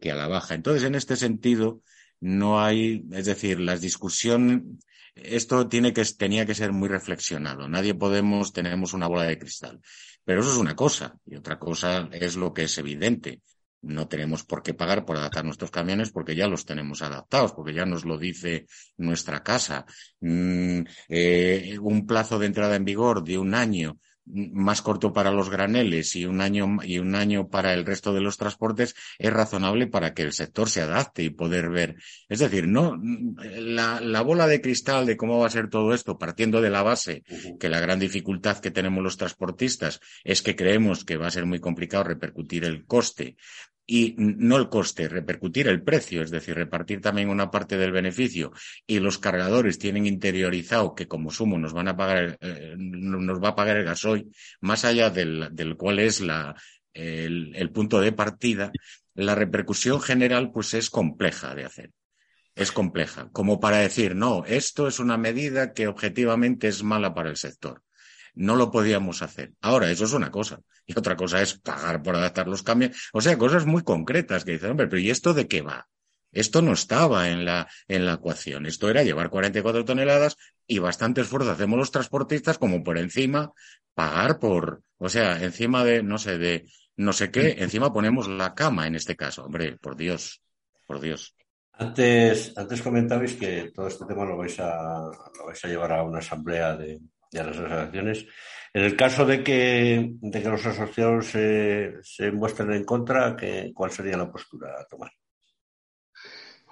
que, 0.00 0.10
a 0.10 0.14
la 0.14 0.28
baja. 0.28 0.54
Entonces, 0.54 0.84
en 0.84 0.94
este 0.94 1.16
sentido, 1.16 1.82
no 2.20 2.60
hay, 2.60 3.04
es 3.12 3.26
decir, 3.26 3.60
la 3.60 3.76
discusión, 3.76 4.78
esto 5.14 5.68
tiene 5.68 5.92
que, 5.92 6.04
tenía 6.04 6.46
que 6.46 6.54
ser 6.54 6.72
muy 6.72 6.88
reflexionado. 6.88 7.68
Nadie 7.68 7.94
podemos, 7.94 8.52
tenemos 8.52 8.92
una 8.94 9.06
bola 9.06 9.24
de 9.24 9.38
cristal. 9.38 9.80
Pero 10.24 10.40
eso 10.40 10.52
es 10.52 10.58
una 10.58 10.76
cosa. 10.76 11.16
Y 11.26 11.36
otra 11.36 11.58
cosa 11.58 12.08
es 12.12 12.36
lo 12.36 12.52
que 12.52 12.64
es 12.64 12.78
evidente 12.78 13.40
no 13.82 14.08
tenemos 14.08 14.44
por 14.44 14.62
qué 14.62 14.74
pagar 14.74 15.04
por 15.04 15.16
adaptar 15.16 15.44
nuestros 15.44 15.70
camiones 15.70 16.10
porque 16.10 16.34
ya 16.34 16.48
los 16.48 16.64
tenemos 16.64 17.02
adaptados, 17.02 17.52
porque 17.52 17.74
ya 17.74 17.86
nos 17.86 18.04
lo 18.04 18.18
dice 18.18 18.66
nuestra 18.96 19.42
casa. 19.42 19.86
Mm, 20.20 20.80
eh, 21.08 21.78
un 21.80 22.06
plazo 22.06 22.38
de 22.38 22.46
entrada 22.46 22.76
en 22.76 22.84
vigor 22.84 23.22
de 23.22 23.38
un 23.38 23.54
año 23.54 23.98
más 24.30 24.82
corto 24.82 25.12
para 25.12 25.30
los 25.30 25.50
graneles 25.50 26.14
y 26.16 26.26
un 26.26 26.40
año 26.40 26.78
y 26.82 26.98
un 26.98 27.14
año 27.14 27.48
para 27.48 27.74
el 27.74 27.86
resto 27.86 28.12
de 28.12 28.20
los 28.20 28.36
transportes 28.36 28.94
es 29.18 29.32
razonable 29.32 29.86
para 29.86 30.14
que 30.14 30.22
el 30.22 30.32
sector 30.32 30.68
se 30.68 30.82
adapte 30.82 31.22
y 31.22 31.30
poder 31.30 31.70
ver. 31.70 31.96
Es 32.28 32.40
decir, 32.40 32.68
no 32.68 33.00
la, 33.00 34.00
la 34.00 34.22
bola 34.22 34.46
de 34.46 34.60
cristal 34.60 35.06
de 35.06 35.16
cómo 35.16 35.38
va 35.38 35.46
a 35.46 35.50
ser 35.50 35.70
todo 35.70 35.94
esto, 35.94 36.18
partiendo 36.18 36.60
de 36.60 36.70
la 36.70 36.82
base 36.82 37.22
que 37.58 37.68
la 37.68 37.80
gran 37.80 37.98
dificultad 37.98 38.58
que 38.58 38.70
tenemos 38.70 39.02
los 39.02 39.16
transportistas 39.16 40.00
es 40.24 40.42
que 40.42 40.56
creemos 40.56 41.04
que 41.04 41.16
va 41.16 41.28
a 41.28 41.32
ser 41.32 41.46
muy 41.46 41.60
complicado 41.60 42.04
repercutir 42.04 42.64
el 42.64 42.84
coste 42.84 43.36
y 43.90 44.14
no 44.18 44.58
el 44.58 44.68
coste, 44.68 45.08
repercutir 45.08 45.66
el 45.66 45.82
precio, 45.82 46.22
es 46.22 46.30
decir, 46.30 46.54
repartir 46.54 47.00
también 47.00 47.30
una 47.30 47.50
parte 47.50 47.78
del 47.78 47.90
beneficio 47.90 48.52
y 48.86 49.00
los 49.00 49.16
cargadores 49.16 49.78
tienen 49.78 50.06
interiorizado 50.06 50.94
que 50.94 51.08
como 51.08 51.30
sumo 51.30 51.58
nos 51.58 51.72
van 51.72 51.88
a 51.88 51.96
pagar, 51.96 52.36
eh, 52.42 52.74
nos 52.76 53.42
va 53.42 53.48
a 53.48 53.56
pagar 53.56 53.78
el 53.78 53.86
gasoil, 53.86 54.30
más 54.60 54.84
allá 54.84 55.08
del, 55.08 55.48
del 55.52 55.76
cual 55.78 56.00
es 56.00 56.20
la, 56.20 56.54
el 56.92 57.70
punto 57.72 58.00
de 58.00 58.12
partida, 58.12 58.70
la 59.14 59.34
repercusión 59.34 60.02
general 60.02 60.52
pues 60.52 60.74
es 60.74 60.90
compleja 60.90 61.54
de 61.54 61.64
hacer 61.64 61.90
es 62.54 62.72
compleja, 62.72 63.30
como 63.30 63.60
para 63.60 63.78
decir, 63.78 64.16
no, 64.16 64.44
esto 64.44 64.88
es 64.88 64.98
una 64.98 65.16
medida 65.16 65.72
que 65.72 65.86
objetivamente 65.86 66.66
es 66.66 66.82
mala 66.82 67.14
para 67.14 67.30
el 67.30 67.36
sector 67.36 67.84
no 68.38 68.54
lo 68.54 68.70
podíamos 68.70 69.20
hacer. 69.22 69.52
Ahora, 69.60 69.90
eso 69.90 70.04
es 70.04 70.12
una 70.12 70.30
cosa. 70.30 70.60
Y 70.86 70.96
otra 70.96 71.16
cosa 71.16 71.42
es 71.42 71.58
pagar 71.58 72.02
por 72.02 72.14
adaptar 72.14 72.46
los 72.46 72.62
cambios. 72.62 73.10
O 73.12 73.20
sea, 73.20 73.36
cosas 73.36 73.66
muy 73.66 73.82
concretas 73.82 74.44
que 74.44 74.52
dicen, 74.52 74.70
hombre, 74.70 74.86
pero 74.86 75.00
¿y 75.00 75.10
esto 75.10 75.34
de 75.34 75.48
qué 75.48 75.60
va? 75.60 75.88
Esto 76.30 76.62
no 76.62 76.72
estaba 76.72 77.30
en 77.30 77.44
la, 77.44 77.68
en 77.88 78.06
la 78.06 78.14
ecuación. 78.14 78.66
Esto 78.66 78.88
era 78.88 79.02
llevar 79.02 79.30
44 79.30 79.84
toneladas 79.84 80.36
y 80.66 80.78
bastante 80.78 81.22
esfuerzo 81.22 81.50
hacemos 81.50 81.78
los 81.78 81.90
transportistas 81.90 82.58
como 82.58 82.84
por 82.84 82.98
encima 82.98 83.52
pagar 83.94 84.38
por, 84.38 84.82
o 84.98 85.08
sea, 85.08 85.42
encima 85.42 85.82
de, 85.82 86.04
no 86.04 86.18
sé, 86.18 86.38
de 86.38 86.66
no 86.96 87.12
sé 87.12 87.32
qué, 87.32 87.56
encima 87.58 87.92
ponemos 87.92 88.28
la 88.28 88.54
cama 88.54 88.86
en 88.86 88.94
este 88.94 89.16
caso. 89.16 89.44
Hombre, 89.44 89.76
por 89.78 89.96
Dios, 89.96 90.42
por 90.86 91.00
Dios. 91.00 91.34
Antes, 91.72 92.52
antes 92.56 92.82
comentabais 92.82 93.34
que 93.34 93.72
todo 93.74 93.88
este 93.88 94.04
tema 94.04 94.24
lo 94.24 94.36
vais 94.36 94.58
a, 94.60 95.10
lo 95.38 95.46
vais 95.46 95.64
a 95.64 95.68
llevar 95.68 95.92
a 95.92 96.02
una 96.02 96.18
asamblea 96.18 96.76
de, 96.76 97.00
de 97.30 97.44
las 97.44 97.56
asociaciones. 97.58 98.26
En 98.74 98.84
el 98.84 98.96
caso 98.96 99.24
de 99.24 99.42
que, 99.42 100.10
de 100.20 100.42
que 100.42 100.48
los 100.48 100.64
asociados 100.66 101.26
se, 101.26 101.94
se 102.02 102.30
muestren 102.30 102.72
en 102.72 102.84
contra, 102.84 103.34
¿qué, 103.36 103.72
¿cuál 103.74 103.90
sería 103.90 104.16
la 104.16 104.30
postura 104.30 104.80
a 104.80 104.84
tomar? 104.86 105.10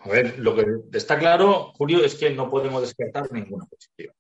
A 0.06 0.08
ver, 0.08 0.38
lo 0.38 0.54
que 0.54 0.64
está 0.92 1.18
claro, 1.18 1.72
Julio, 1.74 2.04
es 2.04 2.14
que 2.14 2.30
no 2.30 2.48
podemos 2.48 2.82
descartar 2.82 3.32
ninguna 3.32 3.64
posición. 3.66 4.14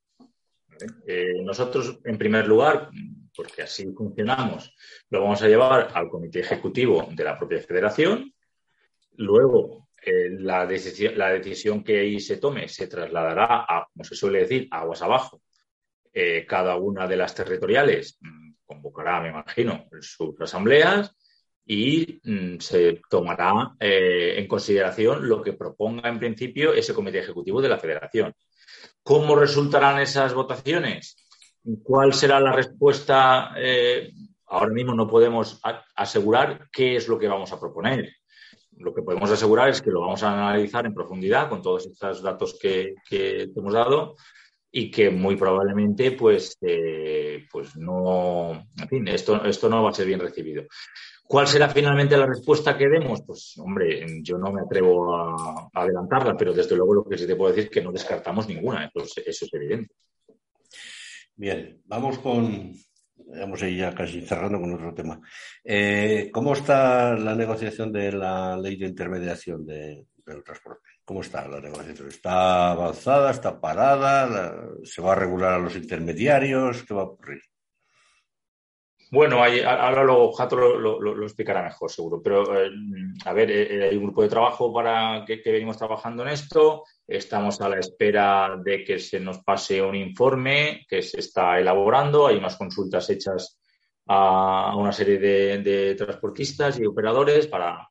Eh, 1.06 1.42
nosotros, 1.42 2.00
en 2.04 2.18
primer 2.18 2.46
lugar, 2.46 2.90
porque 3.34 3.62
así 3.62 3.86
funcionamos, 3.92 4.74
lo 5.10 5.22
vamos 5.22 5.42
a 5.42 5.48
llevar 5.48 5.90
al 5.94 6.08
comité 6.08 6.40
ejecutivo 6.40 7.08
de 7.12 7.24
la 7.24 7.38
propia 7.38 7.60
federación. 7.60 8.34
Luego, 9.16 9.88
eh, 10.04 10.30
la, 10.30 10.66
decisión, 10.66 11.16
la 11.16 11.30
decisión 11.30 11.84
que 11.84 12.00
ahí 12.00 12.20
se 12.20 12.38
tome 12.38 12.68
se 12.68 12.86
trasladará 12.86 13.64
a, 13.68 13.88
como 13.92 14.04
se 14.04 14.14
suele 14.14 14.40
decir, 14.40 14.68
aguas 14.70 15.02
abajo, 15.02 15.40
eh, 16.18 16.46
cada 16.46 16.76
una 16.76 17.06
de 17.06 17.14
las 17.14 17.34
territoriales 17.34 18.16
mm, 18.22 18.52
convocará, 18.64 19.20
me 19.20 19.28
imagino, 19.28 19.84
sus 20.00 20.40
asambleas 20.40 21.14
y 21.66 22.22
mm, 22.24 22.58
se 22.58 23.02
tomará 23.10 23.74
eh, 23.78 24.36
en 24.38 24.48
consideración 24.48 25.28
lo 25.28 25.42
que 25.42 25.52
proponga 25.52 26.08
en 26.08 26.18
principio 26.18 26.72
ese 26.72 26.94
comité 26.94 27.18
ejecutivo 27.18 27.60
de 27.60 27.68
la 27.68 27.76
federación. 27.76 28.32
¿Cómo 29.02 29.36
resultarán 29.36 30.00
esas 30.00 30.32
votaciones? 30.32 31.22
¿Cuál 31.82 32.14
será 32.14 32.40
la 32.40 32.52
respuesta? 32.52 33.52
Eh, 33.58 34.10
ahora 34.46 34.72
mismo 34.72 34.94
no 34.94 35.06
podemos 35.06 35.60
asegurar 35.94 36.66
qué 36.72 36.96
es 36.96 37.08
lo 37.08 37.18
que 37.18 37.28
vamos 37.28 37.52
a 37.52 37.60
proponer. 37.60 38.10
Lo 38.78 38.94
que 38.94 39.02
podemos 39.02 39.30
asegurar 39.30 39.68
es 39.68 39.82
que 39.82 39.90
lo 39.90 40.00
vamos 40.00 40.22
a 40.22 40.32
analizar 40.32 40.86
en 40.86 40.94
profundidad 40.94 41.50
con 41.50 41.60
todos 41.60 41.84
estos 41.84 42.22
datos 42.22 42.58
que, 42.58 42.94
que 43.06 43.50
hemos 43.54 43.74
dado 43.74 44.16
y 44.78 44.90
que 44.90 45.08
muy 45.08 45.36
probablemente 45.36 46.12
pues, 46.12 46.58
eh, 46.60 47.46
pues 47.50 47.76
no, 47.76 48.52
en 48.78 48.88
fin, 48.90 49.08
esto, 49.08 49.42
esto 49.46 49.70
no 49.70 49.82
va 49.82 49.88
a 49.88 49.94
ser 49.94 50.06
bien 50.06 50.20
recibido. 50.20 50.64
¿Cuál 51.26 51.46
será 51.46 51.70
finalmente 51.70 52.14
la 52.14 52.26
respuesta 52.26 52.76
que 52.76 52.86
demos? 52.86 53.22
Pues, 53.26 53.54
hombre, 53.56 54.04
yo 54.22 54.36
no 54.36 54.52
me 54.52 54.60
atrevo 54.60 55.16
a, 55.16 55.70
adelantarla, 55.72 56.36
pero 56.36 56.52
desde 56.52 56.76
luego 56.76 56.92
lo 56.92 57.04
que 57.04 57.16
sí 57.16 57.26
te 57.26 57.36
puedo 57.36 57.52
decir 57.52 57.64
es 57.64 57.70
que 57.70 57.80
no 57.80 57.90
descartamos 57.90 58.48
ninguna, 58.48 58.92
eso 58.94 59.22
es 59.24 59.54
evidente. 59.54 59.94
Bien, 61.34 61.80
vamos 61.86 62.18
con, 62.18 62.74
vamos 63.28 63.62
a 63.62 63.68
ir 63.70 63.78
ya 63.78 63.94
casi 63.94 64.20
cerrando 64.20 64.60
con 64.60 64.74
otro 64.74 64.92
tema. 64.92 65.18
Eh, 65.64 66.28
¿Cómo 66.30 66.52
está 66.52 67.16
la 67.16 67.34
negociación 67.34 67.90
de 67.90 68.12
la 68.12 68.58
ley 68.58 68.76
de 68.76 68.88
intermediación 68.88 69.64
de, 69.64 70.04
del 70.26 70.44
transporte? 70.44 70.95
¿Cómo 71.06 71.20
está 71.20 71.46
la 71.46 71.60
negociación? 71.60 72.08
¿Está 72.08 72.72
avanzada? 72.72 73.30
¿Está 73.30 73.60
parada? 73.60 74.58
¿Se 74.82 75.00
va 75.00 75.12
a 75.12 75.14
regular 75.14 75.52
a 75.52 75.58
los 75.60 75.76
intermediarios? 75.76 76.82
¿Qué 76.82 76.94
va 76.94 77.02
a 77.02 77.04
ocurrir? 77.04 77.42
Bueno, 79.12 79.40
ahora 79.40 80.02
luego 80.02 80.32
Jato 80.32 80.56
lo, 80.56 81.22
explicará 81.22 81.62
mejor, 81.62 81.92
seguro. 81.92 82.20
Pero, 82.20 82.60
eh, 82.60 82.70
a 83.24 83.32
ver, 83.32 83.52
eh, 83.52 83.88
hay 83.88 83.96
un 83.96 84.02
grupo 84.02 84.22
de 84.22 84.28
trabajo 84.28 84.72
para 84.74 85.24
que, 85.24 85.40
venimos 85.44 85.78
trabajando 85.78 86.24
en 86.24 86.30
esto. 86.30 86.82
Estamos 87.06 87.60
a 87.60 87.68
la 87.68 87.78
espera 87.78 88.56
de 88.60 88.82
que 88.82 88.98
se 88.98 89.20
nos 89.20 89.38
pase 89.44 89.80
un 89.80 89.94
informe 89.94 90.84
que 90.88 91.02
se 91.02 91.20
está 91.20 91.60
elaborando. 91.60 92.26
Hay 92.26 92.36
unas 92.36 92.56
consultas 92.56 93.08
hechas 93.10 93.60
a 94.08 94.74
una 94.76 94.90
serie 94.90 95.18
de 95.18 95.94
transportistas 95.94 96.80
y 96.80 96.84
operadores 96.84 97.46
para, 97.46 97.88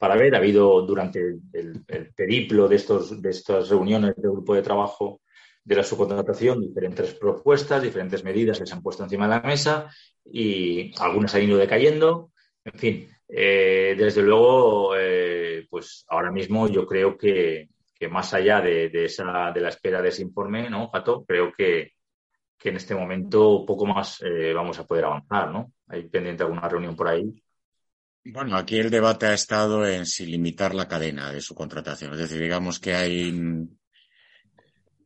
para 0.00 0.16
ver. 0.16 0.34
Ha 0.34 0.38
habido 0.38 0.80
durante 0.80 1.20
el, 1.52 1.84
periplo 2.16 2.66
de, 2.66 2.76
estos, 2.76 3.20
de 3.20 3.30
estas 3.30 3.68
reuniones 3.68 4.16
del 4.16 4.32
grupo 4.32 4.54
de 4.54 4.62
trabajo 4.62 5.20
de 5.62 5.76
la 5.76 5.84
subcontratación 5.84 6.62
diferentes 6.62 7.12
propuestas, 7.14 7.82
diferentes 7.82 8.24
medidas 8.24 8.58
que 8.58 8.66
se 8.66 8.72
han 8.72 8.82
puesto 8.82 9.04
encima 9.04 9.28
de 9.28 9.34
la 9.34 9.42
mesa 9.42 9.94
y 10.24 10.90
algunas 10.98 11.34
han 11.34 11.42
ido 11.42 11.58
decayendo. 11.58 12.32
En 12.64 12.78
fin, 12.78 13.08
eh, 13.28 13.94
desde 13.96 14.22
luego, 14.22 14.96
eh, 14.96 15.66
pues 15.68 16.06
ahora 16.08 16.32
mismo 16.32 16.66
yo 16.66 16.86
creo 16.86 17.18
que, 17.18 17.68
más 18.10 18.32
allá 18.32 18.62
de, 18.62 18.90
esa, 19.04 19.52
de 19.52 19.60
la 19.60 19.68
espera 19.68 20.00
de 20.00 20.08
ese 20.08 20.22
informe, 20.22 20.70
¿no, 20.70 20.88
Jato? 20.88 21.26
Creo 21.26 21.52
que, 21.52 21.92
en 22.64 22.76
este 22.76 22.94
momento 22.94 23.64
poco 23.66 23.84
más 23.84 24.22
eh, 24.22 24.54
vamos 24.54 24.78
a 24.78 24.86
poder 24.86 25.04
avanzar, 25.04 25.50
¿no? 25.50 25.72
Hay 25.88 26.08
pendiente 26.08 26.42
alguna 26.42 26.68
reunión 26.68 26.96
por 26.96 27.08
ahí 27.08 27.42
bueno, 28.24 28.56
aquí 28.56 28.76
el 28.76 28.90
debate 28.90 29.26
ha 29.26 29.34
estado 29.34 29.86
en 29.86 30.06
si 30.06 30.26
limitar 30.26 30.74
la 30.74 30.86
cadena 30.86 31.32
de 31.32 31.40
su 31.40 31.54
contratación. 31.54 32.12
Es 32.12 32.18
decir, 32.18 32.40
digamos 32.40 32.78
que 32.78 32.94
hay 32.94 33.32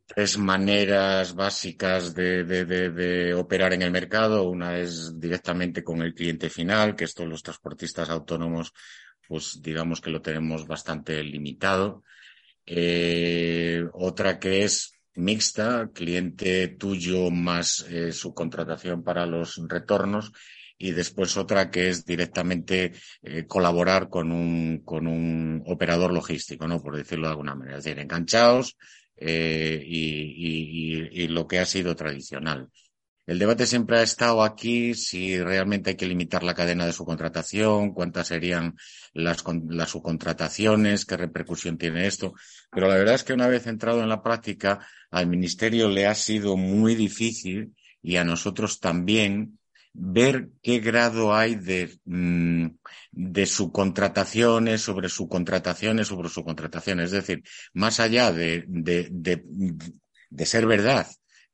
tres 0.06 0.36
maneras 0.36 1.34
básicas 1.34 2.14
de, 2.14 3.34
operar 3.34 3.72
en 3.72 3.82
el 3.82 3.90
mercado. 3.90 4.48
Una 4.48 4.78
es 4.78 5.18
directamente 5.18 5.84
con 5.84 6.02
el 6.02 6.14
cliente 6.14 6.50
final, 6.50 6.96
que 6.96 7.04
esto 7.04 7.24
los 7.24 7.42
transportistas 7.42 8.10
autónomos, 8.10 8.72
pues 9.26 9.60
digamos 9.62 10.00
que 10.00 10.10
lo 10.10 10.20
tenemos 10.20 10.66
bastante 10.66 11.22
limitado. 11.22 12.02
Eh, 12.66 13.84
otra 13.92 14.38
que 14.38 14.64
es 14.64 14.92
mixta, 15.14 15.90
cliente 15.94 16.68
tuyo 16.68 17.30
más 17.30 17.86
eh, 17.88 18.10
su 18.10 18.34
contratación 18.34 19.04
para 19.04 19.26
los 19.26 19.60
retornos 19.68 20.32
y 20.84 20.92
después 20.92 21.38
otra 21.38 21.70
que 21.70 21.88
es 21.88 22.04
directamente 22.04 22.92
eh, 23.22 23.46
colaborar 23.46 24.10
con 24.10 24.30
un, 24.30 24.82
con 24.84 25.06
un 25.06 25.62
operador 25.66 26.12
logístico, 26.12 26.68
¿no? 26.68 26.82
Por 26.82 26.94
decirlo 26.94 27.26
de 27.26 27.30
alguna 27.30 27.54
manera. 27.54 27.78
Es 27.78 27.84
decir, 27.84 28.00
enganchados 28.00 28.76
eh, 29.16 29.82
y, 29.82 31.06
y, 31.16 31.22
y, 31.22 31.28
lo 31.28 31.46
que 31.46 31.58
ha 31.58 31.64
sido 31.64 31.96
tradicional. 31.96 32.68
el 33.26 33.38
debate 33.38 33.66
siempre 33.66 33.96
ha 33.98 34.02
estado 34.02 34.42
aquí 34.42 34.92
si 34.92 35.38
realmente 35.42 35.90
hay 35.90 35.96
que 35.96 36.06
limitar 36.06 36.42
la 36.42 36.54
cadena 36.54 36.84
de 36.84 36.92
subcontratación, 36.92 37.94
cuántas 37.94 38.26
serían 38.28 38.76
las, 39.14 39.42
las 39.70 39.88
subcontrataciones, 39.88 41.06
qué 41.06 41.16
repercusión 41.16 41.78
tiene 41.78 42.06
esto. 42.06 42.34
Pero 42.70 42.88
la 42.88 42.96
verdad 42.96 43.14
es 43.14 43.24
que 43.24 43.32
una 43.32 43.48
vez 43.48 43.66
entrado 43.66 44.02
en 44.02 44.10
la 44.10 44.22
práctica, 44.22 44.86
al 45.10 45.28
Ministerio 45.28 45.88
le 45.88 46.06
ha 46.06 46.14
sido 46.14 46.58
muy 46.58 46.94
difícil 46.94 47.74
y 48.02 48.16
a 48.16 48.24
nosotros 48.24 48.80
también 48.80 49.58
ver 49.94 50.50
qué 50.62 50.80
grado 50.80 51.34
hay 51.34 51.54
de, 51.54 51.98
mm, 52.04 52.66
de 53.12 53.46
subcontrataciones 53.46 54.82
sobre 54.82 55.08
subcontrataciones 55.08 56.08
sobre 56.08 56.28
subcontrataciones. 56.28 57.06
Es 57.06 57.12
decir, 57.12 57.42
más 57.72 58.00
allá 58.00 58.32
de, 58.32 58.64
de, 58.68 59.08
de, 59.10 59.42
de 60.30 60.46
ser 60.46 60.66
verdad 60.66 61.06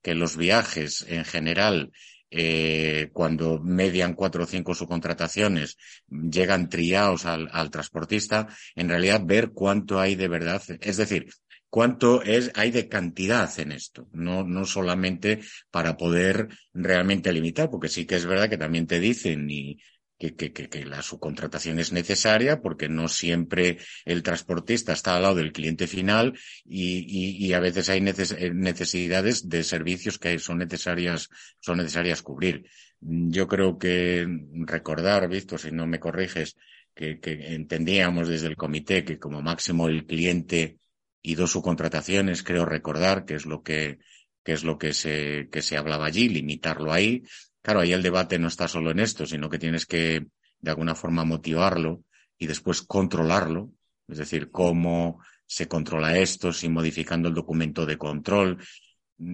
que 0.03 0.15
los 0.15 0.37
viajes 0.37 1.05
en 1.09 1.25
general 1.25 1.93
eh, 2.33 3.11
cuando 3.13 3.59
median 3.59 4.15
cuatro 4.15 4.45
o 4.45 4.47
cinco 4.47 4.75
subcontrataciones, 4.75 5.77
llegan 6.09 6.69
triados 6.69 7.27
al, 7.27 7.49
al, 7.53 7.71
transportista, 7.71 8.47
en 8.77 8.89
realidad 8.89 9.23
ver 9.25 9.51
cuánto 9.51 9.99
hay 9.99 10.15
de 10.15 10.29
verdad. 10.29 10.63
Es 10.81 10.97
decir, 10.97 11.27
cuánto 11.71 12.23
es, 12.23 12.51
hay 12.55 12.73
de 12.73 12.89
cantidad 12.89 13.51
en 13.59 13.73
esto, 13.73 14.09
no, 14.13 14.45
no 14.45 14.67
solamente 14.67 15.41
para 15.71 15.97
poder 15.97 16.49
realmente 16.75 17.33
limitar, 17.33 17.71
porque 17.71 17.89
sí 17.89 18.05
que 18.05 18.17
es 18.17 18.27
verdad 18.27 18.51
que 18.51 18.59
también 18.59 18.87
te 18.87 19.01
dicen 19.01 19.49
y 19.49 19.79
que, 20.19 20.35
que, 20.35 20.53
que, 20.53 20.85
la 20.85 21.01
subcontratación 21.01 21.79
es 21.79 21.93
necesaria 21.93 22.61
porque 22.61 22.91
no 22.91 23.09
siempre 23.09 23.79
el 24.05 24.23
transportista 24.23 24.93
está 24.93 25.17
al 25.17 25.23
lado 25.23 25.37
del 25.37 25.53
cliente 25.53 25.87
final 25.87 26.39
y, 26.67 26.99
y, 27.09 27.47
y 27.47 27.55
a 27.55 27.61
veces 27.61 27.89
hay 27.89 28.03
necesidades 28.03 29.49
de 29.49 29.65
servicios 29.65 30.19
que 30.19 30.39
son 30.39 30.59
necesarias, 30.59 31.31
son 31.61 31.79
necesarias 31.79 32.21
cubrir. 32.21 32.67
Yo 33.01 33.49
creo 33.49 33.79
que 33.79 34.27
recordar, 34.67 35.27
Víctor, 35.27 35.59
si 35.59 35.71
no 35.71 35.87
me 35.87 36.01
corriges, 36.01 36.55
que, 36.95 37.19
que 37.19 37.55
entendíamos 37.55 38.29
desde 38.29 38.49
el 38.49 38.57
comité 38.57 39.05
que 39.05 39.19
como 39.19 39.41
máximo 39.41 39.89
el 39.89 40.05
cliente 40.05 40.80
y 41.23 41.35
dos 41.35 41.53
subcontrataciones, 41.53 42.43
creo 42.43 42.65
recordar, 42.65 43.25
que 43.25 43.35
es 43.35 43.47
lo 43.47 43.63
que, 43.63 43.99
que 44.43 44.53
es 44.53 44.65
lo 44.65 44.79
que 44.79 44.93
se, 44.95 45.49
que 45.51 45.63
se 45.63 45.77
hablaba 45.77 46.07
allí, 46.07 46.29
limitarlo 46.29 46.93
ahí. 46.93 47.23
Claro, 47.63 47.81
ahí 47.81 47.93
el 47.93 48.03
debate 48.03 48.39
no 48.39 48.49
está 48.49 48.69
solo 48.69 48.91
en 48.91 49.01
esto, 49.01 49.27
sino 49.27 49.51
que 49.51 49.59
tienes 49.59 49.87
que, 49.87 50.27
de 50.61 50.71
alguna 50.71 50.95
forma, 50.95 51.25
motivarlo 51.25 52.05
y 52.39 52.47
después 52.47 52.83
controlarlo. 52.83 53.71
Es 54.09 54.19
decir, 54.19 54.51
cómo 54.51 55.21
se 55.47 55.69
controla 55.69 56.17
esto, 56.17 56.53
si 56.53 56.69
modificando 56.69 57.29
el 57.29 57.35
documento 57.35 57.85
de 57.85 57.99
control. 57.99 58.59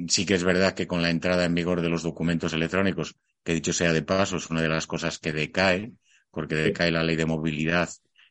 Sí 0.09 0.26
que 0.26 0.34
es 0.34 0.43
verdad 0.43 0.74
que 0.74 0.87
con 0.87 1.03
la 1.03 1.11
entrada 1.11 1.45
en 1.45 1.55
vigor 1.55 1.82
de 1.82 1.89
los 1.89 2.03
documentos 2.03 2.53
electrónicos, 2.53 3.14
que 3.45 3.55
dicho 3.55 3.72
sea 3.72 3.93
de 3.93 4.03
paso, 4.03 4.39
es 4.39 4.51
una 4.51 4.62
de 4.62 4.68
las 4.68 4.87
cosas 4.87 5.18
que 5.18 5.32
decae, 5.32 5.93
porque 6.30 6.57
decae 6.57 6.91
la 6.91 7.05
ley 7.05 7.16
de 7.16 7.26
movilidad, 7.26 7.89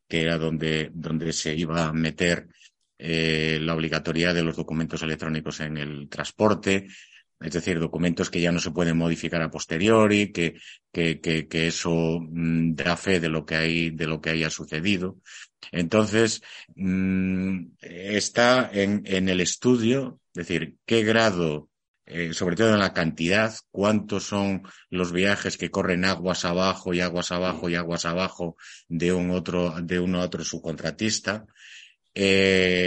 que 0.07 0.21
era 0.21 0.37
donde, 0.37 0.91
donde 0.93 1.31
se 1.31 1.55
iba 1.55 1.85
a 1.85 1.93
meter 1.93 2.47
eh, 2.97 3.59
la 3.61 3.75
obligatoriedad 3.75 4.33
de 4.33 4.43
los 4.43 4.55
documentos 4.55 5.01
electrónicos 5.01 5.59
en 5.59 5.77
el 5.77 6.09
transporte, 6.09 6.87
es 7.39 7.53
decir, 7.53 7.79
documentos 7.79 8.29
que 8.29 8.39
ya 8.39 8.51
no 8.51 8.59
se 8.59 8.71
pueden 8.71 8.97
modificar 8.97 9.41
a 9.41 9.51
posteriori, 9.51 10.31
que, 10.31 10.55
que, 10.91 11.19
que, 11.19 11.47
que 11.47 11.67
eso 11.67 12.19
mm, 12.21 12.75
da 12.75 12.95
fe 12.95 13.19
de 13.19 13.29
lo 13.29 13.45
que 13.45 13.55
hay, 13.55 13.89
de 13.91 14.07
lo 14.07 14.21
que 14.21 14.29
haya 14.31 14.49
sucedido. 14.49 15.19
Entonces, 15.71 16.41
mm, 16.75 17.73
está 17.81 18.69
en, 18.71 19.03
en, 19.05 19.29
el 19.29 19.41
estudio, 19.41 20.19
es 20.33 20.47
decir, 20.47 20.75
qué 20.85 21.03
grado, 21.03 21.69
eh, 22.05 22.33
sobre 22.33 22.55
todo 22.55 22.73
en 22.73 22.79
la 22.79 22.93
cantidad, 22.93 23.53
cuántos 23.71 24.25
son 24.25 24.63
los 24.89 25.11
viajes 25.11 25.57
que 25.57 25.71
corren 25.71 26.05
aguas 26.05 26.45
abajo 26.45 26.93
y 26.93 27.01
aguas 27.01 27.31
abajo 27.31 27.67
y 27.69 27.75
aguas 27.75 28.05
abajo 28.05 28.55
de 28.87 29.11
un 29.11 29.31
otro, 29.31 29.81
de 29.81 29.99
uno 29.99 30.21
a 30.21 30.25
otro 30.25 30.43
subcontratista. 30.43 31.45
Eh, 32.13 32.84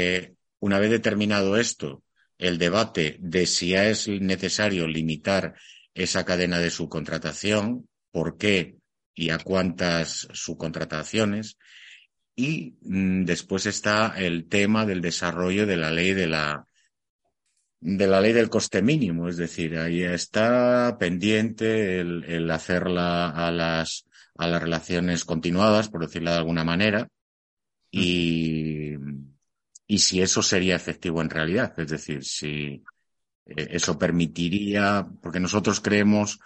una 0.78 0.82
vez 0.84 0.90
determinado 0.92 1.56
esto, 1.56 2.04
el 2.38 2.56
debate 2.56 3.16
de 3.18 3.46
si 3.46 3.74
es 3.74 4.06
necesario 4.06 4.86
limitar 4.86 5.56
esa 5.92 6.24
cadena 6.24 6.60
de 6.60 6.70
subcontratación, 6.70 7.88
por 8.12 8.38
qué 8.38 8.76
y 9.12 9.30
a 9.30 9.38
cuántas 9.38 10.28
subcontrataciones. 10.32 11.58
Y 12.36 12.76
mm, 12.82 13.24
después 13.24 13.66
está 13.66 14.14
el 14.16 14.46
tema 14.46 14.86
del 14.86 15.00
desarrollo 15.00 15.66
de 15.66 15.78
la 15.78 15.90
ley 15.90 16.12
de 16.12 16.28
la, 16.28 16.64
de 17.80 18.06
la 18.06 18.20
ley 18.20 18.32
del 18.32 18.48
coste 18.48 18.80
mínimo, 18.80 19.28
es 19.28 19.36
decir, 19.36 19.76
ahí 19.78 20.04
está 20.04 20.96
pendiente 20.96 21.98
el, 21.98 22.48
hacerla 22.52 23.30
a 23.30 23.50
las, 23.50 24.06
a 24.36 24.46
las 24.46 24.62
relaciones 24.62 25.24
continuadas, 25.24 25.88
por 25.88 26.02
decirlo 26.02 26.30
de 26.30 26.36
alguna 26.36 26.62
manera, 26.62 27.08
y, 27.90 28.94
y 29.88 29.98
si 29.98 30.20
eso 30.20 30.42
sería 30.42 30.76
efectivo 30.76 31.22
en 31.22 31.30
realidad. 31.30 31.72
Es 31.80 31.88
decir, 31.88 32.22
si 32.24 32.84
eh, 33.46 33.68
eso 33.70 33.98
permitiría, 33.98 35.08
porque 35.22 35.40
nosotros 35.40 35.80
creemos 35.80 36.38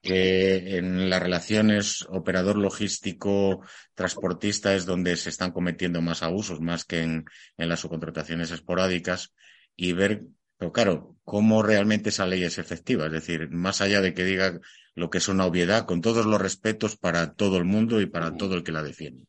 que 0.00 0.78
en 0.78 1.10
las 1.10 1.22
relaciones 1.22 2.06
operador 2.08 2.56
logístico 2.56 3.60
transportista 3.94 4.74
es 4.74 4.86
donde 4.86 5.16
se 5.16 5.28
están 5.28 5.52
cometiendo 5.52 6.00
más 6.00 6.22
abusos, 6.22 6.60
más 6.60 6.84
que 6.84 7.02
en, 7.02 7.24
en 7.58 7.68
las 7.68 7.80
subcontrataciones 7.80 8.50
esporádicas, 8.50 9.34
y 9.76 9.92
ver, 9.92 10.24
pero 10.56 10.72
claro, 10.72 11.16
cómo 11.24 11.62
realmente 11.62 12.08
esa 12.08 12.26
ley 12.26 12.42
es 12.42 12.58
efectiva. 12.58 13.06
Es 13.06 13.12
decir, 13.12 13.50
más 13.50 13.80
allá 13.82 14.00
de 14.00 14.14
que 14.14 14.24
diga 14.24 14.58
lo 14.94 15.10
que 15.10 15.18
es 15.18 15.28
una 15.28 15.44
obviedad, 15.46 15.86
con 15.86 16.00
todos 16.00 16.24
los 16.26 16.40
respetos 16.40 16.96
para 16.96 17.34
todo 17.34 17.58
el 17.58 17.64
mundo 17.64 18.00
y 18.00 18.06
para 18.06 18.34
todo 18.34 18.54
el 18.54 18.64
que 18.64 18.72
la 18.72 18.82
defiende 18.82 19.26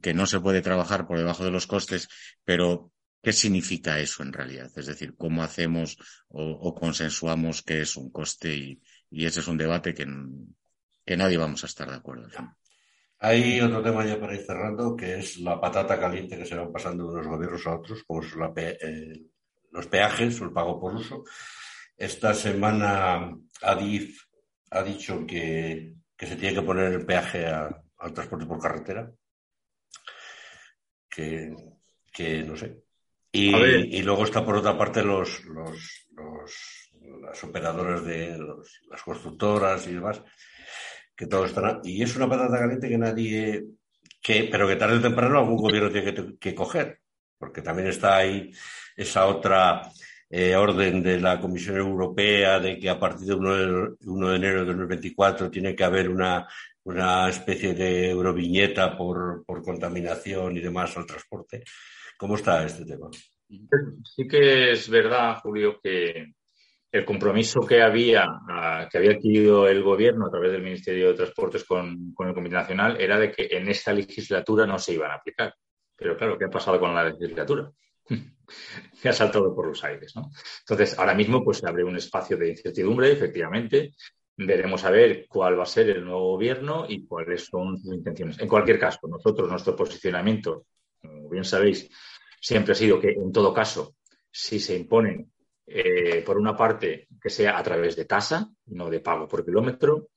que 0.00 0.14
no 0.14 0.26
se 0.26 0.40
puede 0.40 0.62
trabajar 0.62 1.06
por 1.06 1.18
debajo 1.18 1.44
de 1.44 1.50
los 1.50 1.66
costes, 1.66 2.08
pero 2.44 2.92
¿qué 3.22 3.32
significa 3.32 3.98
eso 3.98 4.22
en 4.22 4.32
realidad? 4.32 4.70
Es 4.76 4.86
decir, 4.86 5.14
¿cómo 5.16 5.42
hacemos 5.42 5.98
o, 6.28 6.74
consensuamos 6.74 7.62
que 7.62 7.80
es 7.80 7.96
un 7.96 8.10
coste? 8.10 8.54
Y, 8.54 8.80
ese 9.24 9.40
es 9.40 9.48
un 9.48 9.56
debate 9.56 9.94
que, 9.94 10.06
que 11.04 11.16
nadie 11.16 11.38
vamos 11.38 11.62
a 11.64 11.66
estar 11.66 11.88
de 11.88 11.96
acuerdo. 11.96 12.28
Hay 13.18 13.60
otro 13.60 13.82
tema 13.82 14.04
ya 14.04 14.20
para 14.20 14.34
ir 14.34 14.44
cerrando, 14.44 14.94
que 14.94 15.18
es 15.18 15.38
la 15.38 15.60
patata 15.60 15.98
caliente 15.98 16.36
que 16.36 16.44
se 16.44 16.54
van 16.54 16.70
pasando 16.70 17.04
de 17.04 17.14
unos 17.14 17.26
gobiernos 17.26 17.66
a 17.66 17.76
otros, 17.76 18.04
como 18.04 18.22
eh, 18.56 19.22
los 19.72 19.86
peajes 19.86 20.40
o 20.40 20.44
el 20.44 20.52
pago 20.52 20.78
por 20.78 20.94
uso. 20.94 21.24
Esta 21.96 22.34
semana 22.34 23.34
Adif 23.62 24.22
ha 24.70 24.82
dicho 24.82 25.26
que, 25.26 25.94
que 26.16 26.26
se 26.26 26.36
tiene 26.36 26.56
que 26.56 26.66
poner 26.66 26.92
el 26.92 27.06
peaje 27.06 27.46
a, 27.46 27.82
al 27.98 28.12
transporte 28.12 28.46
por 28.46 28.60
carretera, 28.60 29.10
que, 31.16 31.56
que 32.12 32.42
no 32.42 32.56
sé. 32.56 32.82
Y, 33.32 33.54
y, 33.54 34.02
luego 34.02 34.24
está 34.24 34.44
por 34.44 34.56
otra 34.56 34.76
parte 34.76 35.02
los, 35.02 35.44
los, 35.44 36.08
los 36.12 36.86
las 37.22 37.42
operadoras 37.42 38.04
de 38.04 38.36
los, 38.38 38.80
las 38.90 39.02
constructoras 39.02 39.86
y 39.86 39.94
demás, 39.94 40.22
que 41.14 41.26
todo 41.26 41.46
están. 41.46 41.80
Y 41.84 42.02
es 42.02 42.14
una 42.16 42.28
patata 42.28 42.58
caliente 42.58 42.88
que 42.88 42.98
nadie. 42.98 43.64
Que, 44.20 44.48
pero 44.50 44.66
que 44.66 44.76
tarde 44.76 44.96
o 44.96 45.00
temprano 45.00 45.38
algún 45.38 45.56
gobierno 45.56 45.90
tiene 45.90 46.12
que, 46.12 46.38
que 46.38 46.54
coger, 46.54 47.00
porque 47.38 47.62
también 47.62 47.88
está 47.88 48.16
ahí 48.16 48.50
esa 48.96 49.26
otra 49.26 49.82
eh, 50.28 50.56
orden 50.56 51.02
de 51.02 51.20
la 51.20 51.40
Comisión 51.40 51.76
Europea 51.76 52.58
de 52.58 52.78
que 52.78 52.90
a 52.90 52.98
partir 52.98 53.28
de 53.28 53.34
1 53.34 53.54
de, 53.54 53.94
1 54.04 54.28
de 54.30 54.36
enero 54.36 54.60
de 54.60 54.66
2024 54.66 55.50
tiene 55.50 55.76
que 55.76 55.84
haber 55.84 56.08
una 56.08 56.46
una 56.86 57.28
especie 57.28 57.74
de 57.74 58.10
euroviñeta 58.10 58.96
por, 58.96 59.44
por 59.44 59.62
contaminación 59.62 60.56
y 60.56 60.60
demás 60.60 60.96
al 60.96 61.06
transporte. 61.06 61.64
¿Cómo 62.16 62.36
está 62.36 62.64
este 62.64 62.84
tema? 62.84 63.10
Sí 64.04 64.26
que 64.28 64.70
es 64.70 64.88
verdad, 64.88 65.38
Julio, 65.42 65.80
que 65.82 66.32
el 66.92 67.04
compromiso 67.04 67.60
que 67.60 67.82
había, 67.82 68.24
que 68.90 68.98
había 68.98 69.12
adquirido 69.12 69.66
el 69.68 69.82
gobierno 69.82 70.26
a 70.26 70.30
través 70.30 70.52
del 70.52 70.62
Ministerio 70.62 71.08
de 71.08 71.14
Transportes 71.14 71.64
con, 71.64 72.14
con, 72.14 72.28
el 72.28 72.34
Comité 72.34 72.54
Nacional 72.54 73.00
era 73.00 73.18
de 73.18 73.32
que 73.32 73.48
en 73.50 73.68
esta 73.68 73.92
legislatura 73.92 74.64
no 74.64 74.78
se 74.78 74.94
iban 74.94 75.10
a 75.10 75.16
aplicar. 75.16 75.54
Pero 75.96 76.16
claro, 76.16 76.38
¿qué 76.38 76.44
ha 76.44 76.50
pasado 76.50 76.78
con 76.78 76.94
la 76.94 77.04
legislatura? 77.04 77.68
que 79.02 79.08
ha 79.08 79.12
saltado 79.12 79.54
por 79.54 79.66
los 79.66 79.82
aires, 79.82 80.14
¿no? 80.14 80.30
Entonces, 80.60 80.96
ahora 80.98 81.14
mismo 81.14 81.42
pues 81.42 81.58
se 81.58 81.68
abre 81.68 81.82
un 81.82 81.96
espacio 81.96 82.36
de 82.36 82.50
incertidumbre, 82.50 83.10
efectivamente, 83.10 83.92
Veremos 84.38 84.84
a 84.84 84.90
ver 84.90 85.26
cuál 85.28 85.58
va 85.58 85.62
a 85.62 85.66
ser 85.66 85.90
el 85.90 86.04
nuevo 86.04 86.32
gobierno 86.32 86.84
y 86.88 87.06
cuáles 87.06 87.46
son 87.46 87.78
sus 87.78 87.94
intenciones. 87.94 88.38
En 88.38 88.48
cualquier 88.48 88.78
caso, 88.78 89.00
nosotros, 89.08 89.48
nuestro 89.48 89.74
posicionamiento, 89.74 90.66
como 91.00 91.28
bien 91.28 91.44
sabéis, 91.44 91.88
siempre 92.40 92.72
ha 92.72 92.76
sido 92.76 93.00
que, 93.00 93.10
en 93.10 93.32
todo 93.32 93.54
caso, 93.54 93.96
si 94.30 94.60
se 94.60 94.76
imponen, 94.76 95.32
eh, 95.66 96.22
por 96.22 96.38
una 96.38 96.54
parte, 96.54 97.08
que 97.20 97.30
sea 97.30 97.58
a 97.58 97.62
través 97.62 97.96
de 97.96 98.04
tasa, 98.04 98.48
no 98.66 98.90
de 98.90 99.00
pago 99.00 99.26
por 99.26 99.44
kilómetro, 99.44 100.08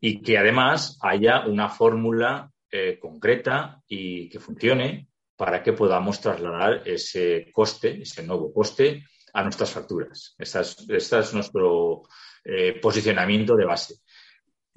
y 0.00 0.20
que 0.20 0.36
además 0.38 0.98
haya 1.02 1.46
una 1.46 1.68
fórmula 1.68 2.50
eh, 2.70 2.98
concreta 2.98 3.82
y 3.86 4.28
que 4.28 4.40
funcione 4.40 5.08
para 5.36 5.62
que 5.62 5.72
podamos 5.72 6.20
trasladar 6.20 6.82
ese 6.86 7.50
coste, 7.52 8.02
ese 8.02 8.22
nuevo 8.22 8.52
coste, 8.52 9.04
a 9.32 9.42
nuestras 9.42 9.70
facturas. 9.70 10.34
Este 10.38 10.60
es, 10.60 11.34
nuestro 11.34 12.02
eh, 12.44 12.78
posicionamiento 12.80 13.56
de 13.56 13.64
base. 13.64 13.94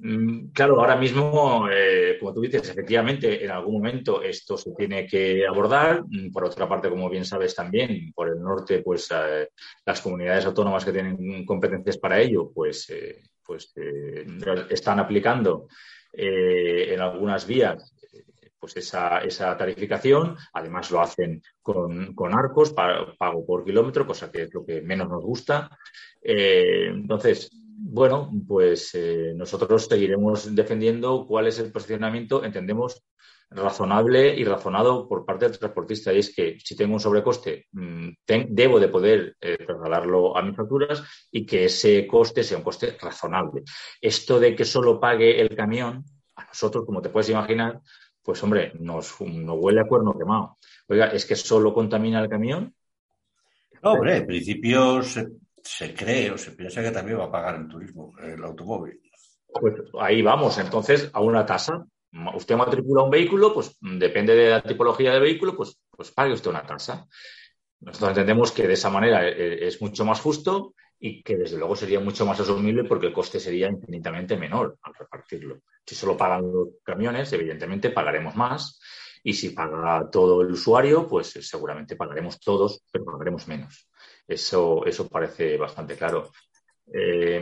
Mm, 0.00 0.50
claro, 0.52 0.78
ahora 0.80 0.96
mismo, 0.96 1.68
eh, 1.68 2.16
como 2.20 2.32
tú 2.32 2.40
dices, 2.42 2.68
efectivamente, 2.68 3.44
en 3.44 3.50
algún 3.50 3.74
momento 3.74 4.22
esto 4.22 4.56
se 4.56 4.72
tiene 4.74 5.06
que 5.06 5.44
abordar. 5.46 6.04
Mm, 6.08 6.30
por 6.30 6.44
otra 6.44 6.68
parte, 6.68 6.88
como 6.88 7.10
bien 7.10 7.24
sabes 7.24 7.54
también, 7.54 8.12
por 8.14 8.28
el 8.28 8.40
norte, 8.40 8.80
pues 8.80 9.08
eh, 9.12 9.48
las 9.84 10.00
comunidades 10.00 10.46
autónomas 10.46 10.84
que 10.84 10.92
tienen 10.92 11.44
competencias 11.44 11.98
para 11.98 12.20
ello, 12.20 12.50
pues, 12.54 12.92
pues 13.44 13.72
están 14.70 15.00
aplicando 15.00 15.68
en 16.12 17.00
algunas 17.00 17.46
vías 17.46 17.94
pues 18.60 18.76
esa, 18.76 19.18
esa, 19.20 19.56
tarificación. 19.56 20.36
Además 20.52 20.90
lo 20.90 21.00
hacen 21.00 21.42
con, 21.62 22.14
arcos, 22.34 22.72
pago 22.72 23.46
por 23.46 23.64
kilómetro, 23.64 24.06
cosa 24.06 24.30
que 24.30 24.42
es 24.42 24.54
lo 24.54 24.64
que 24.64 24.82
menos 24.82 25.08
nos 25.08 25.24
gusta. 25.24 25.70
entonces, 26.22 27.50
bueno, 27.90 28.30
pues 28.46 28.94
eh, 28.94 29.32
nosotros 29.34 29.86
seguiremos 29.86 30.54
defendiendo 30.54 31.26
cuál 31.26 31.46
es 31.46 31.58
el 31.58 31.72
posicionamiento, 31.72 32.44
entendemos, 32.44 33.02
razonable 33.50 34.36
y 34.36 34.44
razonado 34.44 35.08
por 35.08 35.24
parte 35.24 35.48
del 35.48 35.58
transportista. 35.58 36.12
Y 36.12 36.18
es 36.18 36.34
que 36.34 36.58
si 36.62 36.76
tengo 36.76 36.92
un 36.92 37.00
sobrecoste, 37.00 37.66
mm, 37.72 38.10
debo 38.50 38.78
de 38.78 38.88
poder 38.88 39.36
eh, 39.40 39.56
trasladarlo 39.64 40.36
a 40.36 40.42
mis 40.42 40.54
facturas 40.54 41.02
y 41.32 41.46
que 41.46 41.64
ese 41.64 42.06
coste 42.06 42.44
sea 42.44 42.58
un 42.58 42.64
coste 42.64 42.94
razonable. 43.00 43.62
Esto 44.00 44.38
de 44.38 44.54
que 44.54 44.66
solo 44.66 45.00
pague 45.00 45.40
el 45.40 45.56
camión, 45.56 46.04
a 46.36 46.44
nosotros, 46.44 46.84
como 46.84 47.00
te 47.00 47.08
puedes 47.08 47.30
imaginar, 47.30 47.80
pues 48.22 48.42
hombre, 48.42 48.72
nos, 48.78 49.16
huele 49.18 49.80
a 49.80 49.88
cuerno 49.88 50.16
quemado. 50.16 50.58
Oiga, 50.88 51.06
¿es 51.06 51.24
que 51.24 51.36
solo 51.36 51.72
contamina 51.72 52.20
el 52.20 52.28
camión? 52.28 52.74
No, 53.82 53.92
hombre, 53.92 54.18
en 54.18 54.26
principio 54.26 55.00
se 55.68 55.94
cree 55.94 56.30
o 56.30 56.38
se 56.38 56.52
piensa 56.52 56.82
que 56.82 56.90
también 56.90 57.20
va 57.20 57.24
a 57.24 57.30
pagar 57.30 57.56
el 57.56 57.68
turismo, 57.68 58.14
el 58.22 58.42
automóvil. 58.42 59.00
Pues 59.46 59.74
ahí 60.00 60.22
vamos, 60.22 60.56
entonces, 60.58 61.10
a 61.12 61.20
una 61.20 61.44
tasa. 61.44 61.84
Usted 62.34 62.56
matricula 62.56 63.02
un 63.02 63.10
vehículo, 63.10 63.52
pues 63.52 63.76
depende 63.80 64.34
de 64.34 64.50
la 64.50 64.62
tipología 64.62 65.12
del 65.12 65.22
vehículo, 65.22 65.54
pues, 65.54 65.78
pues 65.90 66.10
pague 66.10 66.32
usted 66.32 66.50
una 66.50 66.66
tasa. 66.66 67.06
Nosotros 67.80 68.10
entendemos 68.10 68.50
que 68.50 68.66
de 68.66 68.72
esa 68.72 68.88
manera 68.88 69.28
eh, 69.28 69.34
eh, 69.36 69.58
es 69.68 69.80
mucho 69.82 70.06
más 70.06 70.20
justo 70.20 70.74
y 70.98 71.22
que 71.22 71.36
desde 71.36 71.58
luego 71.58 71.76
sería 71.76 72.00
mucho 72.00 72.24
más 72.24 72.40
asumible 72.40 72.84
porque 72.84 73.08
el 73.08 73.12
coste 73.12 73.38
sería 73.38 73.68
infinitamente 73.68 74.38
menor 74.38 74.78
al 74.82 74.94
repartirlo. 74.94 75.60
Si 75.86 75.94
solo 75.94 76.16
pagan 76.16 76.50
los 76.50 76.68
camiones, 76.82 77.30
evidentemente 77.34 77.90
pagaremos 77.90 78.34
más 78.36 78.80
y 79.22 79.34
si 79.34 79.50
paga 79.50 80.08
todo 80.10 80.40
el 80.40 80.50
usuario, 80.50 81.06
pues 81.06 81.28
seguramente 81.42 81.94
pagaremos 81.94 82.40
todos, 82.40 82.82
pero 82.90 83.04
pagaremos 83.04 83.46
menos. 83.46 83.88
Eso, 84.28 84.84
eso 84.84 85.08
parece 85.08 85.56
bastante 85.56 85.96
claro. 85.96 86.30
Eh, 86.92 87.40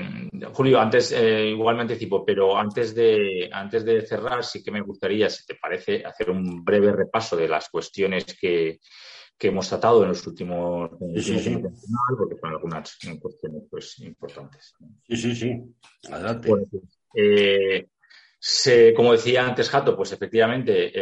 Julio, 0.53 0.81
antes 0.81 1.13
eh, 1.13 1.49
igual 1.49 1.77
me 1.77 1.83
anticipo, 1.83 2.25
pero 2.25 2.57
antes 2.57 2.95
de, 2.95 3.51
antes 3.53 3.85
de 3.85 4.03
cerrar, 4.03 4.45
sí 4.45 4.63
que 4.63 4.71
me 4.71 4.81
gustaría, 4.81 5.29
si 5.29 5.45
te 5.45 5.57
parece, 5.57 6.05
hacer 6.05 6.31
un 6.31 6.65
breve 6.65 6.93
repaso 6.93 7.37
de 7.37 7.49
las 7.49 7.69
cuestiones 7.69 8.25
que, 8.41 8.81
hemos 9.41 9.69
tratado 9.69 10.03
en 10.03 10.09
los 10.09 10.27
últimos, 10.27 10.91
en 11.01 11.63
porque 12.17 12.37
son 12.41 12.51
algunas 12.51 12.99
cuestiones 13.21 13.63
pues, 13.71 13.99
importantes. 14.01 14.75
Sí, 15.09 15.17
sí, 15.17 15.37
sí. 15.37 15.63
Adelante. 16.11 16.51
Eh, 17.15 17.87
como 18.95 19.13
decía 19.13 19.45
antes 19.45 19.71
Jato, 19.71 19.97
pues 19.97 20.13
efectivamente 20.13 20.93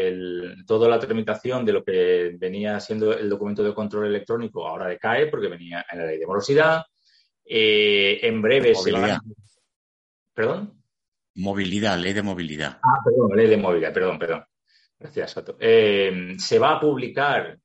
toda 0.66 0.88
la 0.88 0.98
tramitación 0.98 1.64
de 1.64 1.72
lo 1.72 1.84
que 1.84 2.36
venía 2.38 2.80
siendo 2.80 3.12
el 3.12 3.28
documento 3.28 3.62
de 3.62 3.74
control 3.74 4.06
electrónico 4.06 4.66
ahora 4.66 4.86
decae 4.86 5.26
porque 5.26 5.48
venía 5.48 5.84
en 5.90 5.98
la 5.98 6.06
ley 6.06 6.18
de 6.18 6.26
morosidad. 6.26 6.82
Eh, 7.44 8.20
en 8.22 8.40
breve 8.40 8.74
se 8.74 8.92
va. 8.92 9.20
¿Perdón? 10.32 10.82
Movilidad, 11.34 11.98
ley 11.98 12.12
de 12.12 12.22
movilidad. 12.22 12.78
Ah, 12.82 13.00
perdón, 13.04 13.36
ley 13.36 13.48
de 13.48 13.56
movilidad, 13.56 13.92
perdón, 13.92 14.18
perdón. 14.18 14.44
Gracias, 14.98 15.34
Jato. 15.34 15.56
Eh, 15.60 16.34
se 16.38 16.58
va 16.58 16.72
a 16.72 16.80
publicar 16.80 17.58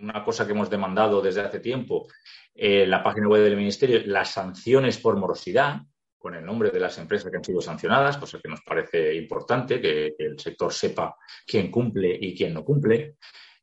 una 0.00 0.22
cosa 0.24 0.44
que 0.44 0.52
hemos 0.52 0.68
demandado 0.68 1.22
desde 1.22 1.40
hace 1.40 1.60
tiempo 1.60 2.06
en 2.54 2.90
la 2.90 3.02
página 3.02 3.28
web 3.28 3.42
del 3.42 3.56
Ministerio, 3.56 4.02
las 4.04 4.30
sanciones 4.30 4.98
por 4.98 5.16
morosidad 5.16 5.80
con 6.22 6.36
el 6.36 6.46
nombre 6.46 6.70
de 6.70 6.78
las 6.78 6.96
empresas 6.98 7.30
que 7.30 7.36
han 7.36 7.44
sido 7.44 7.60
sancionadas, 7.60 8.16
cosa 8.16 8.38
que 8.40 8.48
nos 8.48 8.62
parece 8.62 9.14
importante, 9.14 9.80
que, 9.80 10.14
el 10.16 10.38
sector 10.38 10.72
sepa 10.72 11.16
quién 11.44 11.70
cumple 11.70 12.16
y 12.18 12.34
quién 12.34 12.54
no 12.54 12.64
cumple. 12.64 13.16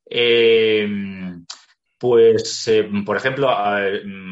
Eh, 0.05 0.86
pues, 1.97 2.68
eh, 2.68 2.89
por 3.05 3.18
ejemplo, 3.18 3.49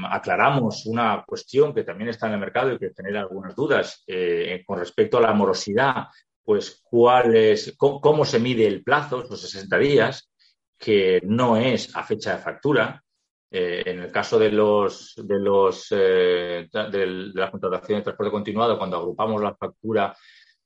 aclaramos 0.10 0.86
una 0.86 1.24
cuestión 1.26 1.74
que 1.74 1.84
también 1.84 2.10
está 2.10 2.28
en 2.28 2.34
el 2.34 2.40
mercado 2.40 2.72
y 2.72 2.78
que 2.78 2.94
genera 2.96 3.22
algunas 3.22 3.56
dudas 3.56 4.04
eh, 4.08 4.64
con 4.66 4.80
respecto 4.80 5.18
a 5.18 5.22
la 5.22 5.34
morosidad, 5.34 6.08
pues 6.44 6.82
cuál 6.84 7.36
es, 7.36 7.76
cómo, 7.78 8.24
se 8.24 8.40
mide 8.40 8.68
el 8.68 8.84
plazo, 8.84 9.26
los 9.30 9.42
60 9.42 9.78
días, 9.80 10.30
que 10.78 11.20
no 11.24 11.58
es 11.58 11.94
a 11.96 12.04
fecha 12.04 12.38
de 12.38 12.42
factura, 12.42 13.04
eh, 13.50 13.84
en 13.86 14.00
el 14.00 14.12
caso 14.12 14.38
de 14.38 14.52
los 14.52 15.14
de 15.16 15.40
los 15.40 15.88
eh, 15.92 16.68
de, 16.70 17.08
la 17.34 17.50
contratación 17.50 18.00
de 18.00 18.04
transporte 18.04 18.32
continuado, 18.32 18.78
cuando 18.78 18.98
agrupamos 18.98 19.42
la 19.42 19.56
factura, 19.56 20.16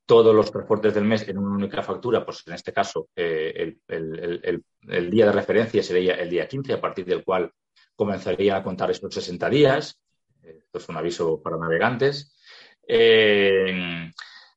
todos 0.04 0.34
los 0.34 0.52
transportes 0.52 0.94
del 0.96 1.06
mes 1.06 1.28
en 1.28 1.38
una 1.38 1.56
única 1.56 1.84
factura, 1.84 2.26
pues 2.26 2.44
en 2.48 2.54
este 2.54 2.74
caso 2.74 3.10
eh, 3.16 3.76
el, 3.88 5.10
día 5.12 5.28
de 5.28 5.32
referencia 5.32 5.84
sería 5.84 6.16
el 6.16 6.30
día 6.30 6.48
15, 6.48 6.74
a 6.74 6.82
partir 6.82 7.06
del 7.06 7.24
cual 7.24 7.52
comenzaría 7.96 8.58
a 8.58 8.64
contar 8.64 8.90
estos 8.90 9.14
60 9.14 9.50
días. 9.50 10.00
Esto 10.42 10.80
es 10.80 10.90
un 10.90 10.98
aviso 10.98 11.40
para 11.40 11.58
navegantes. 11.58 12.36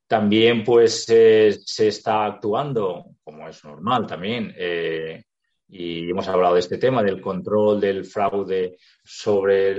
también 0.06 0.64
pues 0.64 1.04
se 1.04 1.88
está 1.88 2.24
actuando, 2.24 3.04
como 3.22 3.46
es 3.48 3.62
normal 3.64 4.06
también, 4.06 4.54
y 5.68 6.10
hemos 6.10 6.28
hablado 6.28 6.54
de 6.54 6.60
este 6.60 6.78
tema, 6.78 7.02
del 7.02 7.20
control 7.20 7.80
del 7.80 8.04
fraude 8.04 8.76
sobre 9.02 9.70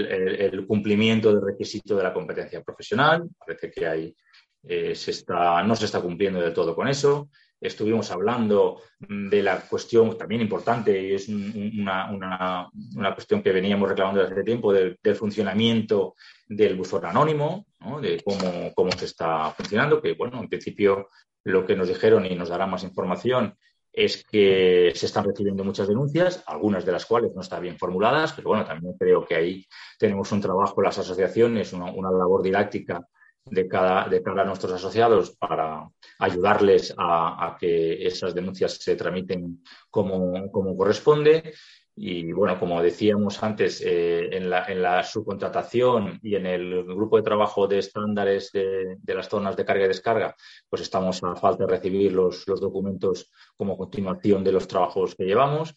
el, 0.45 0.65
cumplimiento 0.65 1.31
del 1.31 1.45
requisito 1.45 1.95
de 1.95 2.03
la 2.03 2.13
competencia 2.13 2.61
profesional. 2.63 3.27
Parece 3.37 3.71
que 3.71 3.87
hay, 3.87 4.15
eh, 4.63 4.95
se 4.95 5.11
está, 5.11 5.63
no 5.63 5.75
se 5.75 5.85
está 5.85 6.01
cumpliendo 6.01 6.41
del 6.41 6.53
todo 6.53 6.75
con 6.75 6.87
eso. 6.87 7.29
Estuvimos 7.61 8.11
hablando 8.11 8.81
de 8.99 9.41
la 9.41 9.61
cuestión 9.61 10.17
también 10.17 10.41
importante, 10.41 11.01
y 11.01 11.13
es 11.13 11.29
una, 11.29 12.11
una, 12.11 13.13
cuestión 13.13 13.41
que 13.41 13.51
veníamos 13.51 13.87
reclamando 13.87 14.21
desde 14.21 14.33
hace 14.33 14.43
tiempo, 14.43 14.73
del, 14.73 14.97
funcionamiento 15.15 16.15
del 16.47 16.75
buzón 16.75 17.05
anónimo, 17.05 17.65
de 18.01 18.21
cómo, 18.23 18.73
cómo 18.75 18.91
se 18.91 19.05
está 19.05 19.51
funcionando, 19.51 20.01
que 20.01 20.13
bueno, 20.13 20.41
en 20.41 20.49
principio 20.49 21.09
lo 21.45 21.65
que 21.65 21.75
nos 21.75 21.87
dijeron 21.87 22.25
y 22.25 22.35
nos 22.35 22.49
dará 22.49 22.67
más 22.67 22.83
información 22.83 23.55
es 23.95 24.25
que 24.25 24.91
se 24.93 25.05
están 25.05 25.23
recibiendo 25.23 25.63
muchas 25.63 25.87
denuncias, 25.87 26.43
algunas 26.47 26.85
de 26.85 26.91
las 26.91 27.05
cuales 27.05 27.33
no 27.33 27.41
están 27.41 27.61
bien 27.61 27.77
formuladas, 27.77 28.33
pero 28.33 28.49
bueno, 28.49 28.65
también 28.65 28.93
creo 28.99 29.25
que 29.25 29.35
ahí 29.35 29.65
tenemos 29.97 30.31
un 30.33 30.41
trabajo 30.41 30.81
las 30.81 30.99
asociaciones, 30.99 31.71
una, 31.71 31.91
labor 32.11 32.43
didáctica 32.43 33.07
de 33.45 33.67
cada, 33.67 34.07
de 34.09 34.23
cada 34.23 34.43
nuestros 34.43 34.73
asociados 34.73 35.35
para 35.37 35.87
ayudarles 36.19 36.93
a, 36.97 37.55
que 37.59 38.05
esas 38.05 38.33
denuncias 38.33 38.73
se 38.73 38.95
tramiten 38.95 39.63
como, 39.89 40.51
como 40.51 40.75
corresponde. 40.75 41.53
Y 41.97 42.33
bueno, 42.33 42.59
como 42.59 42.81
decíamos 42.81 43.41
antes, 43.41 43.81
eh, 43.81 44.35
en, 44.35 44.49
la, 44.49 44.65
en, 44.65 44.81
la, 44.81 45.01
subcontratación 45.03 46.19
y 46.21 46.35
en 46.35 46.45
el 46.45 46.83
grupo 46.83 47.15
de 47.15 47.23
trabajo 47.23 47.67
de 47.67 47.79
estándares 47.79 48.51
de, 48.51 48.97
las 49.05 49.29
zonas 49.29 49.55
de 49.55 49.63
carga 49.63 49.85
y 49.85 49.87
descarga, 49.87 50.35
pues 50.67 50.81
estamos 50.81 51.23
a 51.23 51.35
falta 51.35 51.65
de 51.65 51.71
recibir 51.71 52.11
los, 52.11 52.45
los, 52.47 52.59
documentos 52.59 53.31
como 53.55 53.77
continuación 53.77 54.43
de 54.43 54.51
los 54.51 54.67
trabajos 54.67 55.15
que 55.15 55.23
llevamos. 55.23 55.73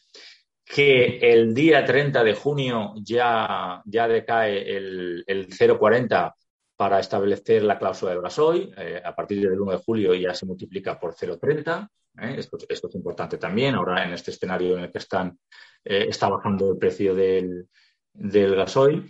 Que 0.64 1.18
el 1.18 1.54
día 1.54 1.84
30 1.84 2.24
de 2.24 2.34
junio 2.34 2.94
ya, 2.96 3.80
ya 3.86 4.08
decae 4.08 4.76
el, 4.76 5.24
el 5.26 5.46
040 5.78 6.34
para 6.78 7.00
establecer 7.00 7.64
la 7.64 7.76
cláusula 7.76 8.12
de 8.14 8.20
gasoil. 8.20 8.72
Eh, 8.78 9.02
a 9.04 9.12
partir 9.12 9.40
del 9.40 9.60
1 9.60 9.72
de 9.72 9.78
julio 9.78 10.14
ya 10.14 10.32
se 10.32 10.46
multiplica 10.46 10.96
por 10.96 11.12
0,30. 11.12 11.88
¿eh? 12.20 12.36
Esto, 12.38 12.56
es 12.68 12.94
importante 12.94 13.36
también. 13.36 13.74
Ahora, 13.74 14.04
en 14.04 14.12
este 14.12 14.30
escenario 14.30 14.78
en 14.78 14.84
el 14.84 14.92
que 14.92 14.98
están 14.98 15.36
eh, 15.84 16.06
está 16.08 16.28
bajando 16.28 16.70
el 16.70 16.78
precio 16.78 17.16
del, 17.16 17.66
gasoil. 18.14 19.08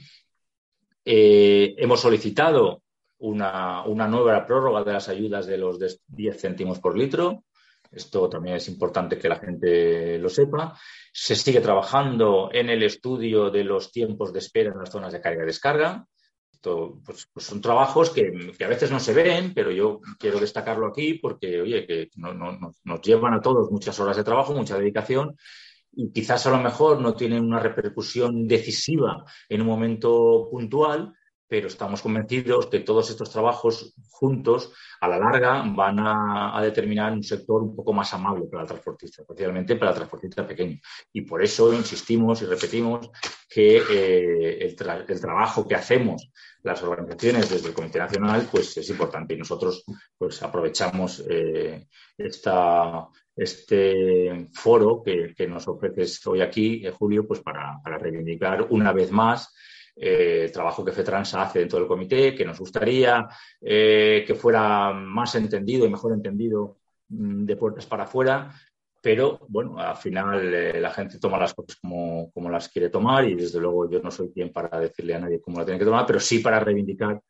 Eh, 1.05 1.75
hemos 1.77 2.01
solicitado 2.01 2.85
una, 3.19 3.85
nueva 3.87 4.47
prórroga 4.47 4.83
de 4.83 4.95
las 4.95 5.11
ayudas 5.11 5.47
de 5.47 5.59
los 5.59 5.79
10 6.07 6.41
céntimos 6.41 6.79
por 6.81 6.97
litro. 6.97 7.45
Esto 7.93 8.31
también 8.31 8.57
es 8.57 8.69
importante 8.69 9.19
que 9.19 9.29
la 9.29 9.37
gente 9.37 10.19
lo 10.19 10.31
sepa. 10.31 10.75
Se 11.13 11.37
sigue 11.37 11.61
trabajando 11.61 12.49
en 12.51 12.71
el 12.71 12.83
estudio 12.83 13.51
de 13.51 13.65
los 13.65 13.93
tiempos 13.93 14.33
de 14.33 14.39
espera 14.39 14.73
en 14.73 14.79
las 14.79 14.91
zonas 14.91 15.13
de 15.13 15.21
carga 15.21 15.43
y 15.43 15.47
descarga. 15.47 16.07
Pues, 16.61 17.29
pues 17.33 17.47
son 17.47 17.61
trabajos 17.61 18.11
que, 18.11 18.53
a 18.63 18.69
veces 18.69 18.91
no 18.91 18.99
se 18.99 19.15
ven, 19.15 19.53
pero 19.55 19.71
yo 19.71 20.01
quiero 20.19 20.41
destacarlo 20.41 20.87
aquí 20.87 21.15
porque, 21.15 21.61
oye, 21.61 21.87
que 21.87 22.11
nos 22.17 23.01
llevan 23.03 23.35
a 23.35 23.41
todos 23.41 23.71
muchas 23.71 23.99
horas 24.01 24.17
de 24.17 24.25
trabajo, 24.25 24.55
mucha 24.55 24.77
dedicación 24.77 25.37
y 25.93 26.13
quizás 26.13 26.47
a 26.47 26.51
lo 26.51 26.59
mejor 26.59 27.01
no 27.01 27.15
tienen 27.15 27.45
una 27.45 27.61
repercusión 27.61 28.47
decisiva 28.47 29.25
en 29.49 29.61
un 29.63 29.67
momento 29.67 30.49
puntual, 30.51 31.15
pero 31.49 31.69
estamos 31.69 32.03
convencidos 32.03 32.67
que 32.67 32.81
todos 32.81 33.09
estos 33.09 33.31
trabajos 33.31 33.95
juntos, 34.11 34.71
a 35.01 35.09
la 35.09 35.19
larga, 35.19 35.65
van 35.75 35.99
a, 35.99 36.61
determinar 36.63 37.13
un 37.13 37.23
sector 37.23 37.63
un 37.63 37.75
poco 37.75 37.95
más 37.95 38.13
amable 38.13 38.45
para 38.51 38.63
el 38.63 38.69
transportista, 38.69 39.23
especialmente 39.23 39.77
para 39.77 39.93
el 39.93 39.97
transportista 39.97 40.47
pequeño. 40.47 40.79
Y 41.13 41.23
por 41.23 41.43
eso 41.43 41.73
insistimos 41.73 42.43
y 42.43 42.47
repetimos 42.47 43.11
que 43.49 43.83
eh, 43.91 44.67
el, 44.67 45.21
trabajo 45.21 45.67
que 45.67 45.75
hacemos 45.75 46.31
las 46.63 46.83
organizaciones 46.83 47.49
desde 47.49 47.69
el 47.69 47.75
Comité 47.75 47.99
Nacional 47.99 48.47
pues 48.51 48.77
es 48.77 48.91
importante 48.91 49.33
y 49.33 49.39
nosotros 49.39 49.85
pues 50.19 50.43
aprovechamos 50.43 51.25
eh, 51.31 51.87
este 52.19 52.61
foro 54.53 55.03
que, 55.03 55.49
nos 55.49 55.67
ofreces 55.67 56.27
hoy 56.27 56.43
aquí, 56.43 56.85
eh, 56.85 56.91
Julio, 56.91 57.27
pues 57.27 57.41
para 57.41 57.81
reivindicar 57.99 58.67
una 58.69 58.93
vez 58.93 59.11
más 59.11 59.55
eh, 60.01 60.45
el 60.45 60.53
trabajo 60.53 60.85
que 60.85 60.93
FETRANS 60.93 61.35
hace 61.35 61.59
dentro 61.59 61.79
del 61.81 61.89
comité, 61.89 62.33
que 62.33 62.45
nos 62.45 62.59
gustaría 62.59 63.29
eh, 63.61 64.23
que 64.25 64.35
fuera 64.37 64.93
más 64.93 65.35
entendido 65.35 65.85
y 65.85 65.91
mejor 65.91 66.13
entendido 66.13 66.79
mm, 67.09 67.45
de 67.45 67.57
puertas 67.57 67.87
para 67.87 68.05
afuera, 68.05 68.55
pero 69.03 69.41
bueno, 69.49 69.79
al 69.79 69.97
final 69.97 70.55
eh, 70.55 70.81
la 70.81 70.93
gente 70.93 71.19
toma 71.19 71.39
las 71.39 71.53
cosas 71.53 71.77
como, 71.77 72.31
como, 72.33 72.49
las 72.49 72.69
quiere 72.69 72.91
tomar 72.91 73.25
y 73.25 73.35
desde 73.35 73.59
luego 73.59 73.91
yo 73.91 74.01
no 74.01 74.13
soy 74.13 74.31
quien 74.31 74.53
para 74.53 74.79
decirle 74.79 75.17
a 75.17 75.21
nadie 75.21 75.41
cómo 75.41 75.59
la 75.59 75.65
tiene 75.65 75.81
que 75.81 75.85
tomar, 75.85 76.07
pero 76.07 76.21
sí 76.21 76.39
para 76.39 76.61
reivindicar 76.61 77.21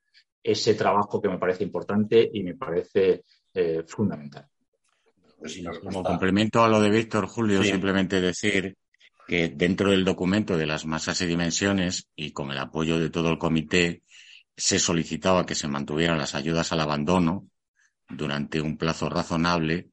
ese 0.42 0.74
trabajo 0.74 1.22
que 1.22 1.28
me 1.28 1.38
parece 1.38 1.64
importante 1.64 2.28
y 2.32 2.42
me 2.42 2.54
parece 2.54 3.24
fundamental. 3.86 4.46
Pues 5.38 5.60
como 5.82 6.04
complemento 6.04 6.62
a 6.62 6.68
lo 6.68 6.80
de 6.80 6.90
Víctor, 6.90 7.26
Julio, 7.26 7.62
simplemente 7.62 8.20
decir 8.20 8.76
que 9.28 9.50
dentro 9.50 9.90
del 9.90 10.06
documento 10.06 10.56
de 10.56 10.66
las 10.66 10.86
masas 10.86 11.20
y 11.20 11.26
dimensiones 11.26 12.08
y 12.16 12.32
con 12.32 12.50
el 12.50 12.58
apoyo 12.58 12.98
de 12.98 13.10
todo 13.10 13.30
el 13.30 13.36
comité 13.36 14.02
se 14.56 14.78
solicitaba 14.78 15.44
que 15.44 15.54
se 15.54 15.68
mantuvieran 15.68 16.16
las 16.16 16.34
ayudas 16.34 16.72
al 16.72 16.80
abandono 16.80 17.46
durante 18.08 18.62
un 18.62 18.78
plazo 18.78 19.10
razonable 19.10 19.90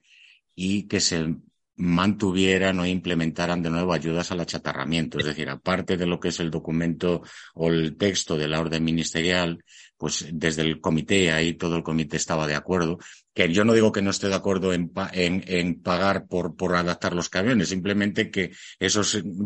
y 0.56 0.88
que 0.88 1.02
se 1.02 1.36
mantuvieran 1.76 2.80
o 2.80 2.86
implementaran 2.86 3.62
de 3.62 3.70
nuevo 3.70 3.92
ayudas 3.92 4.32
al 4.32 4.40
achatarramiento. 4.40 5.20
Es 5.20 5.26
decir, 5.26 5.50
aparte 5.50 5.98
de 5.98 6.06
lo 6.06 6.18
que 6.18 6.30
es 6.30 6.40
el 6.40 6.50
documento 6.50 7.22
o 7.56 7.68
el 7.68 7.98
texto 7.98 8.38
de 8.38 8.48
la 8.48 8.62
orden 8.62 8.86
ministerial, 8.86 9.62
pues 10.06 10.24
desde 10.32 10.62
el 10.62 10.80
comité, 10.82 11.32
ahí 11.32 11.56
todo 11.56 11.78
el 11.78 11.82
comité 11.82 12.18
estaba 12.18 12.46
de 12.46 12.54
acuerdo, 12.54 13.00
que 13.34 13.52
yo 13.52 13.66
no 13.66 13.74
digo 13.74 13.92
que 13.92 14.04
no 14.04 14.12
esté 14.12 14.28
de 14.28 14.36
acuerdo 14.36 14.72
en, 14.72 14.92
en, 15.14 15.82
pagar 15.82 16.28
por, 16.28 16.56
por 16.56 16.76
adaptar 16.76 17.16
los 17.16 17.28
camiones, 17.28 17.70
simplemente 17.70 18.30
que 18.30 18.52
eso 18.78 19.02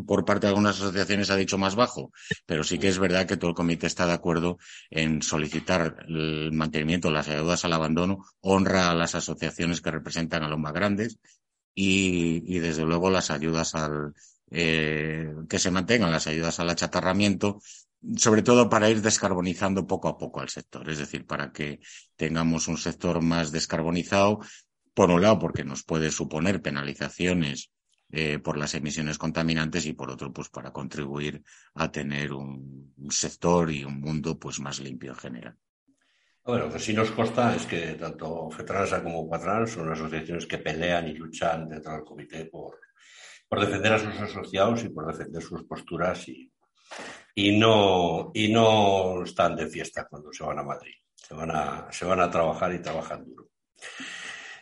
por 0.06 0.26
parte 0.26 0.48
de 0.48 0.50
algunas 0.50 0.76
asociaciones 0.76 1.30
ha 1.30 1.38
dicho 1.38 1.58
más 1.58 1.76
bajo, 1.76 2.12
pero 2.46 2.66
sí 2.66 2.78
que 2.78 2.90
es 2.90 3.00
verdad 3.00 3.26
que 3.26 3.38
todo 3.38 3.52
el 3.52 3.56
comité 3.56 3.88
está 3.88 4.06
de 4.06 4.12
acuerdo 4.12 4.58
en 4.90 5.22
solicitar 5.22 6.06
el 6.10 6.52
mantenimiento 6.52 7.10
las 7.10 7.30
ayudas 7.30 7.64
al 7.64 7.72
abandono, 7.72 8.26
honra 8.42 8.92
a 8.92 8.96
las 8.96 9.16
asociaciones 9.16 9.80
que 9.80 9.92
representan 9.92 10.44
a 10.44 10.50
los 10.50 10.60
más 10.60 10.74
grandes 10.74 11.20
y, 11.74 12.44
y 12.54 12.60
desde 12.60 12.84
luego 12.84 13.10
las 13.10 13.32
ayudas 13.32 13.76
al, 13.76 14.14
eh, 14.52 15.32
que 15.48 15.58
se 15.58 15.72
mantengan 15.72 16.12
las 16.12 16.28
ayudas 16.28 16.60
al 16.60 16.70
achatarramiento 16.70 17.62
sobre 18.16 18.42
todo 18.42 18.70
para 18.70 18.90
ir 18.90 19.02
descarbonizando 19.02 19.86
poco 19.86 20.08
a 20.08 20.18
poco 20.18 20.42
al 20.42 20.50
sector, 20.50 20.90
es 20.90 20.98
decir, 20.98 21.26
para 21.26 21.52
que 21.52 21.80
tengamos 22.16 22.68
un 22.68 22.78
sector 22.78 23.22
más 23.22 23.52
descarbonizado, 23.52 24.40
por 24.94 25.12
un 25.12 25.22
lado, 25.22 25.40
porque 25.40 25.64
nos 25.64 25.84
puede 25.84 26.12
suponer 26.12 26.62
penalizaciones 26.62 27.72
eh, 28.12 28.40
por 28.40 28.58
las 28.58 28.74
emisiones 28.74 29.18
contaminantes 29.18 29.86
y 29.86 29.94
por 29.94 30.10
otro, 30.10 30.34
pues 30.34 30.50
para 30.50 30.72
contribuir 30.72 31.44
a 31.76 31.92
tener 31.92 32.34
un, 32.34 32.94
sector 33.10 33.72
y 33.72 33.84
un 33.84 34.00
mundo 34.00 34.38
pues 34.38 34.60
más 34.60 34.80
limpio 34.80 35.12
en 35.12 35.18
general. 35.18 35.58
Bueno, 36.44 36.66
lo 36.66 36.74
que 36.74 36.80
sí 36.80 36.94
nos 36.94 37.12
consta 37.12 37.56
es 37.56 37.66
que 37.66 37.94
tanto 37.94 38.50
FETRANSA 38.50 39.04
como 39.04 39.30
Patran 39.30 39.68
son 39.68 39.92
asociaciones 39.92 40.48
que 40.48 40.58
pelean 40.58 41.08
y 41.08 41.14
luchan 41.14 41.70
dentro 41.70 41.94
del 41.94 42.04
comité 42.04 42.46
por, 42.46 42.80
por 43.48 43.60
defender 43.60 43.94
a 43.94 44.00
sus 44.00 44.20
asociados 44.20 44.84
y 44.84 44.90
por 44.90 45.06
defender 45.06 45.44
sus 45.44 45.64
posturas 45.66 46.28
y, 46.30 46.52
y 47.36 47.58
no, 47.58 48.32
y 48.34 48.48
no 48.50 49.24
están 49.24 49.56
de 49.56 49.68
fiesta 49.68 50.08
cuando 50.08 50.32
se 50.32 50.44
van 50.44 50.60
a 50.60 50.64
Madrid. 50.64 50.94
Se 51.16 51.34
van 51.34 51.52
a, 51.52 51.92
se 51.92 52.06
van 52.06 52.22
a 52.22 52.30
trabajar 52.32 52.74
y 52.74 52.82
trabajan 52.82 53.26
duro. 53.26 53.50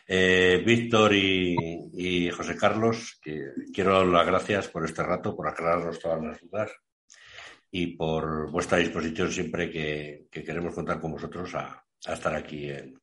Eh, 0.06 0.62
Víctor 0.64 1.14
y, 1.14 2.30
José 2.30 2.56
Carlos, 2.56 3.18
que 3.22 3.52
quiero 3.74 3.94
dar 3.94 4.06
las 4.06 4.26
gracias 4.26 4.68
por 4.68 4.84
este 4.84 5.02
rato, 5.02 5.36
por 5.36 5.48
aclararnos 5.48 5.98
todas 5.98 6.22
las 6.22 6.40
dudas 6.40 6.70
y 7.70 7.88
por 7.96 8.50
vuestra 8.50 8.78
disposición 8.78 9.30
siempre 9.30 9.70
que, 9.70 10.28
queremos 10.30 10.74
contar 10.74 11.00
con 11.00 11.12
vosotros 11.12 11.54
a, 11.54 11.84
estar 12.06 12.34
aquí 12.34 12.70
en, 12.70 12.98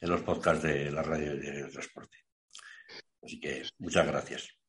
los 0.00 0.22
podcasts 0.22 0.64
de 0.64 0.90
la 0.90 1.02
radio 1.02 1.36
de 1.36 1.64
transporte. 1.70 2.16
Así 3.22 3.38
que 3.38 3.62
muchas 3.78 4.06
gracias. 4.06 4.59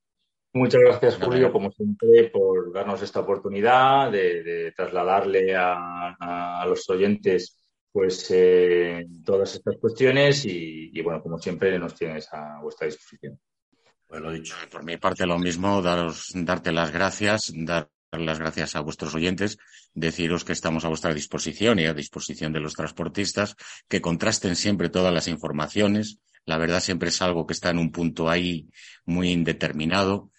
Muchas 0.54 0.82
gracias, 0.82 1.16
Julio, 1.16 1.49
como 1.49 1.72
siempre, 1.72 2.30
por 2.30 2.74
darnos 2.74 3.02
esta 3.02 3.22
oportunidad 3.22 4.12
de, 4.12 4.74
trasladarle 4.76 5.56
a, 5.56 6.66
los 6.68 6.89
oyentes 6.89 7.58
pues 7.89 8.30
eh, 8.32 9.06
todas 9.26 9.56
estas 9.56 9.78
cuestiones 9.78 10.45
y, 10.45 11.02
bueno, 11.02 11.22
como 11.22 11.38
siempre, 11.38 11.78
nos 11.80 11.95
tienes 11.95 12.28
a 12.34 12.60
vuestra 12.62 12.88
disposición. 12.88 13.39
Pues 14.08 14.22
lo 14.22 14.32
dicho. 14.32 14.56
Por 14.70 14.84
mi 14.84 14.97
parte, 14.97 15.26
lo 15.26 15.39
mismo, 15.39 15.82
daros, 15.82 16.32
darte 16.34 16.74
las 16.74 16.91
gracias, 16.91 17.54
dar 17.56 17.89
las 18.12 18.39
gracias 18.39 18.76
a 18.76 18.82
vuestros 18.82 19.16
oyentes, 19.16 19.58
deciros 19.93 20.43
que 20.43 20.52
estamos 20.52 20.84
a 20.84 20.89
vuestra 20.89 21.14
disposición 21.14 21.80
y 21.80 21.86
a 21.86 21.93
disposición 21.93 22.52
de 22.52 22.60
los 22.60 22.74
transportistas, 22.74 23.56
que 23.88 24.02
contrasten 24.02 24.58
siempre 24.58 24.89
todas 24.89 25.14
las 25.14 25.30
informaciones. 25.30 26.20
La 26.45 26.58
verdad 26.58 26.82
siempre 26.82 27.10
es 27.10 27.22
algo 27.22 27.47
que 27.47 27.54
está 27.54 27.70
en 27.70 27.78
un 27.78 27.91
punto 27.91 28.30
ahí 28.30 28.70
muy 29.06 29.32
indeterminado 29.32 30.30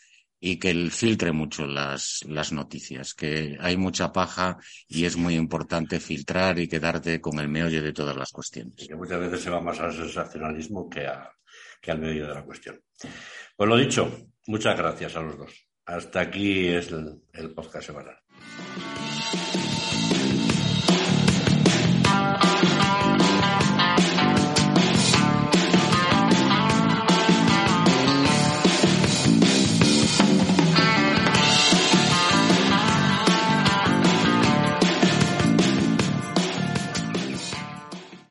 y 0.44 0.58
que 0.58 0.70
él 0.70 0.90
filtre 0.90 1.30
mucho 1.30 1.66
las, 1.66 2.18
las 2.26 2.52
noticias, 2.52 3.14
que 3.14 3.56
hay 3.60 3.76
mucha 3.76 4.12
paja 4.12 4.58
y 4.88 5.04
es 5.04 5.16
muy 5.16 5.36
importante 5.36 6.00
filtrar 6.00 6.58
y 6.58 6.66
quedarte 6.66 7.20
con 7.20 7.38
el 7.38 7.48
meollo 7.48 7.80
de 7.80 7.92
todas 7.92 8.16
las 8.16 8.32
cuestiones. 8.32 8.74
Que 8.88 8.96
muchas 8.96 9.20
veces 9.20 9.40
se 9.40 9.50
va 9.50 9.60
más 9.60 9.78
al 9.78 9.92
sensacionalismo 9.92 10.90
que, 10.90 11.06
a, 11.06 11.30
que 11.80 11.92
al 11.92 12.00
meollo 12.00 12.26
de 12.26 12.34
la 12.34 12.44
cuestión. 12.44 12.82
Pues 13.56 13.70
lo 13.70 13.76
dicho, 13.76 14.26
muchas 14.48 14.76
gracias 14.76 15.14
a 15.14 15.22
los 15.22 15.38
dos. 15.38 15.68
Hasta 15.86 16.20
aquí 16.22 16.66
es 16.66 16.90
el, 16.90 17.22
el 17.34 17.54
podcast 17.54 17.86
semanal. 17.86 18.18